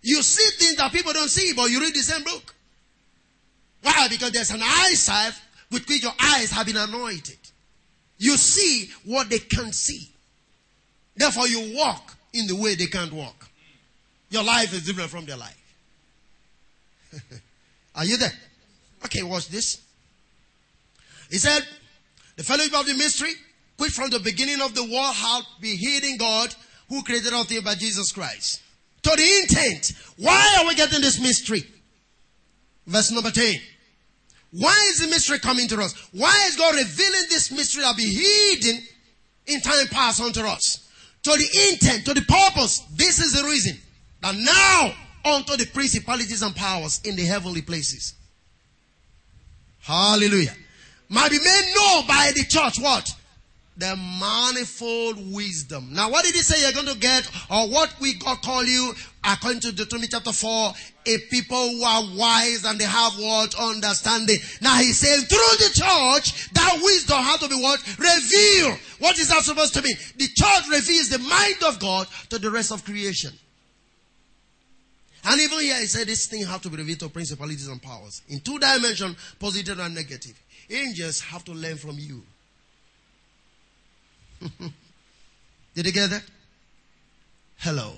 You 0.02 0.22
see 0.22 0.64
things 0.64 0.76
that 0.76 0.92
people 0.92 1.12
don't 1.12 1.28
see, 1.28 1.52
but 1.54 1.70
you 1.70 1.80
read 1.80 1.94
the 1.94 2.00
same 2.00 2.24
book. 2.24 2.54
Why? 3.82 4.08
Because 4.08 4.32
there's 4.32 4.50
an 4.50 4.62
eyesight 4.62 5.34
with 5.70 5.88
which 5.88 6.02
your 6.02 6.12
eyes 6.20 6.50
have 6.50 6.66
been 6.66 6.76
anointed. 6.76 7.38
You 8.18 8.36
see 8.36 8.90
what 9.04 9.28
they 9.28 9.38
can't 9.38 9.74
see. 9.74 10.08
Therefore, 11.16 11.48
you 11.48 11.76
walk 11.76 12.16
in 12.32 12.46
the 12.46 12.56
way 12.56 12.74
they 12.74 12.86
can't 12.86 13.12
walk. 13.12 13.48
Your 14.30 14.44
life 14.44 14.72
is 14.72 14.84
different 14.84 15.10
from 15.10 15.24
their 15.24 15.36
life. 15.36 15.54
Are 17.94 18.04
you 18.04 18.16
there? 18.16 18.32
Okay, 19.04 19.22
watch 19.22 19.48
this. 19.48 19.80
He 21.30 21.38
said, 21.38 21.66
the 22.36 22.44
fellowship 22.44 22.74
of 22.74 22.86
the 22.86 22.94
mystery, 22.94 23.32
which 23.78 23.92
from 23.92 24.10
the 24.10 24.20
beginning 24.20 24.60
of 24.60 24.74
the 24.74 24.82
world 24.82 25.14
had 25.14 25.42
been 25.60 25.76
hidden 25.76 26.16
God, 26.18 26.54
who 26.88 27.02
created 27.02 27.32
all 27.32 27.44
things 27.44 27.62
by 27.62 27.74
Jesus 27.74 28.12
Christ. 28.12 28.60
To 29.08 29.16
the 29.16 29.38
intent. 29.40 29.92
Why 30.18 30.58
are 30.58 30.66
we 30.66 30.74
getting 30.74 31.00
this 31.00 31.18
mystery? 31.18 31.64
Verse 32.86 33.10
number 33.10 33.30
10. 33.30 33.58
Why 34.52 34.88
is 34.90 35.00
the 35.00 35.06
mystery 35.08 35.38
coming 35.38 35.66
to 35.68 35.80
us? 35.80 35.94
Why 36.12 36.44
is 36.46 36.56
God 36.56 36.74
revealing 36.74 37.22
this 37.30 37.50
mystery 37.50 37.82
that 37.82 37.96
be 37.96 38.04
hidden 38.04 38.82
in 39.46 39.62
time 39.62 39.86
past 39.86 40.20
unto 40.20 40.40
us? 40.40 40.86
To 41.22 41.30
the 41.30 41.70
intent, 41.70 42.04
to 42.04 42.12
the 42.12 42.20
purpose. 42.20 42.80
This 42.96 43.18
is 43.18 43.32
the 43.32 43.48
reason. 43.48 43.78
That 44.20 44.34
now 44.34 44.92
unto 45.34 45.56
the 45.56 45.66
principalities 45.66 46.42
and 46.42 46.54
powers 46.54 47.00
in 47.04 47.16
the 47.16 47.24
heavenly 47.24 47.62
places. 47.62 48.12
Hallelujah. 49.80 50.54
Might 51.08 51.30
be 51.30 51.38
made 51.38 51.74
known 51.74 52.06
by 52.06 52.32
the 52.34 52.44
church 52.44 52.78
what? 52.78 53.08
The 53.78 53.96
manifold 53.96 55.32
wisdom. 55.32 55.88
Now, 55.92 56.10
what 56.10 56.24
did 56.24 56.34
he 56.34 56.42
say 56.42 56.60
you're 56.60 56.72
going 56.72 56.92
to 56.92 56.98
get, 56.98 57.30
or 57.48 57.68
what 57.68 57.94
we 58.00 58.14
God 58.14 58.42
call 58.42 58.64
you, 58.64 58.92
according 59.24 59.60
to 59.60 59.72
Deuteronomy 59.72 60.08
chapter 60.08 60.32
4, 60.32 60.72
a 61.06 61.18
people 61.30 61.70
who 61.70 61.84
are 61.84 62.02
wise 62.16 62.64
and 62.64 62.78
they 62.78 62.84
have 62.84 63.12
what? 63.18 63.54
Understanding. 63.54 64.38
Now, 64.60 64.78
he's 64.78 64.98
saying 64.98 65.26
through 65.26 65.38
the 65.58 65.70
church, 65.74 66.50
that 66.52 66.80
wisdom 66.82 67.18
has 67.18 67.38
to 67.38 67.48
be 67.48 67.54
what? 67.54 67.80
Reveal. 67.98 68.76
What 68.98 69.18
is 69.18 69.28
that 69.28 69.42
supposed 69.42 69.74
to 69.74 69.82
mean? 69.82 69.96
The 70.16 70.26
church 70.26 70.68
reveals 70.70 71.08
the 71.10 71.20
mind 71.20 71.62
of 71.66 71.78
God 71.78 72.08
to 72.30 72.38
the 72.38 72.50
rest 72.50 72.72
of 72.72 72.84
creation. 72.84 73.30
And 75.24 75.40
even 75.40 75.60
here, 75.60 75.78
he 75.78 75.86
said 75.86 76.08
this 76.08 76.26
thing 76.26 76.44
have 76.46 76.62
to 76.62 76.70
be 76.70 76.78
revealed 76.78 77.00
to 77.00 77.08
principalities 77.08 77.68
and 77.68 77.80
powers. 77.80 78.22
In 78.28 78.40
two 78.40 78.58
dimensions, 78.58 79.16
positive 79.38 79.78
and 79.78 79.94
negative. 79.94 80.40
Angels 80.68 81.20
have 81.20 81.44
to 81.44 81.52
learn 81.52 81.76
from 81.76 81.96
you. 81.98 82.24
Did 85.74 85.86
you 85.86 85.92
get 85.92 86.10
that? 86.10 86.24
Hello. 87.58 87.92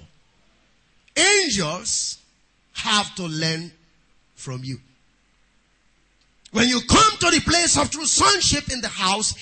Angels 1.16 2.18
have 2.72 3.14
to 3.16 3.24
learn 3.24 3.70
from 4.34 4.62
you. 4.64 4.78
When 6.52 6.68
you 6.68 6.80
come 6.88 7.12
to 7.20 7.30
the 7.30 7.40
place 7.40 7.78
of 7.78 7.90
true 7.90 8.06
sonship 8.06 8.72
in 8.72 8.80
the 8.80 8.88
house, 8.88 9.34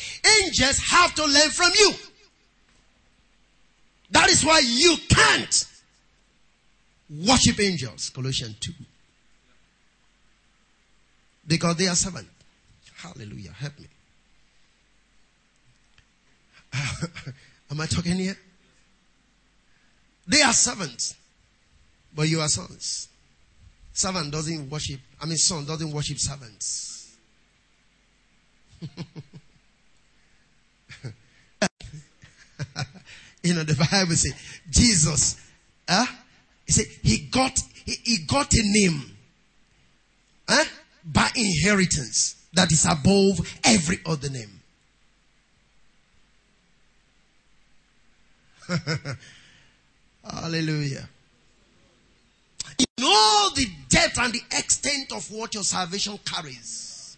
angels 0.42 0.78
have 0.90 1.14
to 1.14 1.24
learn 1.24 1.51
from 1.51 1.70
you. 1.78 1.92
That 4.11 4.28
is 4.30 4.44
why 4.44 4.61
you 4.64 4.96
can't 5.09 5.64
worship 7.11 7.61
angels. 7.61 8.11
Colossians 8.11 8.57
2. 8.61 8.72
Because 11.46 11.76
they 11.76 11.86
are 11.86 11.94
seven. 11.94 12.26
Hallelujah. 12.96 13.53
Help 13.53 13.78
me. 13.78 13.86
Am 17.70 17.81
I 17.81 17.87
talking 17.87 18.16
here? 18.16 18.37
They 20.26 20.43
are 20.43 20.53
servants, 20.53 21.14
but 22.14 22.29
you 22.29 22.41
are 22.41 22.49
sons. 22.49 23.09
Servant 23.93 24.31
doesn't 24.31 24.70
worship, 24.70 25.01
I 25.20 25.26
mean, 25.26 25.37
son 25.37 25.64
doesn't 25.64 25.91
worship 25.91 26.18
servants. 26.18 27.16
you 33.43 33.55
know, 33.55 33.64
the 33.64 33.74
Bible 33.91 34.14
says 34.14 34.35
Jesus, 34.70 35.41
huh? 35.89 36.07
he 36.66 36.72
said 36.72 36.87
he 37.03 37.18
got 37.31 37.59
he, 37.85 37.97
he 38.05 38.18
got 38.26 38.53
a 38.53 38.62
name 38.62 39.16
huh? 40.49 40.64
by 41.05 41.31
inheritance 41.35 42.37
that 42.53 42.70
is 42.70 42.85
above 42.85 43.41
every 43.64 43.99
other 44.07 44.29
name. 44.31 44.57
Hallelujah. 50.25 51.09
You 52.79 52.87
know 53.01 53.49
the 53.55 53.66
depth 53.89 54.19
and 54.19 54.33
the 54.33 54.43
extent 54.57 55.12
of 55.12 55.31
what 55.31 55.55
your 55.55 55.62
salvation 55.62 56.19
carries. 56.25 57.16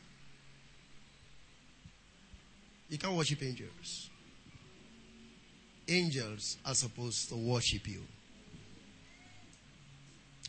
You 2.88 2.98
can't 2.98 3.14
worship 3.14 3.42
angels. 3.42 4.10
Angels 5.88 6.56
are 6.64 6.74
supposed 6.74 7.28
to 7.30 7.36
worship 7.36 7.86
you. 7.88 8.02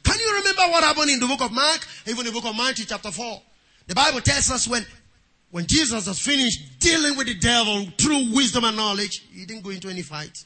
Can 0.04 0.20
you 0.20 0.38
remember 0.38 0.62
what 0.72 0.84
happened 0.84 1.12
in 1.12 1.20
the 1.20 1.28
book 1.28 1.41
of 1.41 1.52
Mark? 1.52 1.88
Even 2.08 2.26
the 2.26 2.32
book 2.32 2.45
of 2.45 2.56
Matthew, 2.56 2.86
chapter 2.86 3.12
4. 3.12 3.41
The 3.88 3.95
Bible 3.95 4.22
tells 4.22 4.49
us 4.52 4.68
when, 4.68 4.86
when 5.52 5.66
Jesus 5.68 6.08
has 6.08 6.20
finished 6.20 6.80
dealing 6.80 7.16
with 7.16 7.28
the 7.28 7.36
devil 7.36 7.86
through 7.97 8.34
wisdom 8.34 8.64
and 8.64 8.76
knowledge, 8.76 9.24
he 9.32 9.45
didn't 9.45 9.64
go 9.64 9.70
into 9.70 9.89
any 9.89 10.02
fight. 10.02 10.45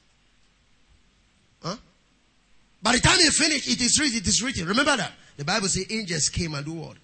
By 2.86 2.92
the 2.92 3.00
time 3.00 3.18
he 3.18 3.28
finished, 3.32 3.68
it 3.68 3.82
is 3.82 4.00
written, 4.00 4.18
it 4.18 4.28
is 4.28 4.44
written. 4.44 4.68
Remember 4.68 4.96
that? 4.96 5.12
The 5.38 5.44
Bible 5.44 5.68
says 5.68 5.88
angels 5.90 6.30
came 6.30 6.54
and 6.54 6.64
do 6.64 6.74
what? 6.74 6.98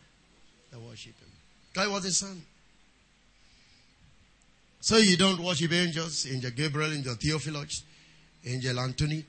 They 0.71 0.77
worship 0.77 1.19
him. 1.19 1.27
God 1.73 1.89
was 1.89 2.03
his 2.03 2.19
son. 2.19 2.39
So 4.79 4.97
you 4.97 5.17
don't 5.17 5.39
worship 5.39 5.71
angels, 5.71 6.27
Angel 6.31 6.51
Gabriel, 6.51 6.93
Angel 6.93 7.15
Theophilus, 7.15 7.81
Angel 8.45 8.79
Anthony. 8.79 9.25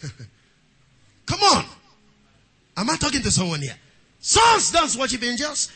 Come 1.26 1.40
on. 1.40 1.64
Am 2.76 2.88
I 2.88 2.94
talking 2.94 3.22
to 3.22 3.30
someone 3.32 3.60
here? 3.60 3.74
Sons 4.20 4.70
don't 4.70 4.94
worship 4.94 5.24
angels. 5.24 5.72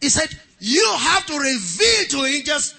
He 0.00 0.08
said, 0.08 0.28
you 0.60 0.88
have 0.96 1.26
to 1.26 1.36
reveal 1.36 2.04
to 2.10 2.26
angels, 2.26 2.76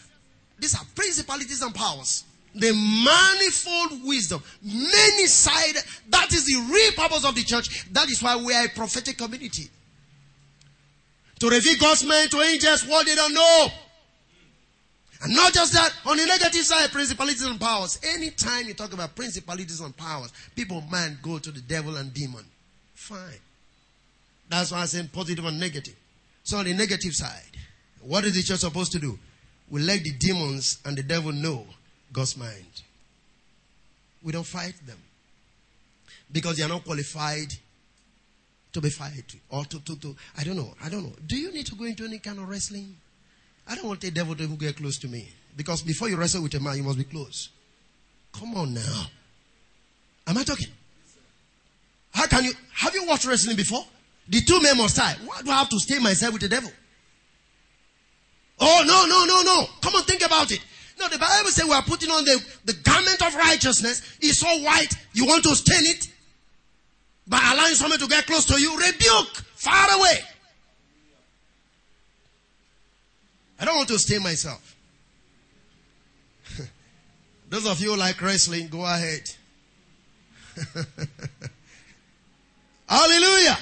these 0.58 0.76
are 0.76 0.86
principalities 0.96 1.62
and 1.62 1.76
powers 1.76 2.24
the 2.56 2.72
manifold 2.72 4.08
wisdom, 4.08 4.44
many 4.62 5.26
sided. 5.26 5.84
That 6.10 6.32
is 6.32 6.46
the 6.46 6.56
real 6.72 6.92
purpose 6.92 7.26
of 7.26 7.36
the 7.36 7.44
church. 7.44 7.86
That 7.92 8.10
is 8.10 8.22
why 8.22 8.36
we 8.36 8.54
are 8.54 8.66
a 8.66 8.70
prophetic 8.70 9.18
community. 9.18 9.70
To 11.40 11.50
reveal 11.50 11.78
God's 11.80 12.06
men 12.06 12.30
to 12.30 12.42
angels 12.42 12.86
what 12.86 13.06
they 13.06 13.16
don't 13.16 13.34
know. 13.34 13.68
And 15.24 15.36
not 15.36 15.54
just 15.54 15.74
that, 15.74 15.94
on 16.06 16.18
the 16.18 16.26
negative 16.26 16.64
side, 16.64 16.92
principalities 16.92 17.44
and 17.44 17.60
powers. 17.60 18.00
Anytime 18.04 18.68
you 18.68 18.74
talk 18.74 18.94
about 18.94 19.16
principalities 19.16 19.80
and 19.80 19.96
powers, 19.96 20.32
people 20.56 20.82
mind 20.82 21.18
go 21.22 21.40
to 21.40 21.52
the 21.52 21.62
devil 21.62 21.96
and 21.96 22.14
demon. 22.14 22.46
Fine. 22.94 23.40
That's 24.50 24.72
why 24.72 24.82
I 24.82 24.86
say 24.86 25.08
positive 25.12 25.46
and 25.46 25.60
negative. 25.60 25.96
So 26.44 26.58
on 26.58 26.66
the 26.66 26.74
negative 26.74 27.14
side, 27.14 27.42
what 28.02 28.26
is 28.26 28.36
the 28.36 28.44
church 28.44 28.60
supposed 28.60 28.92
to 28.92 29.00
do? 29.00 29.18
We 29.70 29.82
let 29.82 30.04
the 30.04 30.12
demons 30.12 30.80
and 30.86 30.98
the 30.98 31.04
devil 31.04 31.32
know 31.32 31.66
God's 32.14 32.38
mind. 32.38 32.82
We 34.22 34.32
don't 34.32 34.46
fight 34.46 34.76
them 34.86 35.00
because 36.32 36.58
they 36.58 36.64
are 36.64 36.70
not 36.70 36.86
qualified 36.86 37.52
to 38.72 38.82
be 38.82 38.90
fighting 38.90 39.42
or 39.50 39.66
to, 39.66 39.80
to, 39.80 39.96
to, 39.98 40.16
I 40.38 40.44
don't 40.44 40.56
know, 40.56 40.74
I 40.84 40.90
don't 40.90 41.04
know. 41.04 41.14
Do 41.28 41.36
you 41.36 41.52
need 41.52 41.66
to 41.68 41.76
go 41.76 41.86
into 41.86 42.06
any 42.06 42.20
kind 42.20 42.40
of 42.40 42.48
wrestling? 42.48 42.96
I 43.68 43.76
don't 43.76 43.88
want 43.88 44.02
the 44.02 44.12
devil 44.12 44.36
to 44.36 44.44
even 44.44 44.56
get 44.56 44.78
close 44.78 44.98
to 45.00 45.08
me 45.08 45.30
because 45.58 45.82
before 45.82 46.10
you 46.10 46.16
wrestle 46.18 46.44
with 46.44 46.54
a 46.56 46.60
man, 46.60 46.78
you 46.78 46.84
must 46.84 46.98
be 46.98 47.04
close. 47.04 47.50
Come 48.32 48.56
on 48.56 48.74
now. 48.74 49.06
Am 50.28 50.38
I 50.38 50.44
talking? 50.44 50.70
How 52.14 52.28
can 52.28 52.46
you, 52.46 52.54
have 52.74 52.94
you 52.94 53.06
watched 53.06 53.26
wrestling 53.26 53.56
before? 53.56 53.86
The 54.28 54.42
two 54.42 54.62
men 54.62 54.78
must 54.78 54.96
die. 54.96 55.16
Why 55.26 55.42
do 55.42 55.52
I 55.52 55.60
have 55.60 55.70
to 55.70 55.80
stay 55.80 56.00
myself 56.00 56.34
with 56.34 56.44
the 56.44 56.50
devil? 56.50 56.72
Oh, 58.60 58.84
no, 58.86 59.06
no, 59.06 59.26
no, 59.26 59.42
no. 59.44 59.68
Come 59.82 59.96
on, 59.96 60.04
think 60.04 60.26
about 60.26 60.52
it. 60.52 60.60
No, 61.04 61.10
the 61.10 61.18
Bible 61.20 61.50
says 61.50 61.66
we 61.66 61.74
are 61.74 61.82
putting 61.84 62.10
on 62.10 62.24
the, 62.24 62.42
the 62.64 62.74
garment 62.74 63.22
of 63.22 63.36
righteousness. 63.36 64.18
It's 64.22 64.38
so 64.38 64.48
white, 64.64 64.94
you 65.14 65.26
want 65.26 65.44
to 65.44 65.54
stain 65.56 65.86
it 65.86 66.08
by 67.28 67.40
allowing 67.52 67.74
someone 67.74 68.00
to 68.00 68.08
get 68.08 68.26
close 68.26 68.46
to 68.46 68.60
you. 68.60 68.72
Rebuke, 68.78 69.36
far 69.56 69.98
away. 69.98 70.20
I 73.60 73.66
don't 73.66 73.76
want 73.76 73.90
to 73.90 74.00
stain 74.00 74.24
myself. 74.24 74.78
Those 77.50 77.68
of 77.68 77.82
you 77.82 77.98
like 77.98 78.22
wrestling, 78.22 78.70
go 78.70 78.86
ahead. 78.86 79.30
Hallelujah. 82.88 83.58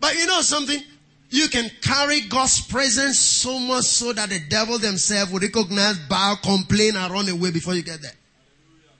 But 0.00 0.16
you 0.16 0.26
know 0.26 0.40
something? 0.40 0.82
You 1.30 1.48
can 1.48 1.70
carry 1.80 2.22
God's 2.22 2.60
presence 2.66 3.18
so 3.20 3.58
much 3.60 3.84
so 3.84 4.12
that 4.12 4.30
the 4.30 4.40
devil 4.48 4.78
themselves 4.78 5.32
will 5.32 5.38
recognize, 5.38 5.96
bow, 6.08 6.36
complain, 6.42 6.96
and 6.96 7.12
run 7.12 7.28
away 7.28 7.52
before 7.52 7.74
you 7.74 7.82
get 7.82 8.02
there. 8.02 8.12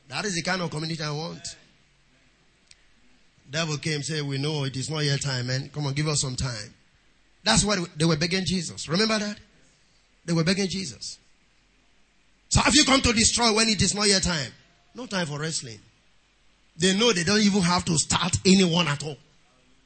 That 0.09 0.24
is 0.24 0.37
the 0.37 0.43
kind 0.43 0.62
of 0.62 0.70
community 0.70 1.03
I 1.03 1.11
want. 1.11 1.43
Devil 3.51 3.78
came, 3.78 4.03
said, 4.03 4.22
we 4.22 4.39
know 4.39 4.62
it 4.62 4.76
is 4.76 4.89
not 4.89 5.01
yet 5.01 5.20
time, 5.22 5.49
man. 5.49 5.70
Come 5.74 5.87
on, 5.87 5.95
give 5.95 6.07
us 6.07 6.20
some 6.20 6.37
time. 6.37 6.74
That's 7.43 7.64
why 7.64 7.85
they 7.97 8.05
were 8.05 8.16
begging 8.16 8.45
Jesus. 8.45 8.89
Remember 8.89 9.18
that? 9.18 9.37
They 10.24 10.33
were 10.33 10.45
begging 10.45 10.68
Jesus. 10.68 11.18
So 12.49 12.61
have 12.61 12.74
you 12.74 12.85
come 12.85 13.01
to 13.01 13.12
destroy 13.12 13.53
when 13.53 13.68
it 13.68 13.83
is 13.83 13.95
not 13.95 14.07
yet 14.07 14.22
time? 14.22 14.53
No 14.95 15.07
time 15.07 15.26
for 15.26 15.41
wrestling. 15.41 15.81
They 16.76 16.97
know 16.97 17.12
they 17.12 17.24
don't 17.24 17.41
even 17.41 17.62
have 17.62 17.85
to 17.87 17.99
start 17.99 18.37
anyone 18.47 18.87
at 18.87 19.03
all. 19.05 19.16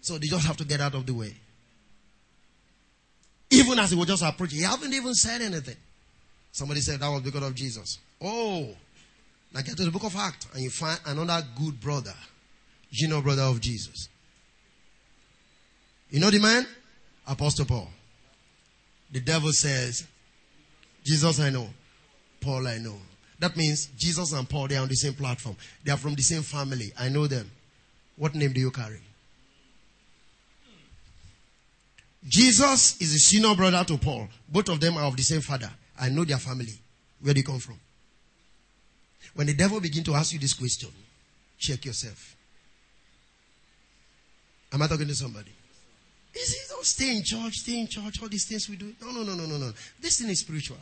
So 0.02 0.18
they 0.18 0.26
just 0.26 0.46
have 0.46 0.58
to 0.58 0.64
get 0.64 0.80
out 0.80 0.94
of 0.94 1.06
the 1.06 1.14
way. 1.14 1.34
Even 3.54 3.78
as 3.78 3.90
he 3.90 3.96
was 3.96 4.06
just 4.06 4.22
approaching, 4.22 4.58
he 4.58 4.64
haven't 4.64 4.92
even 4.92 5.14
said 5.14 5.42
anything. 5.42 5.76
Somebody 6.52 6.80
said 6.80 7.00
that 7.00 7.08
was 7.08 7.22
because 7.22 7.42
of 7.42 7.54
Jesus. 7.54 7.98
Oh, 8.20 8.74
now 9.52 9.60
get 9.60 9.76
to 9.76 9.84
the 9.84 9.90
book 9.90 10.04
of 10.04 10.16
Acts 10.16 10.46
and 10.54 10.62
you 10.62 10.70
find 10.70 10.98
another 11.06 11.46
good 11.56 11.80
brother, 11.80 12.14
you 12.90 13.08
know, 13.08 13.20
brother 13.20 13.42
of 13.42 13.60
Jesus. 13.60 14.08
You 16.10 16.20
know 16.20 16.30
the 16.30 16.38
man? 16.38 16.66
Apostle 17.26 17.64
Paul. 17.64 17.88
The 19.10 19.20
devil 19.20 19.52
says, 19.52 20.06
Jesus 21.04 21.40
I 21.40 21.50
know, 21.50 21.68
Paul 22.40 22.66
I 22.66 22.78
know. 22.78 22.96
That 23.38 23.56
means 23.56 23.86
Jesus 23.96 24.32
and 24.32 24.48
Paul, 24.48 24.68
they 24.68 24.76
are 24.76 24.82
on 24.82 24.88
the 24.88 24.94
same 24.94 25.14
platform. 25.14 25.56
They 25.84 25.92
are 25.92 25.96
from 25.96 26.14
the 26.14 26.22
same 26.22 26.42
family. 26.42 26.92
I 26.98 27.08
know 27.08 27.26
them. 27.26 27.50
What 28.16 28.34
name 28.34 28.52
do 28.52 28.60
you 28.60 28.70
carry? 28.70 29.00
Jesus 32.26 33.00
is 33.00 33.14
a 33.14 33.18
senior 33.18 33.54
brother 33.54 33.84
to 33.84 33.98
Paul. 33.98 34.28
Both 34.48 34.70
of 34.70 34.80
them 34.80 34.96
are 34.96 35.04
of 35.04 35.16
the 35.16 35.22
same 35.22 35.42
father. 35.42 35.70
I 36.00 36.08
know 36.08 36.24
their 36.24 36.38
family. 36.38 36.72
Where 37.20 37.34
do 37.34 37.40
they 37.40 37.44
come 37.46 37.58
from. 37.58 37.78
When 39.34 39.46
the 39.46 39.54
devil 39.54 39.80
begin 39.80 40.04
to 40.04 40.14
ask 40.14 40.32
you 40.32 40.38
this 40.38 40.54
question, 40.54 40.90
check 41.58 41.84
yourself. 41.84 42.36
Am 44.72 44.80
I 44.80 44.86
talking 44.86 45.06
to 45.06 45.14
somebody? 45.14 45.50
Is 46.34 46.52
it 46.52 46.68
don't 46.68 46.84
stay 46.84 47.16
in 47.16 47.22
church, 47.22 47.54
stay 47.54 47.80
in 47.80 47.86
church, 47.86 48.20
all 48.20 48.28
these 48.28 48.46
things 48.46 48.68
we 48.68 48.76
do? 48.76 48.92
No, 49.00 49.12
no, 49.12 49.22
no, 49.22 49.34
no, 49.34 49.46
no, 49.46 49.56
no. 49.58 49.72
This 50.00 50.20
thing 50.20 50.30
is 50.30 50.40
spiritual. 50.40 50.78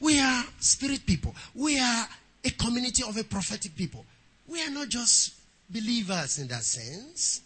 We 0.00 0.18
are 0.20 0.44
spirit 0.58 1.06
people. 1.06 1.34
We 1.54 1.78
are 1.78 2.06
a 2.44 2.50
community 2.50 3.02
of 3.02 3.16
a 3.16 3.24
prophetic 3.24 3.74
people. 3.76 4.04
We 4.46 4.62
are 4.62 4.70
not 4.70 4.88
just 4.88 5.34
believers 5.70 6.38
in 6.38 6.48
that 6.48 6.62
sense. 6.62 7.40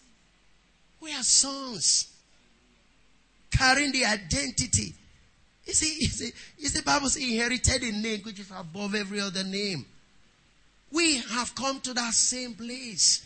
We 1.01 1.13
are 1.15 1.23
sons 1.23 2.10
carrying 3.51 3.93
the 3.93 4.05
identity. 4.05 4.95
You 5.65 5.73
see, 5.73 6.01
you 6.01 6.09
see, 6.09 6.33
you 6.59 6.69
see, 6.69 6.79
the 6.79 6.85
Bible 6.85 7.09
says 7.09 7.23
inherited 7.23 7.83
a 7.83 7.93
name 7.93 8.21
which 8.21 8.41
is 8.41 8.51
above 8.51 8.95
every 8.95 9.21
other 9.21 9.45
name. 9.45 9.85
We 10.93 11.19
have 11.19 11.55
come 11.55 11.81
to 11.83 11.95
that 11.95 12.13
same 12.15 12.55
place 12.55 13.25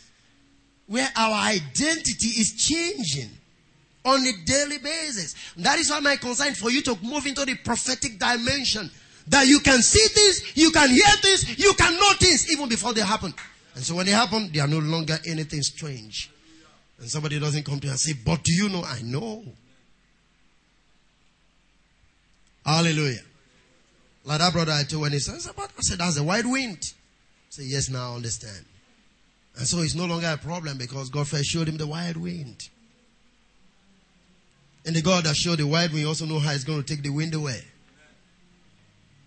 where 0.87 1.09
our 1.16 1.35
identity 1.35 2.29
is 2.29 2.53
changing 2.53 3.31
on 4.05 4.20
a 4.20 4.33
daily 4.45 4.79
basis. 4.79 5.35
That 5.57 5.79
is 5.79 5.91
why 5.91 6.01
my 6.01 6.16
concern 6.16 6.55
for 6.55 6.70
you 6.70 6.83
to 6.83 6.99
move 7.03 7.27
into 7.27 7.45
the 7.45 7.57
prophetic 7.57 8.18
dimension. 8.18 8.91
That 9.29 9.47
you 9.47 9.61
can 9.61 9.81
see 9.81 10.07
things, 10.09 10.55
you 10.55 10.70
can 10.70 10.91
hear 10.91 11.07
things, 11.22 11.59
you 11.59 11.72
can 11.72 11.95
know 11.95 12.12
things 12.18 12.53
even 12.53 12.68
before 12.68 12.93
they 12.93 13.01
happen. 13.01 13.33
And 13.75 13.83
so 13.83 13.95
when 13.95 14.05
they 14.05 14.12
happen, 14.12 14.51
they 14.53 14.61
are 14.61 14.68
no 14.68 14.81
longer 14.81 15.18
anything 15.27 15.62
strange. 15.62 16.31
And 16.99 17.09
somebody 17.09 17.41
doesn't 17.41 17.64
come 17.64 17.81
to 17.81 17.87
you 17.87 17.91
and 17.91 17.99
say, 17.99 18.12
but 18.25 18.43
do 18.45 18.53
you 18.53 18.68
know? 18.68 18.85
I 18.85 19.01
know. 19.03 19.43
Hallelujah. 22.64 23.20
Like 24.24 24.38
that 24.38 24.52
brother 24.52 24.72
I 24.72 24.84
told 24.84 25.02
when 25.02 25.12
he 25.12 25.18
says 25.18 25.46
I 25.46 25.66
said, 25.80 25.98
that's 25.98 26.18
a 26.18 26.24
wide 26.24 26.46
wind. 26.46 26.78
I 26.80 27.50
said, 27.50 27.66
yes, 27.66 27.90
now 27.90 28.12
I 28.12 28.16
understand. 28.16 28.64
And 29.56 29.66
so 29.66 29.78
it's 29.80 29.94
no 29.94 30.06
longer 30.06 30.28
a 30.28 30.36
problem 30.36 30.78
because 30.78 31.10
God 31.10 31.28
first 31.28 31.44
showed 31.44 31.68
him 31.68 31.76
the 31.76 31.86
wide 31.86 32.16
wind. 32.16 32.68
And 34.86 34.96
the 34.96 35.02
God 35.02 35.24
that 35.24 35.36
showed 35.36 35.58
the 35.58 35.66
wide 35.66 35.92
wind 35.92 36.06
also 36.06 36.26
know 36.26 36.38
how 36.38 36.52
he's 36.52 36.64
going 36.64 36.82
to 36.82 36.86
take 36.86 37.02
the 37.02 37.10
wind 37.10 37.34
away. 37.34 37.62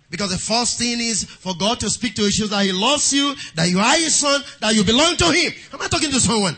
Because 0.10 0.32
the 0.32 0.38
first 0.38 0.80
thing 0.80 1.00
is 1.00 1.26
for 1.26 1.54
God 1.60 1.80
to 1.82 1.90
speak 1.90 2.16
to 2.16 2.24
you 2.24 2.32
shows 2.32 2.50
that 2.52 2.64
He 2.64 2.72
loves 2.72 3.12
you, 3.14 3.36
that 3.56 3.70
you 3.70 3.80
are 3.80 3.96
His 3.96 4.16
son, 4.16 4.42
that 4.62 4.74
you 4.74 4.84
belong 4.84 5.18
to 5.18 5.26
Him. 5.26 5.52
Am 5.74 5.82
I 5.82 5.88
talking 5.88 6.12
to 6.12 6.20
someone? 6.20 6.56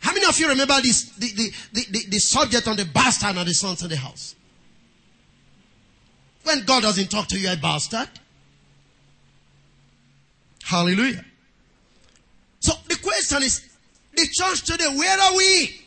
How 0.00 0.12
many 0.12 0.26
of 0.26 0.38
you 0.38 0.48
remember 0.48 0.74
this, 0.82 1.10
the, 1.10 1.28
the, 1.32 1.52
the, 1.72 2.06
the, 2.08 2.18
subject 2.18 2.66
on 2.66 2.76
the 2.76 2.84
bastard 2.86 3.36
and 3.36 3.46
the 3.46 3.54
sons 3.54 3.82
in 3.82 3.88
the 3.88 3.96
house? 3.96 4.34
When 6.48 6.64
God 6.64 6.82
doesn't 6.82 7.10
talk 7.10 7.28
to 7.28 7.38
you, 7.38 7.52
a 7.52 7.56
bastard. 7.56 8.08
Hallelujah. 10.64 11.22
So 12.60 12.72
the 12.88 12.96
question 12.96 13.42
is, 13.42 13.68
the 14.14 14.26
church 14.32 14.62
today, 14.64 14.86
where 14.96 15.20
are 15.20 15.36
we? 15.36 15.78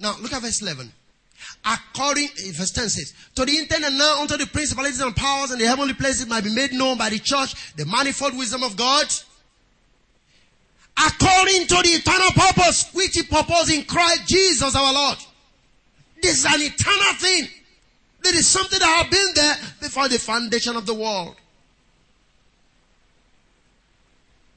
Now 0.00 0.16
look 0.22 0.32
at 0.32 0.40
verse 0.40 0.62
11. 0.62 0.90
According, 1.66 2.28
eh, 2.28 2.52
verse 2.52 2.70
10 2.70 2.88
says, 2.88 3.12
to 3.34 3.44
the 3.44 3.58
intent 3.58 3.84
and 3.84 3.98
now 3.98 4.22
unto 4.22 4.38
the 4.38 4.46
principalities 4.46 5.02
and 5.02 5.14
powers 5.14 5.50
and 5.50 5.60
the 5.60 5.66
heavenly 5.66 5.92
places 5.92 6.26
might 6.26 6.44
be 6.44 6.54
made 6.54 6.72
known 6.72 6.96
by 6.96 7.10
the 7.10 7.18
church, 7.18 7.74
the 7.76 7.84
manifold 7.84 8.38
wisdom 8.38 8.62
of 8.62 8.74
God. 8.74 9.04
According 10.96 11.66
to 11.66 11.74
the 11.74 11.90
eternal 11.90 12.30
purpose, 12.30 12.90
which 12.94 13.16
he 13.16 13.22
purposed 13.24 13.70
in 13.70 13.84
Christ 13.84 14.28
Jesus 14.28 14.74
our 14.74 14.94
Lord. 14.94 15.18
This 16.22 16.38
is 16.38 16.46
an 16.46 16.62
eternal 16.62 17.14
thing. 17.18 17.48
There 18.22 18.34
is 18.34 18.46
something 18.46 18.78
that 18.78 19.02
have 19.02 19.10
been 19.10 19.28
there 19.34 19.54
before 19.80 20.08
the 20.08 20.18
foundation 20.18 20.76
of 20.76 20.86
the 20.86 20.94
world. 20.94 21.36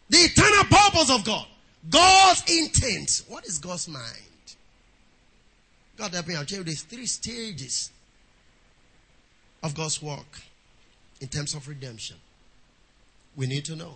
The 0.10 0.18
eternal 0.18 0.64
purpose 0.66 1.10
of 1.10 1.26
God. 1.26 1.48
God's 1.90 2.44
intent. 2.48 3.24
What 3.28 3.46
is 3.46 3.58
God's 3.58 3.88
mind? 3.88 4.04
God 5.98 6.14
help 6.14 6.28
me, 6.28 6.36
I'll 6.36 6.46
tell 6.46 6.60
you 6.60 6.64
there's 6.64 6.82
three 6.82 7.06
stages 7.06 7.92
of 9.64 9.74
God's 9.74 10.02
work 10.02 10.42
in 11.22 11.28
terms 11.28 11.54
of 11.54 11.68
redemption. 11.68 12.18
We 13.36 13.48
need 13.48 13.66
to 13.66 13.76
know. 13.76 13.96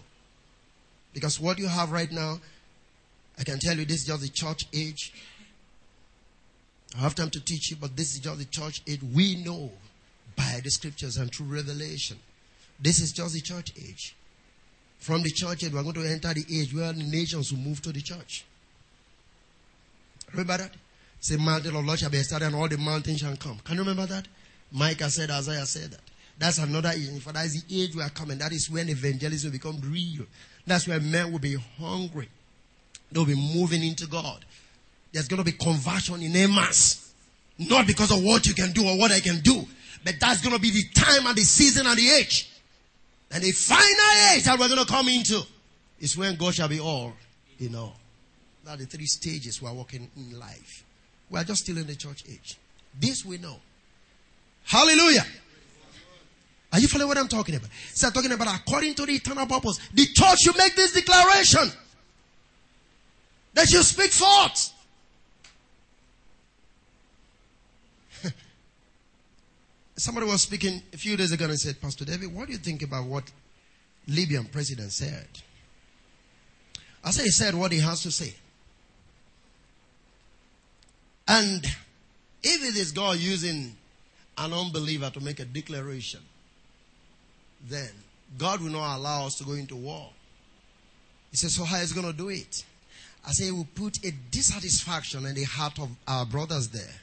Because 1.14 1.40
what 1.40 1.60
you 1.60 1.68
have 1.68 1.92
right 1.92 2.12
now, 2.12 2.40
I 3.38 3.44
can 3.44 3.60
tell 3.60 3.76
you 3.76 3.86
this 3.86 4.02
is 4.02 4.08
just 4.08 4.22
the 4.22 4.30
church 4.30 4.66
age. 4.74 5.14
I 6.96 7.02
have 7.02 7.16
time 7.16 7.30
to 7.32 7.40
teach 7.40 7.72
you, 7.72 7.78
but 7.80 7.96
this 7.96 8.14
is 8.14 8.20
just 8.20 8.40
the 8.40 8.46
church 8.46 8.82
age. 8.88 9.02
We 9.04 9.44
know 9.44 9.72
by 10.36 10.62
the 10.64 10.72
scriptures 10.72 11.18
and 11.18 11.34
through 11.34 11.48
revelation. 11.48 12.18
This 12.80 13.00
is 13.00 13.12
just 13.12 13.34
the 13.34 13.42
church 13.42 13.74
age. 13.78 14.16
From 15.00 15.22
the 15.22 15.30
church 15.30 15.64
age, 15.64 15.72
we're 15.72 15.84
going 15.84 15.96
to 15.96 16.10
enter 16.10 16.34
the 16.34 16.46
age 16.52 16.74
where 16.74 16.92
the 16.92 17.04
nations 17.04 17.52
will 17.52 17.60
move 17.60 17.82
to 17.84 17.92
the 17.92 18.02
church. 18.02 18.46
Remember 20.32 20.58
that? 20.58 20.72
Say, 21.20 21.38
mountain 21.38 21.76
of 21.76 21.86
Lord 21.86 22.00
shall 22.00 22.10
be 22.10 22.18
established 22.18 22.54
and 22.54 22.62
all 22.62 22.68
the 22.68 22.78
mountains 22.78 23.20
shall 23.20 23.36
come. 23.36 23.60
Can 23.64 23.76
you 23.76 23.82
remember 23.82 24.06
that? 24.06 24.28
Micah 24.72 25.10
said, 25.10 25.30
Isaiah 25.30 25.66
said 25.66 25.92
that. 25.92 26.02
That's 26.38 26.58
another 26.58 26.90
age. 26.90 27.22
For 27.22 27.34
that 27.34 27.46
is 27.46 27.64
the 27.64 27.82
age 27.82 27.96
we 27.96 28.02
are 28.02 28.10
coming. 28.10 28.38
That 28.38 28.54
is 28.54 28.70
when 28.70 28.88
evangelism 28.90 29.52
will 29.52 29.58
become 29.58 29.82
real. 29.84 30.26
That's 30.66 30.88
when 30.88 31.12
men 31.12 31.32
will 31.32 31.40
be 31.40 31.56
hungry. 31.78 32.30
They'll 33.12 33.26
be 33.26 33.36
moving 33.36 33.84
into 33.84 34.08
God. 34.08 34.46
There's 35.12 35.28
going 35.28 35.44
to 35.44 35.44
be 35.44 35.54
conversion 35.54 36.22
in 36.22 36.36
a 36.36 36.48
mass. 36.48 37.14
Not 37.58 37.88
because 37.88 38.12
of 38.12 38.24
what 38.24 38.46
you 38.46 38.54
can 38.54 38.72
do 38.72 38.88
or 38.88 38.98
what 38.98 39.12
I 39.12 39.20
can 39.20 39.40
do. 39.42 39.66
But 40.04 40.16
that's 40.20 40.42
going 40.42 40.56
to 40.56 40.62
be 40.62 40.72
the 40.72 40.84
time 40.96 41.28
and 41.28 41.36
the 41.36 41.42
season 41.42 41.86
and 41.88 41.98
the 41.98 42.10
age. 42.10 42.50
And 43.32 43.44
the 43.44 43.52
final 43.52 44.34
age 44.34 44.44
that 44.46 44.58
we're 44.58 44.70
going 44.70 44.86
to 44.86 44.92
come 44.92 45.08
into 45.10 45.42
is 46.00 46.18
when 46.18 46.36
God 46.36 46.56
shall 46.56 46.70
be 46.70 46.80
all 46.80 47.14
in 47.60 47.76
all. 47.76 47.96
That 48.64 48.76
are 48.76 48.78
the 48.78 48.86
three 48.86 49.06
stages 49.06 49.62
we 49.62 49.68
are 49.68 49.74
walking 49.74 50.10
in 50.16 50.40
life. 50.40 50.86
We 51.30 51.40
are 51.40 51.44
just 51.44 51.64
still 51.64 51.78
in 51.78 51.88
the 51.88 51.96
church 51.96 52.24
age. 52.30 52.58
This 52.98 53.26
we 53.26 53.38
know. 53.38 53.58
Hallelujah. 54.64 55.26
Are 56.72 56.80
you 56.80 56.88
following 56.88 57.10
what 57.10 57.18
I'm 57.18 57.28
talking 57.28 57.56
about? 57.56 57.70
I'm 58.04 58.12
talking 58.12 58.32
about 58.32 58.56
according 58.56 58.94
to 58.96 59.06
the 59.06 59.14
eternal 59.14 59.46
purpose. 59.48 59.80
The 59.94 60.06
church 60.06 60.40
should 60.40 60.58
make 60.58 60.76
this 60.76 60.94
declaration. 60.94 61.72
That 63.54 63.70
you 63.72 63.82
speak 63.82 64.12
forth. 64.12 64.72
Somebody 70.00 70.28
was 70.28 70.44
speaking 70.44 70.82
a 70.94 70.98
few 70.98 71.18
days 71.18 71.34
ago 71.34 71.44
and 71.44 71.60
said, 71.60 71.82
Pastor 71.82 72.06
David, 72.06 72.34
what 72.34 72.48
do 72.48 72.54
you 72.54 72.58
think 72.58 72.84
about 72.84 73.06
what 73.06 73.30
Libyan 74.08 74.46
president 74.46 74.94
said? 74.94 75.28
I 77.04 77.12
said 77.12 77.26
he 77.26 77.32
said 77.32 77.54
what 77.54 77.74
he 77.74 77.80
has 77.80 78.02
to 78.04 78.12
say. 78.12 78.34
And 81.28 81.66
if 82.42 82.64
it 82.64 82.78
is 82.80 82.94
God 82.94 83.18
using 83.18 83.76
an 84.38 84.54
unbeliever 84.54 85.10
to 85.10 85.20
make 85.20 85.42
a 85.42 85.46
declaration, 85.46 86.22
then 87.68 87.90
God 88.38 88.62
will 88.62 88.72
not 88.72 88.96
allow 88.96 89.26
us 89.26 89.36
to 89.40 89.44
go 89.44 89.52
into 89.52 89.76
war. 89.76 90.12
He 91.30 91.36
says, 91.36 91.56
So 91.56 91.66
how 91.66 91.76
is 91.76 91.92
he 91.92 92.02
going 92.02 92.10
to 92.10 92.18
do 92.18 92.30
it? 92.30 92.64
I 93.28 93.32
say, 93.32 93.46
He 93.46 93.52
will 93.52 93.68
put 93.76 93.98
a 94.06 94.12
dissatisfaction 94.32 95.26
in 95.26 95.36
the 95.36 95.44
heart 95.44 95.78
of 95.78 95.90
our 96.08 96.26
brothers 96.26 96.70
there. 96.70 97.02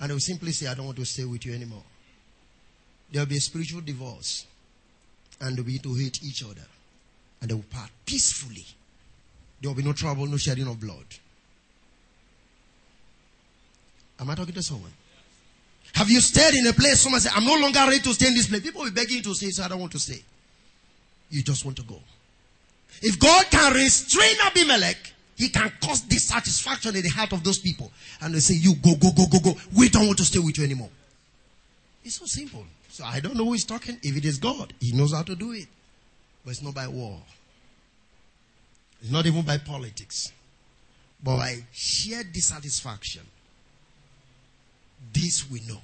And 0.00 0.08
they 0.08 0.14
will 0.14 0.20
simply 0.20 0.52
say, 0.52 0.68
I 0.68 0.74
don't 0.74 0.86
want 0.86 0.96
to 0.96 1.04
stay 1.04 1.26
with 1.26 1.44
you 1.44 1.52
anymore. 1.52 1.84
There 3.12 3.20
will 3.20 3.26
be 3.28 3.36
a 3.36 3.40
spiritual 3.40 3.82
divorce. 3.82 4.46
And 5.40 5.56
they 5.56 5.62
will 5.62 5.94
hate 5.94 6.22
each 6.22 6.42
other. 6.42 6.66
And 7.40 7.50
they 7.50 7.54
will 7.54 7.64
part 7.70 7.90
peacefully. 8.06 8.64
There 9.60 9.70
will 9.70 9.76
be 9.76 9.82
no 9.82 9.92
trouble, 9.92 10.26
no 10.26 10.36
shedding 10.36 10.66
of 10.66 10.80
blood. 10.80 11.04
Am 14.18 14.30
I 14.30 14.34
talking 14.34 14.54
to 14.54 14.62
someone? 14.62 14.92
Have 15.94 16.08
you 16.08 16.20
stayed 16.20 16.54
in 16.54 16.66
a 16.66 16.72
place? 16.72 17.00
Someone 17.00 17.20
said, 17.20 17.32
I'm 17.34 17.44
no 17.44 17.56
longer 17.56 17.80
ready 17.80 17.98
to 18.00 18.14
stay 18.14 18.28
in 18.28 18.34
this 18.34 18.48
place. 18.48 18.62
People 18.62 18.82
will 18.82 18.90
be 18.90 18.94
begging 18.94 19.18
you 19.18 19.22
to 19.24 19.34
stay, 19.34 19.50
so 19.50 19.64
I 19.64 19.68
don't 19.68 19.80
want 19.80 19.92
to 19.92 19.98
stay. 19.98 20.22
you 21.28 21.42
just 21.42 21.64
want 21.64 21.76
to 21.78 21.82
go. 21.82 21.98
If 23.02 23.18
God 23.18 23.46
can 23.50 23.74
restrain 23.74 24.36
Abimelech, 24.46 25.12
he 25.36 25.48
can 25.48 25.70
cause 25.82 26.02
dissatisfaction 26.02 26.94
in 26.94 27.02
the 27.02 27.08
heart 27.08 27.32
of 27.32 27.42
those 27.42 27.58
people. 27.58 27.90
And 28.20 28.34
they 28.34 28.38
say, 28.40 28.54
You 28.54 28.74
go, 28.76 28.94
go, 28.94 29.10
go, 29.12 29.26
go, 29.26 29.38
go. 29.40 29.54
We 29.76 29.88
don't 29.88 30.06
want 30.06 30.18
to 30.18 30.24
stay 30.24 30.38
with 30.38 30.56
you 30.56 30.64
anymore. 30.64 30.90
It's 32.04 32.16
so 32.16 32.26
simple. 32.26 32.64
So 32.92 33.04
I 33.06 33.20
don't 33.20 33.36
know 33.36 33.46
who 33.46 33.54
is 33.54 33.64
talking. 33.64 33.98
If 34.02 34.18
it 34.18 34.26
is 34.26 34.36
God, 34.36 34.74
He 34.78 34.92
knows 34.92 35.14
how 35.14 35.22
to 35.22 35.34
do 35.34 35.52
it. 35.52 35.66
But 36.44 36.50
it's 36.50 36.62
not 36.62 36.74
by 36.74 36.88
war. 36.88 37.18
It's 39.00 39.10
not 39.10 39.24
even 39.24 39.40
by 39.46 39.56
politics. 39.56 40.30
But 41.24 41.38
by 41.38 41.64
sheer 41.72 42.22
dissatisfaction. 42.22 43.22
This 45.10 45.50
we 45.50 45.60
know. 45.60 45.80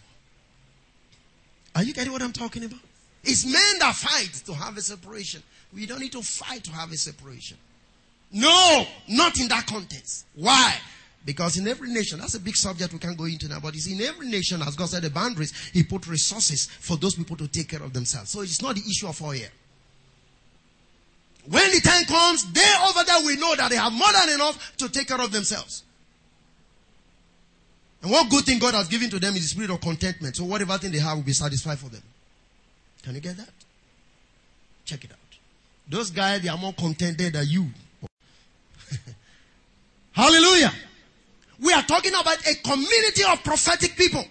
Are 1.75 1.83
you 1.83 1.95
getting 1.95 2.13
what 2.13 2.21
I'm 2.21 2.35
talking 2.35 2.65
about? 2.65 2.81
It's 3.25 3.47
men 3.47 3.79
that 3.79 3.95
fight 3.95 4.43
to 4.45 4.53
have 4.53 4.77
a 4.77 4.83
separation. 4.83 5.43
We 5.73 5.87
don't 5.87 6.01
need 6.01 6.13
to 6.13 6.21
fight 6.21 6.65
to 6.65 6.73
have 6.73 6.93
a 6.93 6.97
separation. 6.99 7.57
No, 8.33 8.87
not 9.09 9.41
in 9.41 9.49
that 9.49 9.67
context. 9.67 10.27
Why? 10.35 10.77
Because 11.25 11.59
in 11.59 11.69
every 11.69 11.91
nation, 11.91 12.21
that's 12.21 12.35
a 12.35 12.41
big 12.41 12.57
subject 12.57 12.93
we 12.93 12.99
can't 12.99 13.17
go 13.17 13.25
into 13.25 13.49
now, 13.49 13.61
but 13.61 13.75
it's 13.75 13.87
in 13.87 14.01
every 14.01 14.29
nation, 14.29 14.63
as 14.63 14.77
God 14.77 14.89
said, 14.89 15.03
the 15.03 15.11
boundaries, 15.11 15.53
He 15.73 15.83
put 15.83 16.07
resources 16.07 16.67
for 16.67 16.97
those 16.97 17.15
people 17.15 17.37
to 17.37 17.49
take 17.49 17.69
care 17.69 17.83
of 17.83 17.93
themselves. 17.93 18.31
So 18.31 18.41
it's 18.41 18.63
not 18.63 18.77
the 18.77 18.83
issue 18.89 19.09
of 19.09 19.21
oil. 19.21 19.41
When 21.51 21.71
the 21.71 21.81
time 21.81 22.05
comes, 22.05 22.51
they 22.53 22.71
over 22.89 23.05
there 23.05 23.25
we 23.25 23.37
know 23.37 23.55
that 23.57 23.71
they 23.71 23.77
have 23.77 23.93
more 23.93 24.13
than 24.13 24.35
enough 24.35 24.77
to 24.79 24.89
take 24.89 25.09
care 25.09 25.21
of 25.21 25.33
themselves. 25.33 25.83
And 28.03 28.13
one 28.13 28.29
good 28.29 28.45
thing 28.45 28.59
God 28.59 28.75
has 28.75 28.89
given 28.89 29.11
to 29.11 29.19
them 29.19 29.35
is 29.35 29.43
the 29.43 29.49
spirit 29.49 29.71
of 29.71 29.81
contentment. 29.81 30.37
So 30.37 30.45
whatever 30.45 30.77
thing 30.79 30.93
they 30.93 30.99
have 30.99 31.17
will 31.17 31.25
be 31.25 31.33
satisfied 31.33 31.79
for 31.79 31.89
them. 31.89 32.03
Can 33.03 33.15
you 33.15 33.21
get 33.21 33.37
that? 33.39 33.51
Check 34.85 35.05
it 35.05 35.11
out. 35.11 35.19
Those 35.89 36.11
guys, 36.11 36.43
they 36.43 36.49
are 36.49 36.59
more 36.59 36.75
contented 36.75 37.33
than 37.33 37.47
you. 37.49 37.67
Hallelujah. 40.13 40.73
We 41.61 41.73
are 41.73 41.83
talking 41.83 42.13
about 42.15 42.39
a 42.47 42.55
community 42.57 43.23
of 43.31 43.43
prophetic 43.43 43.97
people. 43.97 44.25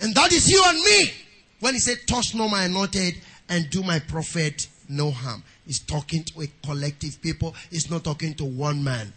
And 0.00 0.14
that 0.14 0.32
is 0.32 0.48
you 0.48 0.62
and 0.66 0.78
me. 0.78 1.12
When 1.60 1.74
he 1.74 1.80
said, 1.80 1.98
touch 2.06 2.34
no 2.34 2.48
my 2.48 2.64
anointed 2.64 3.14
and 3.48 3.68
do 3.70 3.82
my 3.82 3.98
prophet 4.00 4.66
no 4.88 5.10
harm. 5.10 5.42
He's 5.66 5.78
talking 5.78 6.24
to 6.24 6.42
a 6.42 6.48
collective 6.64 7.20
people. 7.22 7.54
He's 7.70 7.90
not 7.90 8.04
talking 8.04 8.34
to 8.34 8.44
one 8.44 8.82
man. 8.82 9.12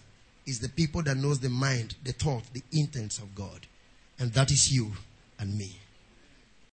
It's 0.45 0.60
the 0.60 0.70
people 0.70 1.01
that 1.03 1.18
knows 1.18 1.39
the 1.39 1.49
mind, 1.49 1.95
the 2.03 2.12
thought, 2.12 2.43
the 2.53 2.62
intents 2.72 3.18
of 3.18 3.34
God. 3.34 3.66
And 4.20 4.32
that 4.34 4.51
is 4.51 4.72
you 4.72 4.91
and 5.39 5.58
me. 5.58 5.76